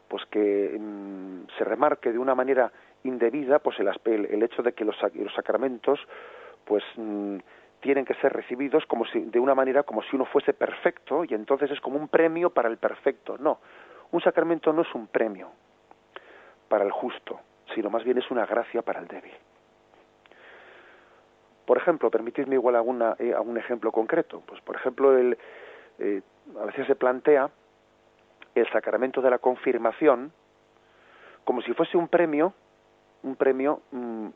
pues 0.08 0.24
que 0.28 0.78
mm, 0.80 1.48
se 1.58 1.66
remarque 1.66 2.14
de 2.14 2.18
una 2.18 2.34
manera 2.34 2.72
indebida 3.04 3.60
pues 3.60 3.78
el, 3.80 3.90
el, 4.26 4.42
hecho 4.42 4.64
de 4.64 4.72
que 4.72 4.86
los, 4.86 4.96
los 5.16 5.34
sacramentos 5.34 6.00
pues 6.64 6.82
mm, 6.96 7.40
tienen 7.82 8.06
que 8.06 8.14
ser 8.16 8.32
recibidos 8.32 8.86
como 8.86 9.06
si 9.06 9.20
de 9.20 9.40
una 9.40 9.54
manera 9.54 9.84
como 9.84 10.02
si 10.04 10.16
uno 10.16 10.24
fuese 10.26 10.54
perfecto 10.54 11.26
y 11.26 11.34
entonces 11.34 11.72
es 11.72 11.82
como 11.82 11.98
un 11.98 12.08
premio 12.08 12.52
para 12.52 12.70
el 12.70 12.78
perfecto. 12.78 13.38
No 13.38 13.60
un 14.12 14.22
sacramento 14.22 14.72
no 14.72 14.84
es 14.84 14.96
un 14.96 15.08
premio 15.08 15.50
para 16.70 16.86
el 16.86 16.92
justo 16.92 17.38
sino 17.76 17.90
más 17.90 18.06
bien 18.06 18.18
es 18.18 18.32
una 18.32 18.46
gracia 18.46 18.82
para 18.82 19.02
el 19.02 19.08
débil. 19.08 19.34
Por 21.66 21.78
ejemplo 21.78 22.10
permitidme 22.10 22.56
igual 22.56 22.78
alguna 22.78 23.18
eh, 23.20 23.34
algún 23.34 23.58
ejemplo 23.58 23.92
concreto. 23.92 24.42
Pues 24.46 24.62
por 24.62 24.78
ejemplo 24.78 25.18
el 25.18 25.38
eh, 26.00 26.22
a 26.60 26.66
veces 26.66 26.88
se 26.88 26.96
plantea 26.96 27.50
el 28.62 28.72
sacramento 28.72 29.22
de 29.22 29.30
la 29.30 29.40
confirmación 29.40 30.32
como 31.50 31.64
si 31.64 31.74
fuese 31.74 31.98
un 31.98 32.08
premio, 32.08 32.54
un 33.24 33.36
premio 33.36 33.82
mmm, 33.90 34.28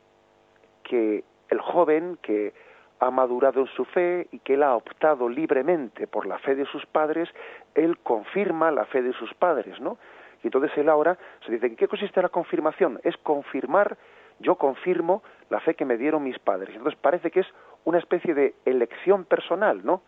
que 0.82 1.24
el 1.49 1.61
joven 1.61 2.17
que 2.24 2.53
ha 2.99 3.11
madurado 3.11 3.61
en 3.61 3.67
su 3.67 3.86
fe 3.86 4.28
y 4.32 4.39
que 4.39 4.55
él 4.55 4.63
ha 4.63 4.76
optado 4.76 5.30
libremente 5.30 6.07
por 6.07 6.26
la 6.26 6.39
fe 6.39 6.55
de 6.55 6.65
sus 6.65 6.86
padres, 6.88 7.30
él 7.76 7.99
confirma 7.99 8.71
la 8.71 8.86
fe 8.86 9.03
de 9.03 9.13
sus 9.13 9.32
padres, 9.36 9.80
¿no? 9.80 9.99
Y 10.41 10.47
entonces 10.47 10.76
él 10.76 10.89
ahora 10.89 11.15
se 11.45 11.51
dice, 11.51 11.67
¿en 11.67 11.76
qué 11.76 11.88
consiste 11.88 12.19
la 12.19 12.30
confirmación? 12.30 12.99
Es 13.03 13.15
confirmar, 13.17 13.95
yo 14.39 14.55
confirmo 14.55 15.21
la 15.51 15.59
fe 15.59 15.76
que 15.76 15.86
me 15.86 15.97
dieron 15.97 16.24
mis 16.24 16.39
padres. 16.39 16.76
Entonces 16.76 16.99
parece 16.99 17.30
que 17.30 17.41
es 17.41 17.47
una 17.86 17.99
especie 17.99 18.34
de 18.34 18.55
elección 18.65 19.26
personal, 19.26 19.86
¿no? 19.86 20.01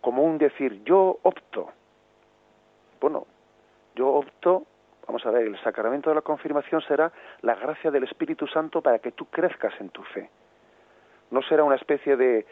Como 0.00 0.22
un 0.22 0.38
decir, 0.38 0.84
yo 0.84 1.18
opto 1.22 1.72
bueno, 3.00 3.26
yo 3.94 4.08
opto, 4.08 4.64
vamos 5.06 5.24
a 5.26 5.30
ver, 5.30 5.46
el 5.46 5.58
sacramento 5.62 6.10
de 6.10 6.16
la 6.16 6.22
confirmación 6.22 6.80
será 6.82 7.12
la 7.42 7.54
gracia 7.54 7.90
del 7.90 8.04
Espíritu 8.04 8.46
Santo 8.46 8.82
para 8.82 8.98
que 8.98 9.12
tú 9.12 9.26
crezcas 9.26 9.74
en 9.80 9.90
tu 9.90 10.02
fe. 10.02 10.28
no 11.30 11.42
será 11.42 11.62
una 11.64 11.76
especie 11.76 12.16
de 12.16 12.44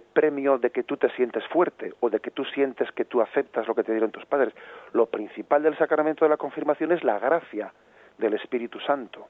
premio 0.00 0.56
de 0.56 0.70
que 0.70 0.84
tú 0.84 0.96
te 0.96 1.10
sientes 1.10 1.46
fuerte 1.48 1.92
o 2.00 2.08
de 2.08 2.20
que 2.20 2.30
tú 2.30 2.44
sientes 2.46 2.90
que 2.92 3.04
tú 3.04 3.20
aceptas 3.20 3.68
lo 3.68 3.74
que 3.74 3.84
te 3.84 3.92
dieron 3.92 4.10
tus 4.10 4.24
padres. 4.24 4.54
Lo 4.92 5.06
principal 5.06 5.62
del 5.62 5.76
sacramento 5.76 6.24
de 6.24 6.30
la 6.30 6.38
confirmación 6.38 6.92
es 6.92 7.04
la 7.04 7.18
gracia 7.18 7.72
del 8.16 8.32
Espíritu 8.34 8.80
Santo 8.80 9.28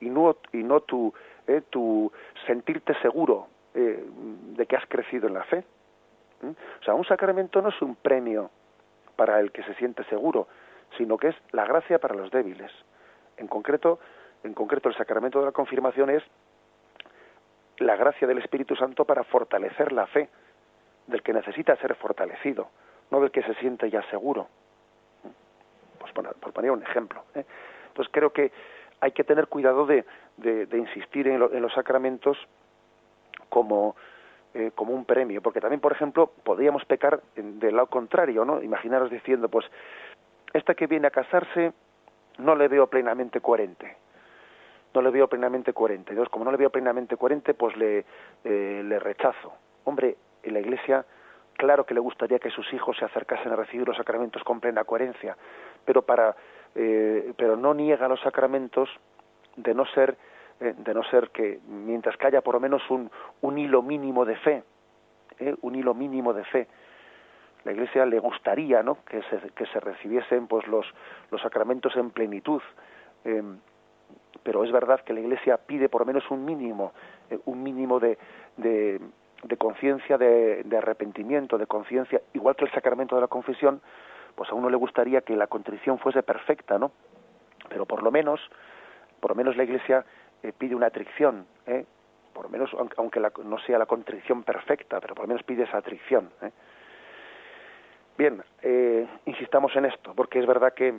y 0.00 0.08
no, 0.08 0.36
y 0.52 0.62
no 0.62 0.80
tu, 0.80 1.12
eh, 1.46 1.62
tu 1.70 2.12
sentirte 2.46 2.94
seguro 3.00 3.48
eh, 3.74 4.04
de 4.56 4.66
que 4.66 4.76
has 4.76 4.86
crecido 4.86 5.26
en 5.28 5.34
la 5.34 5.44
fe. 5.44 5.64
¿Mm? 6.42 6.50
O 6.50 6.84
sea, 6.84 6.94
un 6.94 7.04
sacramento 7.04 7.60
no 7.62 7.70
es 7.70 7.82
un 7.82 7.96
premio 7.96 8.50
para 9.16 9.40
el 9.40 9.50
que 9.52 9.62
se 9.64 9.74
siente 9.74 10.04
seguro, 10.04 10.46
sino 10.96 11.16
que 11.16 11.28
es 11.28 11.36
la 11.52 11.64
gracia 11.64 11.98
para 11.98 12.14
los 12.14 12.30
débiles. 12.30 12.70
En 13.36 13.48
concreto, 13.48 13.98
en 14.44 14.54
concreto 14.54 14.88
el 14.88 14.96
sacramento 14.96 15.40
de 15.40 15.46
la 15.46 15.52
confirmación 15.52 16.10
es 16.10 16.22
la 17.78 17.96
gracia 17.96 18.26
del 18.26 18.38
Espíritu 18.38 18.76
Santo 18.76 19.04
para 19.04 19.24
fortalecer 19.24 19.92
la 19.92 20.06
fe 20.06 20.28
del 21.06 21.22
que 21.22 21.32
necesita 21.32 21.76
ser 21.76 21.94
fortalecido, 21.94 22.68
no 23.10 23.20
del 23.20 23.30
que 23.30 23.42
se 23.42 23.54
siente 23.54 23.90
ya 23.90 24.02
seguro. 24.10 24.48
Pues 25.98 26.12
por, 26.12 26.52
poner 26.52 26.70
un 26.70 26.82
ejemplo. 26.82 27.24
¿eh? 27.34 27.44
Entonces 27.88 28.12
creo 28.12 28.32
que 28.32 28.52
hay 29.00 29.12
que 29.12 29.24
tener 29.24 29.48
cuidado 29.48 29.86
de, 29.86 30.04
de, 30.36 30.78
insistir 30.78 31.28
en, 31.28 31.38
los 31.38 31.72
sacramentos 31.74 32.38
como, 33.48 33.94
eh, 34.56 34.70
como 34.74 34.94
un 34.94 35.04
premio, 35.04 35.42
porque 35.42 35.60
también, 35.60 35.80
por 35.80 35.92
ejemplo, 35.92 36.32
podríamos 36.42 36.84
pecar 36.86 37.20
del 37.34 37.76
lado 37.76 37.88
contrario, 37.88 38.44
¿no? 38.44 38.62
Imaginaros 38.62 39.10
diciendo, 39.10 39.48
pues, 39.48 39.66
esta 40.52 40.74
que 40.74 40.86
viene 40.86 41.08
a 41.08 41.10
casarse 41.10 41.72
no 42.38 42.54
le 42.54 42.68
veo 42.68 42.86
plenamente 42.86 43.40
coherente 43.40 43.96
no 44.96 45.02
le 45.02 45.10
veo 45.10 45.28
plenamente 45.28 45.74
coherente. 45.74 46.12
Entonces, 46.12 46.32
como 46.32 46.46
no 46.46 46.50
le 46.50 46.56
veo 46.56 46.70
plenamente 46.70 47.18
coherente, 47.18 47.52
pues 47.52 47.76
le, 47.76 48.06
eh, 48.44 48.82
le 48.82 48.98
rechazo. 48.98 49.52
Hombre, 49.84 50.16
en 50.42 50.54
la 50.54 50.60
Iglesia, 50.60 51.04
claro 51.52 51.84
que 51.84 51.92
le 51.92 52.00
gustaría 52.00 52.38
que 52.38 52.50
sus 52.50 52.72
hijos 52.72 52.96
se 52.96 53.04
acercasen 53.04 53.52
a 53.52 53.56
recibir 53.56 53.86
los 53.86 53.98
sacramentos 53.98 54.42
con 54.42 54.58
plena 54.58 54.84
coherencia, 54.84 55.36
pero 55.84 56.00
para, 56.00 56.34
eh, 56.74 57.32
pero 57.36 57.56
no 57.56 57.74
niega 57.74 58.08
los 58.08 58.20
sacramentos 58.22 58.88
de 59.56 59.74
no 59.74 59.84
ser, 59.86 60.16
eh, 60.60 60.74
de 60.76 60.94
no 60.94 61.02
ser 61.04 61.30
que 61.30 61.60
mientras 61.68 62.16
que 62.16 62.26
haya 62.26 62.40
por 62.40 62.54
lo 62.54 62.60
menos 62.60 62.82
un, 62.90 63.10
un 63.42 63.58
hilo 63.58 63.82
mínimo 63.82 64.24
de 64.24 64.36
fe, 64.36 64.62
un 65.60 65.74
hilo 65.74 65.92
mínimo 65.92 66.32
de 66.32 66.44
fe. 66.44 66.66
La 67.64 67.72
Iglesia 67.72 68.06
le 68.06 68.18
gustaría, 68.18 68.82
¿no? 68.82 68.98
Que 69.04 69.22
se, 69.24 69.38
que 69.50 69.66
se 69.66 69.80
recibiesen, 69.80 70.46
pues 70.46 70.66
los, 70.66 70.86
los 71.30 71.42
sacramentos 71.42 71.94
en 71.96 72.10
plenitud 72.10 72.62
pero 74.46 74.62
es 74.62 74.70
verdad 74.70 75.00
que 75.00 75.12
la 75.12 75.20
Iglesia 75.20 75.56
pide 75.56 75.88
por 75.88 76.02
lo 76.02 76.06
menos 76.06 76.30
un 76.30 76.44
mínimo, 76.44 76.92
eh, 77.30 77.38
un 77.46 77.64
mínimo 77.64 77.98
de, 77.98 78.16
de, 78.56 79.00
conciencia, 79.58 80.18
de, 80.18 80.64
arrepentimiento, 80.76 81.58
de 81.58 81.66
conciencia, 81.66 82.20
igual 82.32 82.54
que 82.54 82.64
el 82.64 82.70
sacramento 82.70 83.16
de 83.16 83.22
la 83.22 83.26
confesión, 83.26 83.80
pues 84.36 84.48
a 84.50 84.54
uno 84.54 84.70
le 84.70 84.76
gustaría 84.76 85.22
que 85.22 85.34
la 85.34 85.48
contrición 85.48 85.98
fuese 85.98 86.22
perfecta, 86.22 86.78
¿no? 86.78 86.92
Pero 87.68 87.86
por 87.86 88.04
lo 88.04 88.12
menos, 88.12 88.40
por 89.18 89.32
lo 89.32 89.34
menos 89.34 89.56
la 89.56 89.64
Iglesia 89.64 90.04
eh, 90.46 90.52
pide 90.56 90.74
una 90.74 90.86
atricción, 90.86 91.44
¿eh? 91.66 91.84
por 92.32 92.44
lo 92.44 92.50
menos, 92.50 92.70
aunque 92.96 93.20
no 93.20 93.58
sea 93.58 93.78
la 93.78 93.86
contrición 93.86 94.44
perfecta, 94.44 95.00
pero 95.00 95.14
por 95.14 95.24
lo 95.24 95.28
menos 95.28 95.42
pide 95.42 95.64
esa 95.64 95.78
atricción. 95.78 96.30
¿eh? 96.42 96.50
Bien, 98.16 98.42
insistamos 99.24 99.74
en 99.74 99.86
esto, 99.86 100.14
porque 100.14 100.38
es 100.38 100.46
verdad 100.46 100.72
que, 100.74 100.94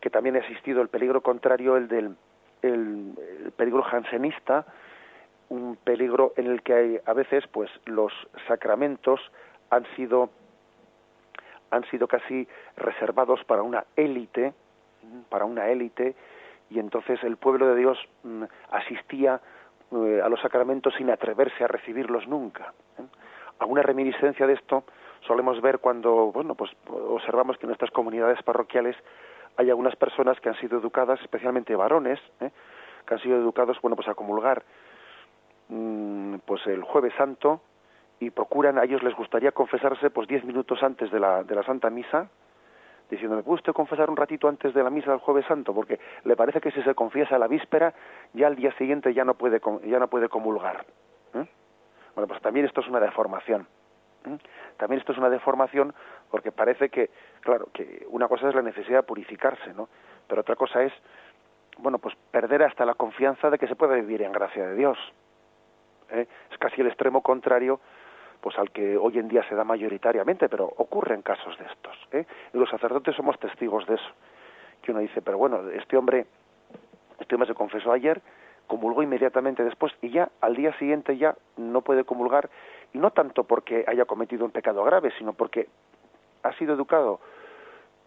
que 0.00 0.10
también 0.10 0.36
ha 0.36 0.40
existido 0.40 0.82
el 0.82 0.88
peligro 0.88 1.22
contrario, 1.22 1.76
el 1.76 1.88
del 1.88 2.16
el, 2.62 3.52
peligro 3.56 3.82
jansenista, 3.82 4.64
un 5.48 5.76
peligro 5.76 6.32
en 6.36 6.46
el 6.46 6.62
que 6.62 6.74
hay, 6.74 7.00
a 7.04 7.12
veces 7.12 7.46
pues 7.48 7.70
los 7.84 8.12
sacramentos 8.48 9.20
han 9.70 9.86
sido 9.94 10.30
han 11.70 11.84
sido 11.90 12.06
casi 12.06 12.46
reservados 12.76 13.42
para 13.44 13.62
una 13.62 13.84
élite, 13.96 14.52
para 15.30 15.46
una 15.46 15.70
élite, 15.70 16.14
y 16.72 16.78
entonces 16.78 17.22
el 17.22 17.36
pueblo 17.36 17.66
de 17.66 17.76
Dios 17.76 17.98
mm, 18.22 18.44
asistía 18.70 19.40
eh, 19.92 20.20
a 20.22 20.28
los 20.28 20.40
sacramentos 20.40 20.94
sin 20.96 21.10
atreverse 21.10 21.64
a 21.64 21.68
recibirlos 21.68 22.26
nunca. 22.26 22.72
¿eh? 22.98 23.02
Alguna 23.58 23.82
reminiscencia 23.82 24.46
de 24.46 24.54
esto 24.54 24.84
solemos 25.26 25.60
ver 25.60 25.78
cuando, 25.78 26.32
bueno, 26.32 26.54
pues 26.54 26.70
observamos 26.88 27.58
que 27.58 27.66
en 27.66 27.68
nuestras 27.68 27.90
comunidades 27.90 28.42
parroquiales 28.42 28.96
hay 29.56 29.68
algunas 29.68 29.94
personas 29.96 30.40
que 30.40 30.48
han 30.48 30.56
sido 30.56 30.78
educadas, 30.78 31.20
especialmente 31.20 31.76
varones, 31.76 32.18
¿eh? 32.40 32.50
que 33.06 33.14
han 33.14 33.20
sido 33.20 33.36
educados, 33.36 33.78
bueno, 33.82 33.96
pues 33.96 34.08
a 34.08 34.14
comulgar 34.14 34.62
mm, 35.68 36.36
pues 36.46 36.66
el 36.66 36.82
jueves 36.82 37.12
santo 37.16 37.60
y 38.18 38.30
procuran, 38.30 38.78
a 38.78 38.84
ellos 38.84 39.02
les 39.02 39.14
gustaría 39.14 39.52
confesarse 39.52 40.08
pues 40.08 40.26
diez 40.26 40.44
minutos 40.44 40.82
antes 40.82 41.10
de 41.10 41.20
la, 41.20 41.44
de 41.44 41.54
la 41.54 41.64
Santa 41.64 41.90
Misa, 41.90 42.30
diciendo, 43.12 43.36
¿me 43.36 43.42
puede 43.42 43.56
usted 43.56 43.72
confesar 43.72 44.08
un 44.10 44.16
ratito 44.16 44.48
antes 44.48 44.72
de 44.72 44.82
la 44.82 44.90
misa 44.90 45.10
del 45.10 45.20
jueves 45.20 45.44
santo? 45.46 45.74
Porque 45.74 46.00
le 46.24 46.34
parece 46.34 46.60
que 46.60 46.70
si 46.70 46.82
se 46.82 46.94
confiesa 46.94 47.38
la 47.38 47.46
víspera, 47.46 47.92
ya 48.32 48.46
al 48.46 48.56
día 48.56 48.72
siguiente 48.78 49.12
ya 49.12 49.24
no 49.24 49.34
puede, 49.34 49.60
ya 49.84 49.98
no 49.98 50.08
puede 50.08 50.28
comulgar. 50.28 50.84
¿eh? 51.34 51.46
Bueno, 52.14 52.26
pues 52.26 52.40
también 52.40 52.66
esto 52.66 52.80
es 52.80 52.88
una 52.88 53.00
deformación. 53.00 53.66
¿eh? 54.24 54.38
También 54.78 55.00
esto 55.00 55.12
es 55.12 55.18
una 55.18 55.28
deformación 55.28 55.94
porque 56.30 56.52
parece 56.52 56.88
que, 56.88 57.10
claro, 57.40 57.68
que 57.72 58.06
una 58.08 58.28
cosa 58.28 58.48
es 58.48 58.54
la 58.54 58.62
necesidad 58.62 59.00
de 59.00 59.02
purificarse, 59.02 59.74
¿no? 59.74 59.88
Pero 60.26 60.40
otra 60.40 60.56
cosa 60.56 60.82
es, 60.82 60.92
bueno, 61.78 61.98
pues 61.98 62.14
perder 62.30 62.62
hasta 62.62 62.86
la 62.86 62.94
confianza 62.94 63.50
de 63.50 63.58
que 63.58 63.68
se 63.68 63.76
puede 63.76 64.00
vivir 64.00 64.22
en 64.22 64.32
gracia 64.32 64.66
de 64.66 64.74
Dios. 64.74 64.98
¿eh? 66.10 66.26
Es 66.50 66.58
casi 66.58 66.80
el 66.80 66.86
extremo 66.86 67.22
contrario 67.22 67.78
pues 68.42 68.58
al 68.58 68.72
que 68.72 68.96
hoy 68.96 69.18
en 69.18 69.28
día 69.28 69.48
se 69.48 69.54
da 69.54 69.62
mayoritariamente, 69.62 70.48
pero 70.48 70.64
ocurren 70.64 71.22
casos 71.22 71.56
de 71.58 71.64
estos. 71.64 71.96
¿eh? 72.10 72.26
Y 72.52 72.58
los 72.58 72.68
sacerdotes 72.68 73.14
somos 73.14 73.38
testigos 73.38 73.86
de 73.86 73.94
eso. 73.94 74.10
Que 74.82 74.90
uno 74.90 75.00
dice, 75.00 75.22
pero 75.22 75.38
bueno, 75.38 75.70
este 75.70 75.96
hombre, 75.96 76.26
este 77.20 77.36
hombre 77.36 77.46
se 77.46 77.54
confesó 77.54 77.92
ayer, 77.92 78.20
comulgó 78.66 79.00
inmediatamente 79.04 79.62
después 79.62 79.92
y 80.02 80.10
ya 80.10 80.28
al 80.40 80.56
día 80.56 80.76
siguiente 80.78 81.16
ya 81.16 81.36
no 81.56 81.82
puede 81.82 82.02
comulgar 82.02 82.50
y 82.92 82.98
no 82.98 83.12
tanto 83.12 83.44
porque 83.44 83.84
haya 83.86 84.06
cometido 84.06 84.44
un 84.44 84.50
pecado 84.50 84.82
grave, 84.82 85.12
sino 85.18 85.34
porque 85.34 85.68
ha 86.42 86.52
sido 86.54 86.74
educado 86.74 87.20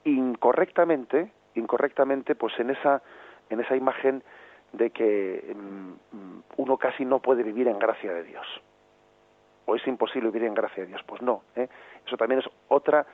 incorrectamente, 0.03 1.31
incorrectamente, 1.55 2.36
pues 2.36 2.59
en 2.59 2.71
esa, 2.71 3.01
en 3.49 3.61
esa 3.61 3.77
imagen 3.77 4.21
de 4.73 4.89
que 4.89 5.55
mm, 5.55 6.39
uno 6.57 6.77
casi 6.77 7.05
no 7.05 7.19
puede 7.19 7.43
vivir 7.43 7.69
en 7.69 7.79
gracia 7.79 8.13
de 8.13 8.23
Dios. 8.23 8.45
O 9.66 9.76
es 9.76 9.86
imposible 9.88 10.30
vivir 10.30 10.47
en 10.47 10.53
gracia 10.53 10.84
de 10.84 10.89
Dios. 10.89 11.01
Pues 11.05 11.22
no, 11.22 11.43
¿eh? 11.55 11.68
eso 12.05 12.18
también 12.18 12.39
es 12.39 12.49
otra 12.68 13.05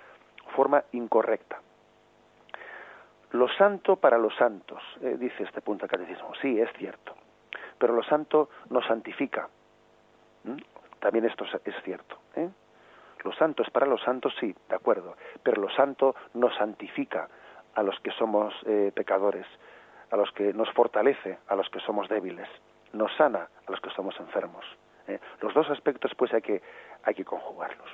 forma 0.55 0.83
incorrecta. 0.91 1.59
Lo 3.31 3.47
santo 3.47 3.95
para 3.95 4.17
los 4.17 4.35
santos, 4.35 4.81
eh, 5.01 5.15
dice 5.17 5.43
este 5.43 5.61
punto 5.61 5.87
del 5.87 5.91
catecismo. 5.91 6.33
Sí, 6.41 6.59
es 6.59 6.69
cierto. 6.73 7.15
Pero 7.77 7.93
lo 7.93 8.03
santo 8.03 8.49
nos 8.69 8.85
santifica. 8.85 9.47
También 10.99 11.25
esto 11.25 11.45
es 11.63 11.75
cierto. 11.83 12.17
¿eh? 12.35 12.49
Lo 13.23 13.31
santo 13.33 13.63
es 13.63 13.69
para 13.69 13.85
los 13.85 14.01
santos, 14.01 14.33
sí, 14.39 14.53
de 14.67 14.75
acuerdo, 14.75 15.15
pero 15.43 15.61
lo 15.61 15.69
santo 15.69 16.15
nos 16.33 16.55
santifica 16.55 17.29
a 17.75 17.83
los 17.83 17.99
que 17.99 18.11
somos 18.11 18.53
eh, 18.65 18.91
pecadores, 18.93 19.45
a 20.11 20.17
los 20.17 20.31
que 20.31 20.53
nos 20.53 20.69
fortalece, 20.71 21.37
a 21.47 21.55
los 21.55 21.69
que 21.69 21.79
somos 21.79 22.09
débiles, 22.09 22.49
nos 22.93 23.15
sana 23.15 23.47
a 23.67 23.71
los 23.71 23.79
que 23.79 23.91
somos 23.91 24.19
enfermos. 24.19 24.65
¿Eh? 25.11 25.19
Los 25.41 25.53
dos 25.53 25.69
aspectos, 25.69 26.11
pues, 26.15 26.33
hay 26.33 26.41
que, 26.41 26.61
hay 27.03 27.13
que 27.13 27.25
conjugarlos. 27.25 27.89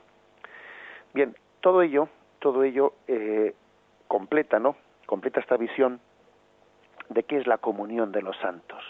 Bien, 1.13 1.35
todo 1.61 1.81
ello, 1.81 2.09
todo 2.39 2.63
ello 2.63 2.93
eh, 3.07 3.53
completa, 4.07 4.59
¿no? 4.59 4.75
Completa 5.05 5.39
esta 5.39 5.57
visión 5.57 5.99
de 7.09 7.23
qué 7.23 7.37
es 7.37 7.47
la 7.47 7.57
comunión 7.57 8.11
de 8.11 8.21
los 8.21 8.37
santos. 8.37 8.83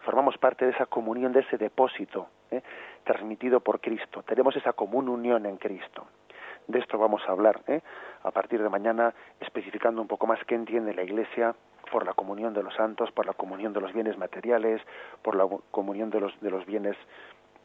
Formamos 0.00 0.38
parte 0.38 0.64
de 0.64 0.72
esa 0.72 0.86
comunión, 0.86 1.32
de 1.32 1.40
ese 1.40 1.58
depósito 1.58 2.28
¿eh? 2.50 2.62
transmitido 3.04 3.60
por 3.60 3.80
Cristo. 3.80 4.22
Tenemos 4.22 4.56
esa 4.56 4.72
común 4.72 5.08
unión 5.08 5.44
en 5.46 5.56
Cristo. 5.56 6.06
De 6.68 6.78
esto 6.78 6.98
vamos 6.98 7.22
a 7.26 7.32
hablar 7.32 7.62
¿eh? 7.66 7.80
a 8.22 8.30
partir 8.30 8.62
de 8.62 8.68
mañana, 8.68 9.14
especificando 9.40 10.02
un 10.02 10.06
poco 10.06 10.26
más 10.26 10.38
qué 10.44 10.54
entiende 10.54 10.92
la 10.92 11.02
Iglesia 11.02 11.54
por 11.90 12.04
la 12.04 12.12
comunión 12.12 12.52
de 12.52 12.62
los 12.62 12.74
santos, 12.74 13.10
por 13.10 13.24
la 13.24 13.32
comunión 13.32 13.72
de 13.72 13.80
los 13.80 13.94
bienes 13.94 14.18
materiales, 14.18 14.82
por 15.22 15.34
la 15.34 15.48
comunión 15.70 16.10
de 16.10 16.20
los, 16.20 16.38
de 16.42 16.50
los 16.50 16.66
bienes 16.66 16.94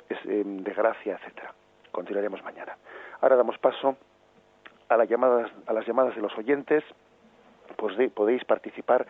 eh, 0.10 0.43
de 0.45 0.74
gracia, 0.74 1.16
etcétera. 1.16 1.54
Continuaremos 1.91 2.41
mañana. 2.43 2.78
Ahora 3.20 3.36
damos 3.36 3.58
paso 3.58 3.97
a, 4.88 4.95
las 4.95 5.10
llamadas, 5.10 5.51
a 5.68 5.74
las 5.74 5.86
llamadas 5.86 6.16
de 6.16 6.22
los 6.22 6.38
oyentes. 6.38 6.82
Pues 7.76 7.97
podéis 8.12 8.45
participar 8.45 9.06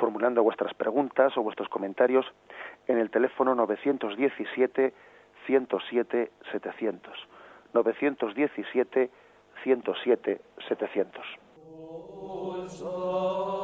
formulando 0.00 0.42
vuestras 0.42 0.72
preguntas 0.72 1.36
o 1.36 1.42
vuestros 1.42 1.68
comentarios 1.68 2.24
en 2.86 2.96
el 2.96 3.10
teléfono 3.10 3.54
917 3.54 4.94
107 5.46 6.30
700. 6.50 7.28
917 7.74 9.10
107 9.64 10.40
700. 10.68 13.63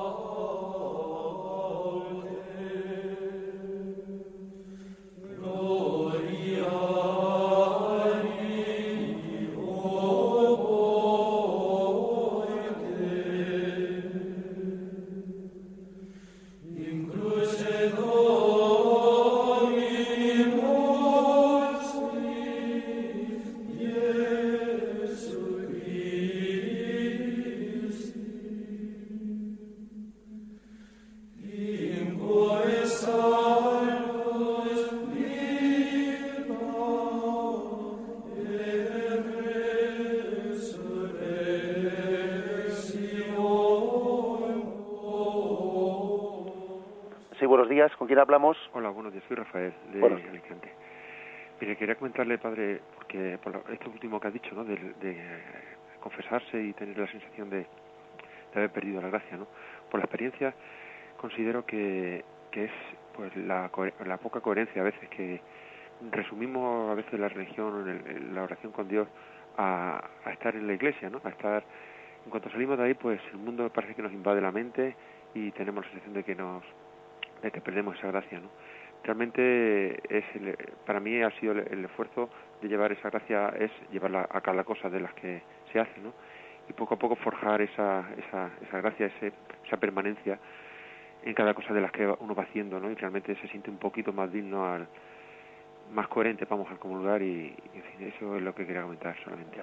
Comentarle, 52.21 52.37
padre, 52.39 52.81
porque 52.97 53.39
por 53.43 53.64
esto 53.73 53.89
último 53.89 54.21
que 54.21 54.29
ha 54.29 54.31
dicho, 54.31 54.55
¿no? 54.55 54.62
De, 54.62 54.77
confesarse 56.01 56.62
y 56.62 56.75
tener 56.75 56.99
la 56.99 57.07
sensación 57.07 57.49
de, 57.49 57.64
haber 58.55 58.71
perdido 58.71 59.01
la 59.01 59.09
gracia, 59.09 59.39
¿no? 59.39 59.47
Por 59.91 60.01
la 60.01 60.05
experiencia, 60.05 60.53
considero 61.16 61.64
que, 61.64 62.23
que 62.51 62.64
es 62.64 62.71
pues 63.14 63.35
la, 63.37 63.71
la 64.05 64.18
poca 64.18 64.41
coherencia 64.43 64.83
a 64.83 64.85
veces 64.85 65.09
que 65.09 65.41
resumimos 66.11 66.91
a 66.91 66.95
veces 66.95 67.18
la 67.18 67.29
religión, 67.31 67.89
el- 67.89 68.16
el- 68.16 68.35
la 68.35 68.43
oración 68.43 68.71
con 68.73 68.87
Dios 68.87 69.09
a, 69.57 70.05
a 70.27 70.31
estar 70.33 70.55
en 70.55 70.66
la 70.66 70.75
iglesia, 70.75 71.09
¿no? 71.09 71.23
A 71.25 71.31
estar 71.31 71.64
en 72.27 72.31
cuanto 72.31 72.51
salimos 72.51 72.77
de 72.77 72.85
ahí, 72.85 72.95
pues 72.95 73.18
el 73.33 73.39
mundo 73.39 73.71
parece 73.73 73.95
que 73.95 74.03
nos 74.03 74.12
invade 74.12 74.43
la 74.43 74.53
mente 74.53 74.95
y 75.35 75.53
tenemos 75.53 75.85
la 75.87 75.91
sensación 75.93 76.12
de 76.14 76.25
que 76.25 76.35
nos 76.35 76.62
de 77.41 77.51
que 77.51 77.62
perdemos 77.62 77.97
esa 77.97 78.09
gracia, 78.09 78.41
¿no? 78.41 78.51
Realmente 79.05 79.94
es 80.14 80.24
el- 80.36 80.57
para 80.86 81.01
mí 81.01 81.22
ha 81.22 81.30
sido 81.40 81.53
el, 81.53 81.84
esfuerzo 81.84 82.28
de 82.61 82.68
llevar 82.68 82.92
esa 82.92 83.11
gracia 83.11 83.48
es 83.59 83.70
llevarla 83.90 84.28
a 84.30 84.40
cada 84.40 84.64
cosa 84.64 84.90
de 84.90 85.01
las 85.01 85.14
que 85.14 85.42
se 85.72 85.80
hace, 85.80 86.01
¿no? 86.01 86.12
Y 86.68 86.72
poco 86.74 86.94
a 86.94 86.98
poco 86.98 87.16
forjar 87.16 87.62
esa 87.62 88.05
esa, 88.18 88.51
esa 88.62 88.80
gracia, 88.80 89.07
ese, 89.07 89.32
esa 89.66 89.76
permanencia 89.78 90.38
en 91.24 91.34
cada 91.34 91.55
cosa 91.55 91.74
de 91.74 91.80
las 91.80 91.92
que 91.92 92.07
uno 92.07 92.34
va 92.34 92.44
haciendo, 92.44 92.78
¿no? 92.78 92.90
Y 92.90 92.94
realmente 92.94 93.34
se 93.36 93.48
siente 93.48 93.70
un 93.70 93.78
poquito 93.78 94.12
más 94.12 94.30
digno 94.32 94.66
al 94.66 94.86
más 95.92 96.07
coherente, 96.09 96.46
vamos, 96.48 96.70
al 96.70 96.78
comulgar 96.78 97.20
y, 97.20 97.55
y, 97.74 97.76
en 97.78 97.82
fin, 97.82 98.12
eso 98.14 98.36
es 98.36 98.42
lo 98.42 98.55
que 98.55 98.64
quería 98.66 98.82
comentar 98.82 99.16
solamente. 99.24 99.57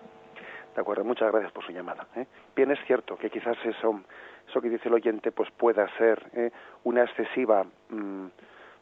De 0.76 0.82
acuerdo, 0.82 1.04
muchas 1.04 1.32
gracias 1.32 1.52
por 1.54 1.66
su 1.66 1.72
llamada. 1.72 2.06
¿eh? 2.16 2.26
Bien, 2.56 2.70
es 2.70 2.80
cierto 2.86 3.18
que 3.18 3.30
quizás 3.30 3.58
eso, 3.66 4.02
eso 4.48 4.62
que 4.62 4.70
dice 4.70 4.90
el 4.90 4.94
oyente, 4.96 5.32
pues 5.32 5.50
pueda 5.52 5.88
ser 5.98 6.22
¿eh? 6.34 6.52
una 6.84 7.04
excesiva, 7.04 7.64
mm, 7.90 8.26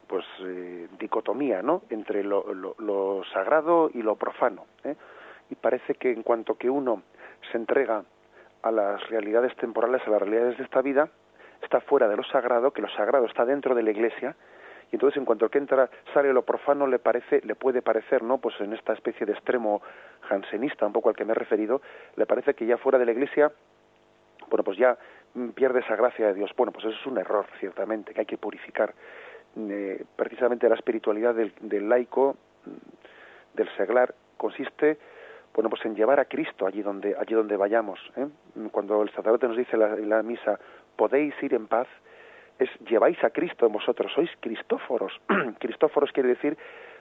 pues 0.06 0.24
eh, 0.40 0.88
dicotomía, 0.98 1.62
¿no? 1.62 1.82
Entre 1.90 2.22
lo, 2.22 2.52
lo- 2.54 3.24
sagrado 3.32 3.90
y 3.92 4.02
lo 4.02 4.16
profano. 4.16 4.66
¿eh? 4.84 4.94
Y 5.50 5.54
parece 5.56 5.94
que 5.94 6.12
en 6.12 6.22
cuanto 6.22 6.56
que 6.56 6.70
uno 6.70 7.02
se 7.50 7.58
entrega 7.58 8.04
a 8.62 8.70
las 8.70 9.08
realidades 9.08 9.54
temporales, 9.56 10.02
a 10.06 10.10
las 10.10 10.20
realidades 10.22 10.58
de 10.58 10.64
esta 10.64 10.80
vida, 10.82 11.08
está 11.62 11.80
fuera 11.80 12.08
de 12.08 12.16
lo 12.16 12.24
sagrado, 12.24 12.72
que 12.72 12.82
lo 12.82 12.88
sagrado 12.90 13.26
está 13.26 13.44
dentro 13.44 13.74
de 13.74 13.82
la 13.82 13.90
Iglesia, 13.90 14.34
y 14.92 14.96
entonces 14.96 15.16
en 15.18 15.24
cuanto 15.24 15.48
que 15.48 15.58
entra 15.58 15.90
sale 16.14 16.32
lo 16.32 16.42
profano 16.42 16.86
le 16.86 17.00
parece 17.00 17.40
le 17.44 17.56
puede 17.56 17.82
parecer 17.82 18.22
no 18.22 18.38
pues 18.38 18.54
en 18.60 18.72
esta 18.72 18.92
especie 18.92 19.26
de 19.26 19.32
extremo 19.32 19.82
jansenista 20.28 20.86
un 20.86 20.92
poco 20.92 21.08
al 21.08 21.16
que 21.16 21.24
me 21.24 21.32
he 21.32 21.34
referido 21.34 21.82
le 22.14 22.24
parece 22.24 22.54
que 22.54 22.66
ya 22.66 22.76
fuera 22.78 22.96
de 22.96 23.04
la 23.04 23.10
iglesia 23.10 23.50
bueno 24.48 24.62
pues 24.62 24.78
ya 24.78 24.96
pierde 25.56 25.80
esa 25.80 25.96
gracia 25.96 26.28
de 26.28 26.34
Dios 26.34 26.52
bueno 26.56 26.70
pues 26.70 26.84
eso 26.84 26.94
es 27.00 27.06
un 27.06 27.18
error 27.18 27.46
ciertamente 27.58 28.14
que 28.14 28.20
hay 28.20 28.26
que 28.26 28.38
purificar 28.38 28.94
Eh, 29.56 30.04
precisamente 30.16 30.68
la 30.68 30.74
espiritualidad 30.74 31.34
del, 31.34 31.52
del 31.60 31.88
laico 31.88 32.36
mm, 32.66 33.56
del 33.56 33.68
seglar 33.76 34.14
consiste 34.36 34.98
bueno 35.54 35.70
pues 35.70 35.82
en 35.86 35.94
llevar 35.94 36.20
a 36.20 36.26
Cristo 36.26 36.66
allí 36.66 36.82
donde 36.82 37.16
allí 37.18 37.34
donde 37.34 37.56
vayamos 37.56 37.98
¿eh? 38.16 38.26
cuando 38.70 39.02
el 39.02 39.08
sacerdote 39.10 39.48
nos 39.48 39.56
dice 39.56 39.76
en 39.76 40.10
la, 40.10 40.22
misa 40.22 40.60
podéis 40.96 41.34
ir 41.42 41.54
en 41.54 41.68
paz 41.68 41.88
es 42.58 42.70
lleváis 42.88 43.22
a 43.22 43.30
Cristo 43.30 43.68
vosotros, 43.68 44.12
sois 44.12 44.30
cristóforos. 44.40 45.12
cristóforos 45.58 46.12
quiere 46.12 46.30
decir, 46.30 46.56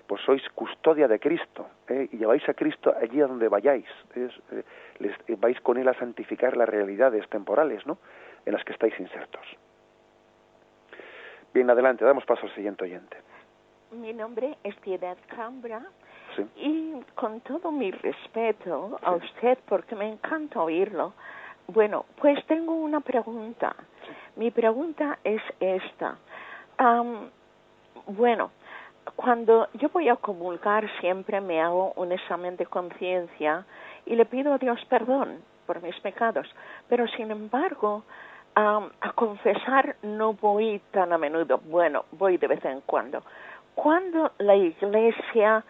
pues 0.08 0.22
sois 0.22 0.44
custodia 0.50 1.08
de 1.08 1.20
Cristo, 1.20 1.68
¿eh? 1.88 2.10
y 2.12 2.18
lleváis 2.18 2.48
a 2.50 2.54
Cristo 2.54 2.94
allí 3.00 3.22
a 3.22 3.28
donde 3.28 3.48
vayáis. 3.48 3.88
Es, 4.16 4.32
eh, 4.52 4.64
les, 5.00 5.14
eh, 5.28 5.36
vais 5.40 5.60
con 5.62 5.78
él 5.78 5.88
a 5.88 5.94
santificar 5.94 6.58
las 6.58 6.70
realidades 6.70 7.28
temporales, 7.30 7.86
¿no? 7.86 7.98
En 8.46 8.54
las 8.54 8.64
que 8.64 8.74
estáis 8.74 9.00
insertos. 9.00 9.46
Bien, 11.56 11.70
adelante, 11.70 12.04
damos 12.04 12.26
paso 12.26 12.46
al 12.46 12.54
siguiente 12.54 12.84
oyente. 12.84 13.16
Mi 13.92 14.12
nombre 14.12 14.58
es 14.62 14.76
Piedad 14.82 15.16
Cambra 15.34 15.82
Sí. 16.36 16.46
y 16.58 17.02
con 17.16 17.40
todo 17.40 17.72
mi 17.72 17.92
respeto 17.92 19.00
a 19.02 19.12
usted, 19.14 19.58
porque 19.66 19.96
me 19.96 20.06
encanta 20.12 20.62
oírlo, 20.62 21.14
bueno, 21.68 22.04
pues 22.18 22.46
tengo 22.48 22.74
una 22.76 23.00
pregunta. 23.00 23.74
Mi 24.36 24.52
pregunta 24.52 25.18
es 25.24 25.42
esta. 25.62 26.18
Am, 26.78 27.30
bueno, 28.08 28.52
cuando 29.16 29.70
yo 29.76 29.88
voy 29.94 30.10
a 30.10 30.18
comulgar 30.18 30.86
siempre 31.00 31.40
me 31.40 31.62
hago 31.62 31.94
un 31.96 32.12
examen 32.12 32.58
de 32.58 32.66
conciencia 32.66 33.66
y 34.06 34.18
le 34.18 34.26
pido 34.26 34.54
a 34.54 34.58
Dios 34.58 34.84
perdón 34.90 35.40
por 35.66 35.82
mis 35.82 35.98
pecados, 36.02 36.54
pero 36.90 37.08
sin 37.08 37.32
embargo 37.32 38.04
a 38.56 39.12
confesar 39.16 39.96
no 40.04 40.34
voy 40.34 40.82
tan 40.92 41.12
a 41.14 41.18
menudo, 41.18 41.60
bueno, 41.66 42.06
voy 42.12 42.38
de 42.38 42.48
vez 42.48 42.64
en 42.66 42.82
cuando. 42.82 43.22
Cuando 43.76 44.32
la 44.38 44.56
iglesia, 44.56 45.64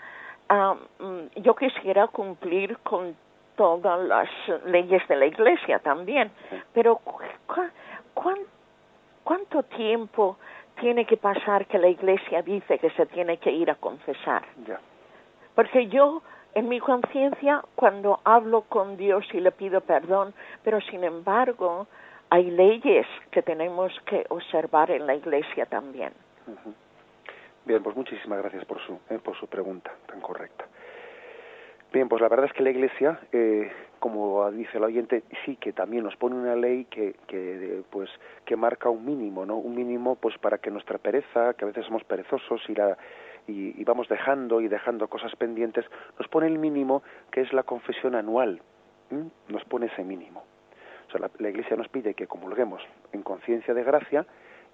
yo 1.38 1.56
quisiera 1.56 2.08
cumplir 2.08 2.78
con 2.80 3.16
todas 3.56 4.00
las 4.06 4.30
leyes 4.66 5.08
de 5.08 5.16
la 5.16 5.26
iglesia 5.26 5.80
también, 5.80 6.30
pero 6.74 6.98
cu- 6.98 7.20
cu- 7.48 7.70
cuán- 8.14 8.46
¿cuánto 9.24 9.64
tiempo 9.64 10.38
tiene 10.80 11.06
que 11.06 11.18
pasar 11.18 11.66
que 11.66 11.80
la 11.80 11.88
iglesia 11.88 12.42
dice 12.42 12.78
que 12.80 12.90
se 12.92 13.06
tiene 13.08 13.38
que 13.38 13.52
ir 13.52 13.72
a 13.72 13.76
confesar? 13.76 14.44
Porque 15.56 15.88
yo, 15.88 16.22
en 16.54 16.68
mi 16.68 16.80
conciencia, 16.82 17.64
cuando 17.76 18.20
hablo 18.26 18.62
con 18.64 18.98
Dios 18.98 19.26
y 19.34 19.40
le 19.40 19.52
pido 19.52 19.82
perdón, 19.82 20.34
pero 20.64 20.82
sin 20.82 21.04
embargo, 21.04 21.88
hay 22.36 22.52
leyes 22.52 23.08
que 23.32 23.42
tenemos 23.42 23.94
que 24.06 24.26
observar 24.28 24.92
en 24.92 25.08
la 25.08 25.16
iglesia 25.16 25.66
también. 25.68 26.12
Bien, 27.64 27.82
pues 27.82 27.96
muchísimas 27.96 28.40
gracias 28.40 28.66
por 28.66 28.82
su, 28.82 29.00
eh, 29.10 29.20
por 29.24 29.38
su 29.38 29.48
pregunta 29.48 29.94
tan 30.06 30.20
correcta. 30.20 30.66
Bien, 31.94 32.10
pues 32.10 32.22
la 32.22 32.28
verdad 32.28 32.48
es 32.48 32.52
que 32.52 32.62
la 32.62 32.72
Iglesia, 32.72 33.22
eh, 33.32 33.72
como 34.00 34.52
dice 34.52 34.80
el 34.80 34.84
oyente, 34.84 35.24
sí 35.46 35.56
que 35.56 35.72
también 35.72 36.04
nos 36.04 36.18
pone 36.18 36.36
una 36.36 36.58
ley 36.58 36.84
que, 36.86 37.16
que, 37.26 37.84
pues, 37.90 38.10
que 38.44 38.58
marca 38.58 38.90
un 38.90 39.06
mínimo, 39.06 39.46
¿no? 39.46 39.56
Un 39.56 39.74
mínimo, 39.74 40.16
pues, 40.16 40.38
para 40.38 40.58
que 40.58 40.70
nuestra 40.70 40.98
pereza, 40.98 41.54
que 41.54 41.64
a 41.64 41.68
veces 41.68 41.86
somos 41.86 42.04
perezosos 42.04 42.62
y, 42.68 42.76
la, 42.76 42.98
y, 43.48 43.82
vamos 43.86 44.10
dejando 44.10 44.60
y 44.60 44.68
dejando 44.68 45.08
cosas 45.08 45.34
pendientes, 45.38 45.86
nos 46.20 46.28
pone 46.28 46.48
el 46.48 46.60
mínimo 46.60 47.02
que 47.32 47.40
es 47.40 47.54
la 47.54 47.64
confesión 47.64 48.14
anual. 48.14 48.62
Nos 49.48 49.64
pone 49.64 49.86
ese 49.86 50.04
mínimo. 50.04 50.44
O 51.08 51.12
sea, 51.12 51.22
la, 51.22 51.32
la 51.40 51.50
Iglesia 51.50 51.76
nos 51.76 51.88
pide 51.90 52.14
que 52.14 52.28
comulguemos 52.28 52.82
en 53.12 53.22
conciencia 53.22 53.74
de 53.74 53.84
gracia 53.84 54.26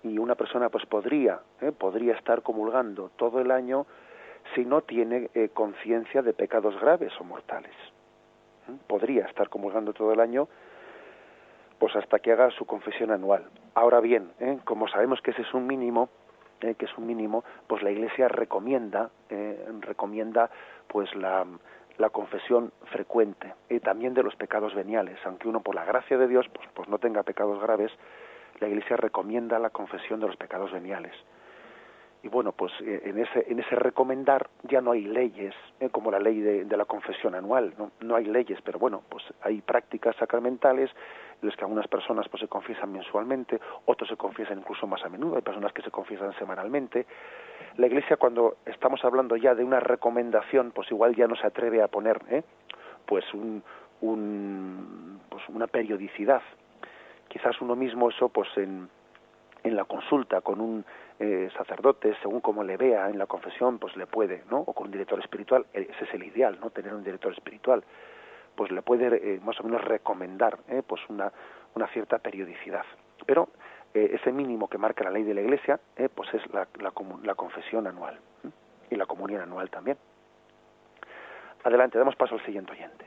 y 0.03 0.17
una 0.17 0.35
persona 0.35 0.69
pues 0.69 0.85
podría 0.85 1.39
¿eh? 1.61 1.71
podría 1.71 2.15
estar 2.15 2.41
comulgando 2.41 3.11
todo 3.17 3.39
el 3.39 3.51
año 3.51 3.85
si 4.55 4.65
no 4.65 4.81
tiene 4.81 5.29
eh, 5.33 5.49
conciencia 5.53 6.21
de 6.21 6.33
pecados 6.33 6.79
graves 6.79 7.13
o 7.19 7.23
mortales 7.23 7.75
¿eh? 8.67 8.73
podría 8.87 9.25
estar 9.25 9.49
comulgando 9.49 9.93
todo 9.93 10.11
el 10.13 10.19
año 10.19 10.47
pues 11.79 11.95
hasta 11.95 12.19
que 12.19 12.31
haga 12.31 12.49
su 12.51 12.65
confesión 12.65 13.11
anual 13.11 13.45
ahora 13.75 13.99
bien 13.99 14.31
¿eh? 14.39 14.59
como 14.63 14.87
sabemos 14.87 15.21
que 15.21 15.31
ese 15.31 15.43
es 15.43 15.53
un 15.53 15.67
mínimo 15.67 16.09
¿eh? 16.61 16.75
que 16.75 16.85
es 16.85 16.97
un 16.97 17.05
mínimo 17.05 17.43
pues 17.67 17.83
la 17.83 17.91
Iglesia 17.91 18.27
recomienda 18.27 19.11
recomienda 19.81 20.49
pues 20.87 21.13
la 21.15 21.45
la 21.97 22.09
confesión 22.09 22.71
frecuente 22.85 23.53
y 23.69 23.79
también 23.79 24.13
de 24.13 24.23
los 24.23 24.35
pecados 24.35 24.73
veniales 24.73 25.19
aunque 25.25 25.47
uno 25.47 25.61
por 25.61 25.75
la 25.75 25.85
gracia 25.85 26.17
de 26.17 26.27
Dios 26.27 26.47
pues, 26.53 26.67
pues 26.73 26.89
no 26.89 26.97
tenga 26.97 27.23
pecados 27.23 27.61
graves 27.61 27.91
la 28.61 28.67
Iglesia 28.67 28.95
recomienda 28.95 29.59
la 29.59 29.71
confesión 29.71 30.19
de 30.19 30.27
los 30.27 30.35
pecados 30.35 30.71
veniales. 30.71 31.13
Y 32.23 32.27
bueno, 32.27 32.51
pues 32.51 32.71
eh, 32.81 33.01
en 33.05 33.17
ese, 33.17 33.45
en 33.51 33.59
ese 33.59 33.75
recomendar 33.75 34.47
ya 34.63 34.79
no 34.79 34.91
hay 34.91 35.05
leyes, 35.05 35.55
eh, 35.79 35.89
como 35.89 36.11
la 36.11 36.19
ley 36.19 36.39
de, 36.39 36.65
de 36.65 36.77
la 36.77 36.85
confesión 36.85 37.33
anual, 37.33 37.73
¿no? 37.77 37.91
no 38.01 38.15
hay 38.15 38.25
leyes, 38.25 38.59
pero 38.63 38.77
bueno, 38.77 39.01
pues 39.09 39.23
hay 39.41 39.61
prácticas 39.61 40.15
sacramentales 40.17 40.91
en 41.41 41.47
las 41.47 41.57
que 41.57 41.63
algunas 41.63 41.87
personas 41.87 42.29
pues 42.29 42.41
se 42.41 42.47
confiesan 42.47 42.91
mensualmente, 42.91 43.59
otros 43.85 44.07
se 44.07 44.17
confiesan 44.17 44.59
incluso 44.59 44.85
más 44.85 45.03
a 45.03 45.09
menudo, 45.09 45.35
hay 45.35 45.41
personas 45.41 45.73
que 45.73 45.81
se 45.81 45.89
confiesan 45.89 46.33
semanalmente. 46.37 47.07
La 47.77 47.87
Iglesia 47.87 48.17
cuando 48.17 48.57
estamos 48.65 49.03
hablando 49.03 49.35
ya 49.35 49.55
de 49.55 49.63
una 49.63 49.79
recomendación, 49.79 50.71
pues 50.71 50.91
igual 50.91 51.15
ya 51.15 51.27
no 51.27 51.35
se 51.35 51.47
atreve 51.47 51.81
a 51.81 51.87
poner 51.87 52.21
¿eh? 52.29 52.43
pues 53.07 53.25
un, 53.33 53.63
un 54.01 55.19
pues 55.29 55.41
una 55.49 55.65
periodicidad 55.67 56.41
quizás 57.29 57.59
uno 57.61 57.75
mismo 57.77 58.09
eso 58.09 58.27
pues 58.29 58.49
en, 58.57 58.89
en 59.63 59.75
la 59.75 59.85
consulta 59.85 60.41
con 60.41 60.59
un 60.61 60.85
eh, 61.19 61.49
sacerdote 61.55 62.15
según 62.21 62.41
como 62.41 62.63
le 62.63 62.77
vea 62.77 63.09
en 63.09 63.17
la 63.17 63.27
confesión 63.27 63.79
pues 63.79 63.95
le 63.95 64.07
puede 64.07 64.43
no 64.49 64.59
o 64.59 64.73
con 64.73 64.87
un 64.87 64.91
director 64.91 65.19
espiritual 65.19 65.65
ese 65.73 66.03
es 66.03 66.13
el 66.13 66.23
ideal 66.23 66.57
no 66.59 66.69
tener 66.71 66.93
un 66.93 67.03
director 67.03 67.31
espiritual 67.31 67.83
pues 68.55 68.71
le 68.71 68.81
puede 68.81 69.35
eh, 69.35 69.39
más 69.43 69.59
o 69.59 69.63
menos 69.63 69.83
recomendar 69.83 70.59
eh, 70.67 70.81
pues 70.85 71.01
una 71.09 71.31
una 71.75 71.87
cierta 71.87 72.19
periodicidad. 72.19 72.85
Pero 73.25 73.49
eh, 73.93 74.11
ese 74.13 74.31
mínimo 74.31 74.67
que 74.67 74.77
marca 74.77 75.03
la 75.03 75.11
ley 75.11 75.23
de 75.23 75.33
la 75.33 75.41
Iglesia 75.41 75.79
eh, 75.95 76.09
pues 76.13 76.33
es 76.33 76.41
la, 76.53 76.67
la, 76.79 76.91
la 77.23 77.35
confesión 77.35 77.87
anual 77.87 78.19
¿eh? 78.43 78.49
y 78.89 78.95
la 78.95 79.05
comunión 79.05 79.41
anual 79.41 79.69
también. 79.69 79.97
Adelante 81.63 81.97
damos 81.97 82.15
paso 82.15 82.35
al 82.35 82.45
siguiente 82.45 82.71
oyente. 82.71 83.05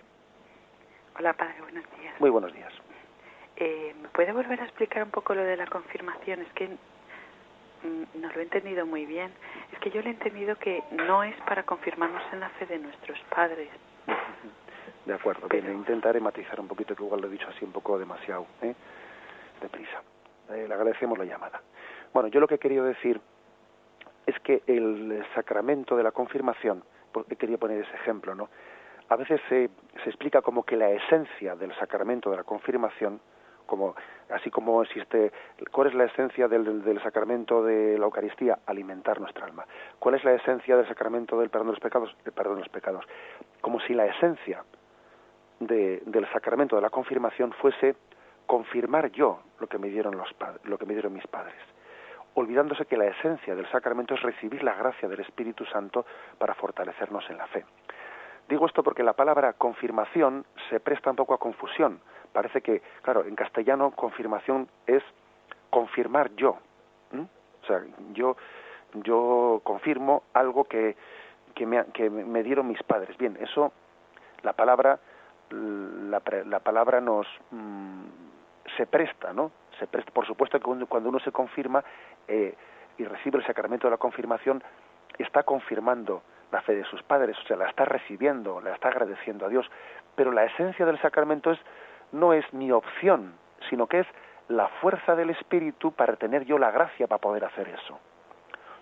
Hola, 1.19 1.33
padre, 1.33 1.61
buenos 1.61 1.85
días. 1.99 2.21
muy 2.21 2.31
buenos 2.31 2.53
días 2.53 2.73
Eh, 3.57 3.95
¿Me 4.01 4.09
puede 4.09 4.33
volver 4.33 4.61
a 4.61 4.65
explicar 4.65 5.03
un 5.03 5.11
poco 5.11 5.35
lo 5.35 5.45
de 5.45 5.57
la 5.57 5.67
confirmación? 5.67 6.43
Es 6.43 6.53
que 6.55 6.69
mm, 6.69 8.21
no 8.21 8.29
lo 8.33 8.41
he 8.41 8.43
entendido 8.43 8.87
muy 8.87 9.07
bien. 9.07 9.33
Es 9.73 9.79
que 9.79 9.91
yo 9.91 10.03
le 10.03 10.09
he 10.09 10.13
entendido 10.13 10.57
que 10.57 10.83
no 10.91 11.23
es 11.23 11.37
para 11.43 11.63
confirmarnos 11.63 12.23
en 12.33 12.41
la 12.41 12.49
fe 12.51 12.67
de 12.67 12.79
nuestros 12.79 13.19
padres. 13.35 13.71
De 15.07 15.13
acuerdo, 15.13 15.49
bien, 15.49 15.71
intentaré 15.71 16.19
matizar 16.19 16.59
un 16.59 16.67
poquito, 16.67 16.97
que 16.97 17.05
igual 17.05 17.21
lo 17.21 17.29
he 17.29 17.31
dicho 17.31 17.47
así 17.49 17.65
un 17.65 17.73
poco 17.73 17.99
demasiado, 17.99 18.47
¿eh? 18.63 18.75
deprisa. 19.61 20.03
Eh, 20.51 20.67
le 20.67 20.75
agradecemos 20.75 21.19
la 21.19 21.25
llamada. 21.25 21.61
Bueno, 22.13 22.29
yo 22.29 22.41
lo 22.41 22.49
que 22.49 22.55
he 22.55 22.59
querido 22.59 22.85
decir 22.85 23.21
es 24.27 24.39
que 24.41 24.63
el 24.67 25.25
sacramento 25.35 25.97
de 25.97 26.03
la 26.03 26.13
confirmación, 26.13 26.83
he 27.29 27.37
querido 27.37 27.59
poner 27.59 27.83
ese 27.83 27.95
ejemplo, 27.97 28.35
¿no? 28.35 28.49
A 29.11 29.17
veces 29.17 29.41
se, 29.51 29.69
se 30.03 30.09
explica 30.09 30.41
como 30.41 30.65
que 30.65 30.77
la 30.77 30.91
esencia 30.91 31.55
del 31.55 31.75
sacramento 31.75 32.31
de 32.31 32.39
la 32.39 32.45
confirmación, 32.45 33.21
como 33.67 33.95
así 34.31 34.51
como 34.51 34.83
existe, 34.83 35.33
¿cuál 35.71 35.89
es 35.89 35.95
la 35.95 36.05
esencia 36.05 36.49
del, 36.49 37.01
sacramento 37.03 37.63
de 37.63 37.99
la 37.99 38.05
Eucaristía? 38.05 38.59
Alimentar 38.67 39.21
nuestra 39.21 39.47
alma. 39.47 39.67
¿Cuál 39.99 40.17
es 40.17 40.25
la 40.25 40.33
esencia 40.33 40.77
del 40.77 40.89
sacramento 40.89 41.39
del 41.39 41.51
perdón 41.51 41.69
de 41.69 41.73
los 41.73 41.81
pecados? 41.81 42.17
El 42.25 42.33
perdón 42.33 42.57
de 42.57 42.61
los 42.61 42.69
pecados. 42.71 43.05
Como 43.61 43.81
si 43.81 43.95
la 43.95 44.07
esencia 44.07 44.65
de, 45.61 46.03
del 46.07 46.31
sacramento 46.33 46.77
de 46.77 46.83
la 46.83 46.91
confirmación 46.91 47.53
fuese 47.53 47.97
confirmar 48.47 49.11
yo 49.11 49.41
lo 49.59 49.67
que 49.67 49.79
me 49.79 49.89
dieron 49.89 50.17
los 50.17 50.29
lo 50.65 50.77
que 50.77 50.85
me 50.85 50.93
dieron 50.93 51.15
mis 51.15 51.27
padres 51.27 51.57
olvidándose 52.35 52.87
que 52.87 52.97
la 52.97 53.07
esencia 53.07 53.55
del 53.55 53.71
sacramento 53.71 54.15
es 54.15 54.23
recibir 54.23 54.63
la 54.63 54.75
gracia 54.75 55.09
del 55.09 55.21
Espíritu 55.21 55.65
Santo 55.67 56.05
para 56.39 56.55
fortalecernos 56.55 57.25
en 57.31 57.39
la 57.39 57.47
fe. 57.47 57.65
Digo 58.49 58.67
esto 58.67 58.83
porque 58.83 59.03
la 59.03 59.15
palabra 59.15 59.55
confirmación 59.55 60.45
se 60.69 60.81
presta 60.81 61.11
un 61.11 61.17
poco 61.17 61.35
a 61.35 61.39
confusión. 61.39 62.01
Parece 62.35 62.61
que, 62.63 62.83
claro, 63.03 63.25
en 63.25 63.37
castellano 63.37 63.93
confirmación 63.93 64.69
es 64.89 65.03
confirmar 65.71 66.35
yo. 66.35 66.59
O 67.63 67.67
sea, 67.67 67.81
yo, 68.13 68.37
yo 69.05 69.61
confirmo 69.63 70.25
algo 70.35 70.65
que, 70.65 70.97
que, 71.55 71.65
me, 71.65 71.85
que 71.95 72.11
me 72.11 72.43
dieron 72.43 72.67
mis 72.67 72.83
padres. 72.83 73.17
Bien, 73.17 73.39
eso, 73.41 73.73
la 74.43 74.53
palabra, 74.53 74.99
la, 75.51 76.21
la 76.45 76.59
palabra 76.59 77.01
nos 77.01 77.27
mmm, 77.53 78.03
se 78.77 78.87
presta, 78.87 79.33
¿no? 79.33 79.53
Se 79.79 79.87
presta, 79.87 80.11
por 80.13 80.27
supuesto 80.27 80.59
que 80.59 80.87
cuando 80.87 81.09
uno 81.09 81.21
se 81.21 81.31
confirma 81.31 81.85
eh, 82.27 82.55
y 82.99 83.05
recibe 83.05 83.39
el 83.39 83.47
sacramento 83.47 83.87
de 83.87 83.93
la 83.93 83.97
confirmación, 83.97 84.63
está 85.19 85.45
confirmando 85.45 86.23
la 86.51 86.63
fe 86.63 86.75
de 86.75 86.85
sus 86.85 87.03
padres, 87.05 87.39
o 87.39 87.47
sea, 87.47 87.57
la 87.57 87.69
está 87.69 87.85
recibiendo, 87.85 88.61
la 88.61 88.75
está 88.75 88.89
agradeciendo 88.89 89.47
a 89.47 89.49
Dios. 89.49 89.71
Pero 90.17 90.33
la 90.33 90.45
esencia 90.45 90.85
del 90.85 91.01
sacramento 91.01 91.51
es, 91.51 91.59
no 92.15 92.33
es 92.33 92.51
mi 92.53 92.71
opción, 92.73 93.35
sino 93.69 93.87
que 93.87 94.01
es 94.01 94.07
la 94.49 94.69
fuerza 94.81 95.15
del 95.17 95.31
Espíritu 95.31 95.93
para 95.93 96.17
tener 96.17 96.45
yo 96.45 96.59
la 96.59 96.71
gracia 96.71 97.07
para 97.07 97.21
poder 97.21 97.45
hacer 97.45 97.69
eso. 97.69 97.95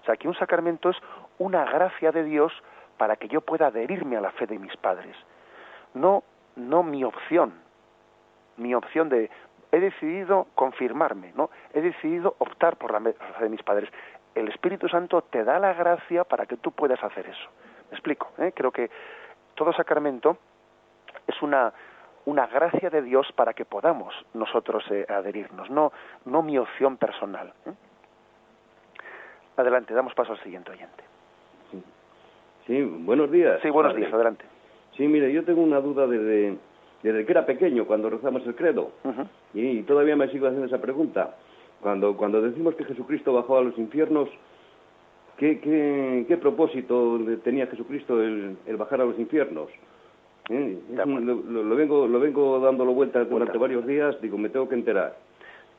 O 0.03 0.05
sea, 0.05 0.17
que 0.17 0.29
un 0.29 0.35
sacramento 0.35 0.91
es 0.91 0.97
una 1.39 1.65
gracia 1.65 2.13
de 2.13 2.25
Dios 2.25 2.53
para 2.99 3.17
que 3.17 3.29
yo 3.29 3.41
pueda 3.41 3.69
adherirme 3.69 4.17
a 4.17 4.21
la 4.21 4.33
fe 4.33 4.47
de 4.47 4.59
mis 4.59 4.77
padres. 4.77 5.17
No, 5.95 6.25
no 6.57 6.83
mi 6.83 7.05
opción, 7.05 7.55
mi 8.57 8.75
opción 8.75 9.09
de 9.09 9.31
he 9.71 9.81
decidido 9.81 10.49
confirmarme, 10.55 11.33
¿no? 11.35 11.49
He 11.73 11.81
decidido 11.81 12.37
optar 12.39 12.77
por 12.77 12.93
la 12.93 13.01
fe 13.01 13.45
de 13.45 13.49
mis 13.49 13.63
padres. 13.63 13.89
El 14.35 14.49
Espíritu 14.49 14.89
Santo 14.89 15.23
te 15.23 15.45
da 15.45 15.59
la 15.59 15.73
gracia 15.73 16.25
para 16.25 16.45
que 16.45 16.59
tú 16.59 16.73
puedas 16.73 17.03
hacer 17.03 17.27
eso. 17.27 17.49
Me 17.91 17.97
explico. 17.97 18.31
¿eh? 18.39 18.53
Creo 18.55 18.71
que 18.71 18.91
todo 19.55 19.73
sacramento 19.73 20.37
es 21.27 21.41
una 21.41 21.73
una 22.25 22.47
gracia 22.47 22.91
de 22.91 23.03
Dios 23.03 23.27
para 23.35 23.53
que 23.53 23.65
podamos 23.65 24.15
nosotros 24.35 24.85
eh, 24.91 25.07
adherirnos, 25.09 25.71
no 25.71 25.93
no 26.25 26.43
mi 26.43 26.59
opción 26.59 26.97
personal. 26.97 27.53
¿eh? 27.67 27.73
Adelante, 29.57 29.95
damos 29.95 30.15
paso 30.15 30.33
al 30.33 30.43
siguiente 30.43 30.71
oyente. 30.71 31.05
Sí. 31.71 31.83
sí, 32.67 32.83
buenos 32.83 33.31
días. 33.31 33.61
Sí, 33.63 33.71
buenos 33.71 33.95
días, 33.95 34.13
adelante. 34.13 34.45
Sí, 34.97 35.07
mire, 35.07 35.33
yo 35.33 35.45
tengo 35.45 35.63
una 35.63 35.81
duda 35.81 36.07
desde 36.07 36.57
desde 37.03 37.25
que 37.25 37.33
era 37.33 37.45
pequeño, 37.45 37.85
cuando 37.85 38.11
rezamos 38.11 38.47
el 38.47 38.55
credo. 38.55 38.93
Uh 39.05 39.09
-huh. 39.09 39.27
y, 39.55 39.83
todavía 39.83 40.17
me 40.17 40.29
sigo 40.29 40.47
haciendo 40.47 40.67
esa 40.67 40.81
pregunta. 40.81 41.37
Cuando, 41.81 42.17
cuando 42.17 42.41
decimos 42.41 42.77
que 42.77 42.85
Jesucristo 42.85 43.33
bajó 43.33 43.59
a 43.59 43.63
los 43.63 43.77
infiernos, 43.77 44.29
¿qué, 45.37 45.59
qué, 45.61 46.25
qué 46.29 46.37
propósito 46.37 47.19
tenía 47.43 47.67
Jesucristo 47.67 48.23
el, 48.23 48.57
el 48.67 48.77
bajar 48.77 49.01
a 49.01 49.05
los 49.05 49.19
infiernos? 49.19 49.69
¿Eh? 50.49 50.79
Un, 50.89 51.27
lo, 51.27 51.63
lo, 51.63 51.77
vengo, 51.77 52.07
lo 52.07 52.21
vengo 52.21 52.59
dándolo 52.61 52.93
vuelta 52.93 53.25
durante 53.25 53.59
varios 53.59 53.87
días, 53.87 54.21
digo, 54.21 54.37
me 54.39 54.49
tengo 54.49 54.69
que 54.69 54.75
enterar. 54.75 55.17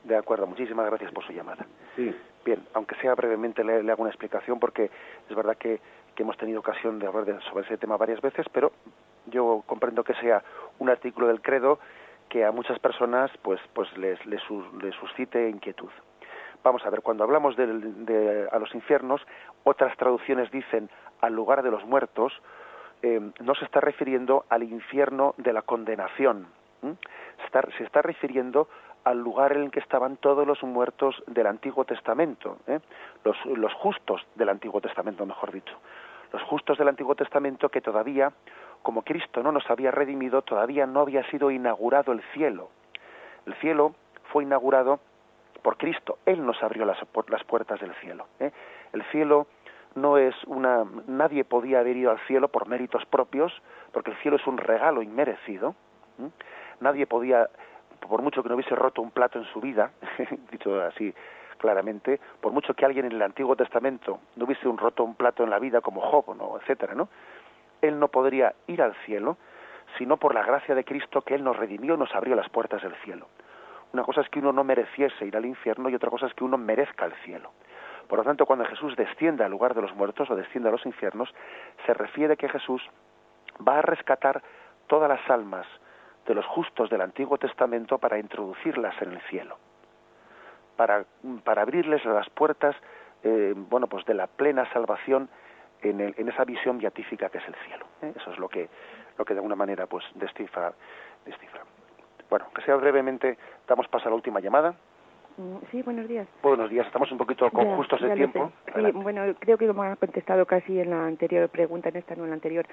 De 0.04 0.16
acuerdo, 0.16 0.48
muchísimas 0.48 0.86
gracias 0.86 1.12
por 1.12 1.24
su 1.26 1.34
llamada. 1.34 1.66
Sí. 1.96 2.14
Bien, 2.46 2.60
aunque 2.74 2.96
sea 2.96 3.16
brevemente 3.16 3.64
le, 3.64 3.84
le 3.84 3.92
hago 3.92 4.02
una 4.04 4.12
explicación 4.12 4.60
porque 4.60 4.90
es 5.30 5.36
verdad 5.36 5.56
que, 5.58 5.80
que 6.16 6.24
hemos 6.24 6.38
tenido 6.38 6.60
ocasión 6.60 7.00
de 7.00 7.08
hablar 7.08 7.26
de, 7.26 7.40
sobre 7.42 7.66
ese 7.66 7.78
tema 7.78 7.96
varias 7.98 8.22
veces, 8.22 8.46
pero 8.52 8.74
yo 9.28 9.64
comprendo 9.66 10.04
que 10.04 10.14
sea 10.16 10.44
un 10.80 10.90
artículo 10.90 11.28
del 11.28 11.42
credo 11.42 11.80
que 12.28 12.44
a 12.44 12.52
muchas 12.52 12.80
personas 12.80 13.32
pues 13.42 13.62
pues 13.74 13.96
les, 13.98 14.26
les, 14.26 14.42
les 14.82 14.96
suscite 14.96 15.50
inquietud. 15.50 15.90
Vamos 16.64 16.86
a 16.86 16.90
ver, 16.90 17.02
cuando 17.02 17.24
hablamos 17.24 17.56
de, 17.56 17.68
de, 17.68 18.48
a 18.52 18.60
los 18.60 18.74
infiernos, 18.74 19.22
otras 19.64 19.96
traducciones 19.98 20.50
dicen 20.52 20.90
al 21.22 21.34
lugar 21.34 21.62
de 21.64 21.72
los 21.72 21.86
muertos, 21.86 22.34
eh, 23.04 23.22
no 23.42 23.54
se 23.56 23.66
está 23.66 23.80
refiriendo 23.80 24.46
al 24.50 24.64
infierno 24.64 25.36
de 25.38 25.54
la 25.54 25.62
condenación, 25.62 26.48
se, 26.82 27.84
está, 27.84 28.02
refiriendo 28.02 28.68
al 29.04 29.20
lugar 29.20 29.52
en 29.54 29.64
el 29.64 29.72
que 29.72 29.80
estaban 29.80 30.18
todos 30.18 30.48
los 30.48 30.64
muertos 30.64 31.22
del 31.28 31.48
Antiguo 31.48 31.86
Testamento, 31.86 32.58
¿eh? 32.68 32.80
los, 33.24 33.38
los 33.46 33.74
justos 33.74 34.26
del 34.36 34.50
Antiguo 34.50 34.82
Testamento, 34.82 35.26
mejor 35.26 35.52
dicho, 35.52 35.78
los 36.32 36.42
justos 36.44 36.78
del 36.78 36.88
Antiguo 36.88 37.14
Testamento 37.16 37.70
que 37.70 37.82
todavía 37.82 38.32
como 38.82 39.02
Cristo 39.04 39.42
no 39.42 39.52
nos 39.52 39.70
había 39.70 39.92
redimido, 39.92 40.42
todavía 40.42 40.86
no 40.86 41.00
había 41.00 41.24
sido 41.30 41.50
inaugurado 41.52 42.12
el 42.12 42.22
cielo. 42.34 42.70
El 43.46 43.56
cielo 43.56 43.96
fue 44.32 44.44
inaugurado 44.44 45.00
por 45.62 45.78
Cristo. 45.78 46.20
Él 46.26 46.46
nos 46.46 46.62
abrió 46.62 46.86
las, 46.86 46.98
las 47.30 47.44
puertas 47.46 47.80
del 47.80 47.94
cielo. 47.96 48.28
¿eh? 48.40 48.52
El 48.92 49.04
cielo 49.06 49.48
no 49.96 50.18
es 50.18 50.36
una... 50.46 50.86
Nadie 51.08 51.44
podía 51.44 51.80
haber 51.80 51.98
ido 51.98 52.12
al 52.12 52.20
cielo 52.28 52.48
por 52.48 52.68
méritos 52.68 53.06
propios, 53.06 53.54
porque 53.92 54.12
el 54.12 54.18
cielo 54.18 54.38
es 54.38 54.48
un 54.48 54.58
regalo 54.58 55.02
inmerecido. 55.02 55.76
Nadie 56.80 57.08
podía, 57.08 57.50
por 58.08 58.22
mucho 58.22 58.44
que 58.44 58.50
no 58.50 58.56
hubiese 58.56 58.76
roto 58.76 59.02
un 59.02 59.12
plato 59.12 59.40
en 59.40 59.46
su 59.46 59.62
vida, 59.62 59.92
dicho 60.52 60.82
así 60.82 61.14
claramente, 61.58 62.20
por 62.42 62.52
mucho 62.52 62.74
que 62.74 62.86
alguien 62.86 63.06
en 63.06 63.14
el 63.14 63.22
Antiguo 63.22 63.56
Testamento 63.56 64.20
no 64.36 64.44
hubiese 64.44 64.68
un 64.68 64.78
roto 64.78 65.06
un 65.06 65.16
plato 65.16 65.46
en 65.46 65.50
la 65.50 65.60
vida 65.60 65.80
como 65.80 66.02
Job, 66.02 66.36
¿no? 66.36 66.58
etcétera, 66.60 66.94
¿no? 66.94 67.08
él 67.82 68.00
no 68.00 68.08
podría 68.08 68.54
ir 68.68 68.82
al 68.82 68.96
cielo 69.06 69.38
sino 69.98 70.18
por 70.18 70.34
la 70.34 70.44
gracia 70.44 70.76
de 70.76 70.84
Cristo 70.84 71.22
que 71.22 71.36
Él 71.36 71.44
nos 71.44 71.58
redimió 71.58 71.98
nos 71.98 72.14
abrió 72.16 72.36
las 72.36 72.50
puertas 72.50 72.82
del 72.82 72.96
cielo. 73.04 73.28
Una 73.92 74.04
cosa 74.04 74.22
es 74.22 74.30
que 74.30 74.40
uno 74.40 74.52
no 74.52 74.64
mereciese 74.64 75.26
ir 75.26 75.38
al 75.38 75.46
infierno 75.46 75.90
y 75.90 75.96
otra 75.96 76.10
cosa 76.10 76.26
es 76.26 76.34
que 76.34 76.44
uno 76.44 76.58
merezca 76.58 77.06
el 77.06 77.14
cielo. 77.26 77.52
Por 78.08 78.20
lo 78.20 78.24
tanto, 78.24 78.46
cuando 78.46 78.66
Jesús 78.66 78.96
desciende 78.96 79.44
al 79.44 79.52
lugar 79.52 79.74
de 79.74 79.82
los 79.82 79.96
muertos 79.96 80.30
o 80.30 80.36
desciende 80.36 80.70
a 80.70 80.72
los 80.72 80.86
infiernos, 80.86 81.34
se 81.86 81.94
refiere 81.94 82.38
que 82.38 82.50
Jesús 82.50 82.82
va 83.68 83.80
a 83.80 83.82
rescatar 83.82 84.42
todas 84.88 85.10
las 85.10 85.30
almas 85.30 85.66
de 86.26 86.36
los 86.36 86.46
justos 86.46 86.90
del 86.90 87.02
Antiguo 87.02 87.38
Testamento 87.38 87.98
para 87.98 88.18
introducirlas 88.18 89.00
en 89.02 89.14
el 89.14 89.22
cielo, 89.22 89.58
para, 90.76 91.06
para 91.44 91.62
abrirles 91.62 92.04
las 92.06 92.30
puertas 92.30 92.76
eh, 93.24 93.54
bueno, 93.56 93.88
pues 93.88 94.06
de 94.06 94.14
la 94.14 94.28
plena 94.28 94.72
salvación 94.74 95.30
en, 95.82 96.00
el, 96.02 96.14
en 96.18 96.30
esa 96.30 96.44
visión 96.46 96.78
beatífica 96.78 97.30
que 97.30 97.38
es 97.38 97.48
el 97.48 97.56
cielo. 97.68 97.86
¿eh? 98.02 98.14
Eso 98.16 98.32
es 98.32 98.40
lo 98.40 98.50
que, 98.50 98.70
lo 99.18 99.26
que 99.26 99.34
de 99.34 99.40
alguna 99.40 99.56
manera 99.56 99.88
pues 99.88 100.04
descifra, 100.16 100.74
descifra. 101.26 101.62
Bueno, 102.30 102.48
que 102.54 102.62
sea 102.64 102.76
brevemente, 102.76 103.38
damos 103.68 103.88
paso 103.88 104.08
a 104.08 104.10
la 104.10 104.16
última 104.16 104.40
llamada. 104.40 104.76
Sí, 105.72 105.82
buenos 105.82 106.08
días. 106.08 106.28
Buenos 106.44 106.70
días, 106.70 106.86
estamos 106.86 107.12
un 107.12 107.18
poquito 107.18 107.50
con 107.50 107.66
ya, 107.66 107.76
justos 107.76 108.02
de 108.02 108.12
tiempo. 108.12 108.52
Sí, 108.76 108.82
bueno, 108.94 109.34
creo 109.40 109.58
que 109.58 109.72
me 109.74 109.88
ha 109.88 109.96
contestado 109.96 110.46
casi 110.46 110.80
en 110.80 110.92
la 110.92 111.08
anterior 111.08 111.50
pregunta, 111.50 111.90
en 111.90 111.98
esta 111.98 112.16
no 112.16 112.24
en 112.24 112.30
la 112.30 112.36
anterior, 112.36 112.66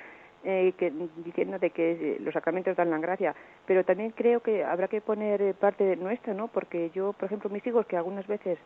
eh, 0.44 0.74
que, 0.76 0.92
diciendo 1.24 1.58
de 1.58 1.70
que 1.70 2.18
los 2.20 2.34
sacramentos 2.34 2.76
dan 2.76 2.90
la 2.90 2.98
gracia, 2.98 3.34
pero 3.66 3.82
también 3.84 4.10
creo 4.10 4.40
que 4.40 4.62
habrá 4.62 4.88
que 4.88 5.00
poner 5.00 5.54
parte 5.54 5.84
de 5.84 5.96
nuestra, 5.96 6.34
¿no? 6.34 6.48
Porque 6.48 6.90
yo, 6.90 7.14
por 7.14 7.26
ejemplo, 7.26 7.48
mis 7.48 7.66
hijos 7.66 7.86
que 7.86 7.96
algunas 7.96 8.26
veces 8.26 8.58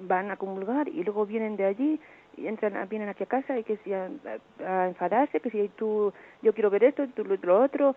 van 0.00 0.30
a 0.30 0.36
comulgar 0.36 0.88
y 0.88 1.04
luego 1.04 1.26
vienen 1.26 1.56
de 1.56 1.66
allí 1.66 2.00
y 2.36 2.46
entran 2.46 2.88
vienen 2.88 3.08
aquí 3.08 3.24
a 3.24 3.26
casa 3.26 3.58
y 3.58 3.64
que 3.64 3.78
si 3.78 3.92
a, 3.92 4.08
a, 4.64 4.88
enfadarse 4.88 5.40
que 5.40 5.50
si 5.50 5.68
tú 5.70 6.12
yo 6.40 6.52
quiero 6.54 6.70
ver 6.70 6.84
esto 6.84 7.04
tú 7.08 7.24
lo 7.24 7.60
otro 7.60 7.96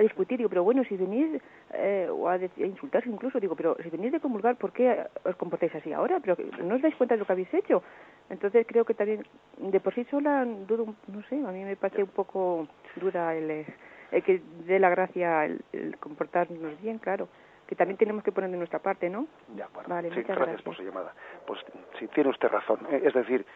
a 0.00 0.02
discutir 0.02 0.38
digo 0.38 0.48
pero 0.48 0.64
bueno 0.64 0.82
si 0.84 0.96
venís 0.96 1.40
eh, 1.72 2.08
o 2.10 2.28
a, 2.28 2.34
a, 2.34 2.66
insultarse 2.66 3.08
incluso 3.08 3.38
digo 3.38 3.54
pero 3.54 3.76
si 3.82 3.90
venís 3.90 4.12
de 4.12 4.20
comulgar 4.20 4.56
¿por 4.56 4.72
qué 4.72 5.06
os 5.24 5.36
comportáis 5.36 5.74
así 5.74 5.92
ahora? 5.92 6.18
pero 6.20 6.36
no 6.64 6.74
os 6.74 6.82
dais 6.82 6.96
cuenta 6.96 7.14
de 7.14 7.20
lo 7.20 7.26
que 7.26 7.32
habéis 7.32 7.52
hecho 7.54 7.82
entonces 8.28 8.66
creo 8.66 8.84
que 8.84 8.94
también 8.94 9.22
de 9.58 9.80
por 9.80 9.94
sí 9.94 10.04
sola 10.10 10.44
dudo 10.44 10.94
no 11.06 11.22
sé 11.28 11.36
a 11.36 11.52
mí 11.52 11.64
me 11.64 11.76
parece 11.76 12.02
un 12.02 12.10
poco 12.10 12.66
dura 12.96 13.34
el, 13.36 13.66
el 14.10 14.22
que 14.22 14.42
dé 14.66 14.78
la 14.78 14.90
gracia 14.90 15.44
el, 15.44 15.60
el 15.72 15.96
comportarnos 15.98 16.80
bien 16.82 16.98
claro 16.98 17.28
que 17.70 17.76
también 17.76 17.96
tenemos 17.96 18.24
que 18.24 18.32
poner 18.32 18.50
de 18.50 18.56
nuestra 18.56 18.80
parte, 18.80 19.08
¿no? 19.08 19.28
De 19.46 19.62
acuerdo. 19.62 19.88
Vale, 19.88 20.08
sí, 20.08 20.16
gracias, 20.16 20.38
gracias. 20.38 20.62
por 20.62 20.74
su 20.74 20.82
llamada. 20.82 21.14
Pues 21.46 21.60
sí, 22.00 22.08
tiene 22.08 22.30
usted 22.30 22.48
razón. 22.48 22.80
¿eh? 22.90 23.02
Es 23.04 23.14
decir, 23.14 23.46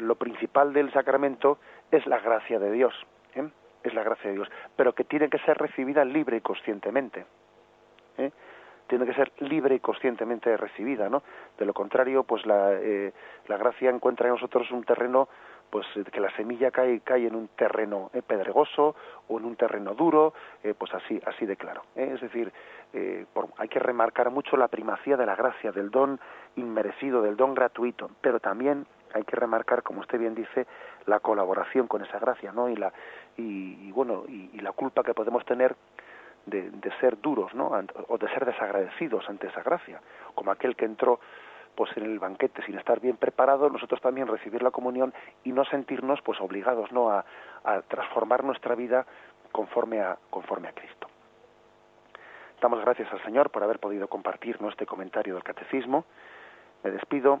lo 0.00 0.16
principal 0.16 0.72
del 0.72 0.92
sacramento 0.92 1.60
es 1.92 2.04
la 2.08 2.18
gracia 2.18 2.58
de 2.58 2.72
Dios. 2.72 2.92
Es 3.86 3.94
la 3.94 4.02
gracia 4.02 4.30
de 4.30 4.36
Dios. 4.36 4.48
Pero 4.74 4.92
que 4.94 5.04
tiene 5.04 5.28
que 5.28 5.38
ser 5.38 5.56
recibida 5.58 6.04
libre 6.04 6.38
y 6.38 6.40
conscientemente. 6.40 7.24
¿eh? 8.18 8.30
Tiene 8.88 9.04
que 9.06 9.14
ser 9.14 9.32
libre 9.40 9.74
y 9.76 9.80
conscientemente 9.80 10.56
recibida, 10.56 11.08
¿no? 11.08 11.22
De 11.58 11.64
lo 11.64 11.72
contrario, 11.74 12.22
pues 12.24 12.46
la, 12.46 12.72
eh, 12.74 13.12
la 13.48 13.56
gracia 13.56 13.90
encuentra 13.90 14.28
en 14.28 14.34
nosotros 14.34 14.70
un 14.70 14.84
terreno 14.84 15.28
pues 15.70 15.84
eh, 15.96 16.04
que 16.12 16.20
la 16.20 16.30
semilla 16.36 16.70
cae 16.70 17.00
cae 17.00 17.26
en 17.26 17.34
un 17.34 17.48
terreno 17.48 18.10
eh, 18.14 18.22
pedregoso 18.22 18.94
o 19.26 19.38
en 19.38 19.44
un 19.44 19.56
terreno 19.56 19.94
duro 19.94 20.32
pues 20.78 20.94
así 20.94 21.20
así 21.26 21.44
de 21.44 21.56
claro 21.56 21.82
es 21.96 22.20
decir 22.20 22.52
por- 23.32 23.48
hay 23.58 23.66
que 23.66 23.80
remarcar 23.80 24.30
mucho 24.30 24.56
la 24.56 24.68
primacía 24.68 25.16
de 25.16 25.26
la 25.26 25.34
gracia 25.34 25.72
del 25.72 25.90
don 25.90 26.20
inmerecido 26.54 27.20
del 27.20 27.36
don 27.36 27.52
gratuito 27.54 28.10
pero 28.20 28.38
también 28.38 28.86
hay 29.16 29.24
que 29.24 29.36
remarcar 29.36 29.82
como 29.82 30.00
usted 30.00 30.18
bien 30.18 30.34
dice 30.34 30.66
la 31.06 31.20
colaboración 31.20 31.86
con 31.86 32.02
esa 32.02 32.18
gracia 32.18 32.52
no 32.52 32.68
y 32.68 32.76
la 32.76 32.92
y, 33.36 33.88
y 33.88 33.92
bueno 33.92 34.24
y, 34.28 34.60
la 34.60 34.72
culpa 34.72 35.02
que 35.02 35.14
podemos 35.14 35.44
tener 35.44 35.76
de, 36.46 36.70
de 36.70 36.92
ser 37.00 37.20
duros 37.20 37.54
no 37.54 37.72
o 38.08 38.18
de 38.18 38.28
ser 38.28 38.44
desagradecidos 38.44 39.28
ante 39.28 39.48
esa 39.48 39.62
gracia 39.62 40.00
como 40.34 40.50
aquel 40.50 40.76
que 40.76 40.84
entró 40.84 41.20
pues 41.74 41.94
en 41.96 42.04
el 42.04 42.18
banquete 42.18 42.62
sin 42.64 42.78
estar 42.78 43.00
bien 43.00 43.16
preparado 43.16 43.68
nosotros 43.68 44.00
también 44.00 44.26
recibir 44.28 44.62
la 44.62 44.70
comunión 44.70 45.12
y 45.44 45.52
no 45.52 45.64
sentirnos 45.64 46.20
pues 46.22 46.40
obligados 46.40 46.90
no 46.92 47.10
a, 47.10 47.24
a 47.64 47.82
transformar 47.82 48.44
nuestra 48.44 48.74
vida 48.74 49.06
conforme 49.52 50.00
a 50.00 50.18
conforme 50.30 50.68
a 50.68 50.72
Cristo. 50.72 51.08
Damos 52.60 52.80
gracias 52.80 53.12
al 53.12 53.22
Señor 53.22 53.50
por 53.50 53.62
haber 53.62 53.78
podido 53.78 54.08
compartir 54.08 54.58
este 54.68 54.86
comentario 54.86 55.34
del 55.34 55.42
catecismo. 55.42 56.04
Me 56.82 56.90
despido 56.90 57.40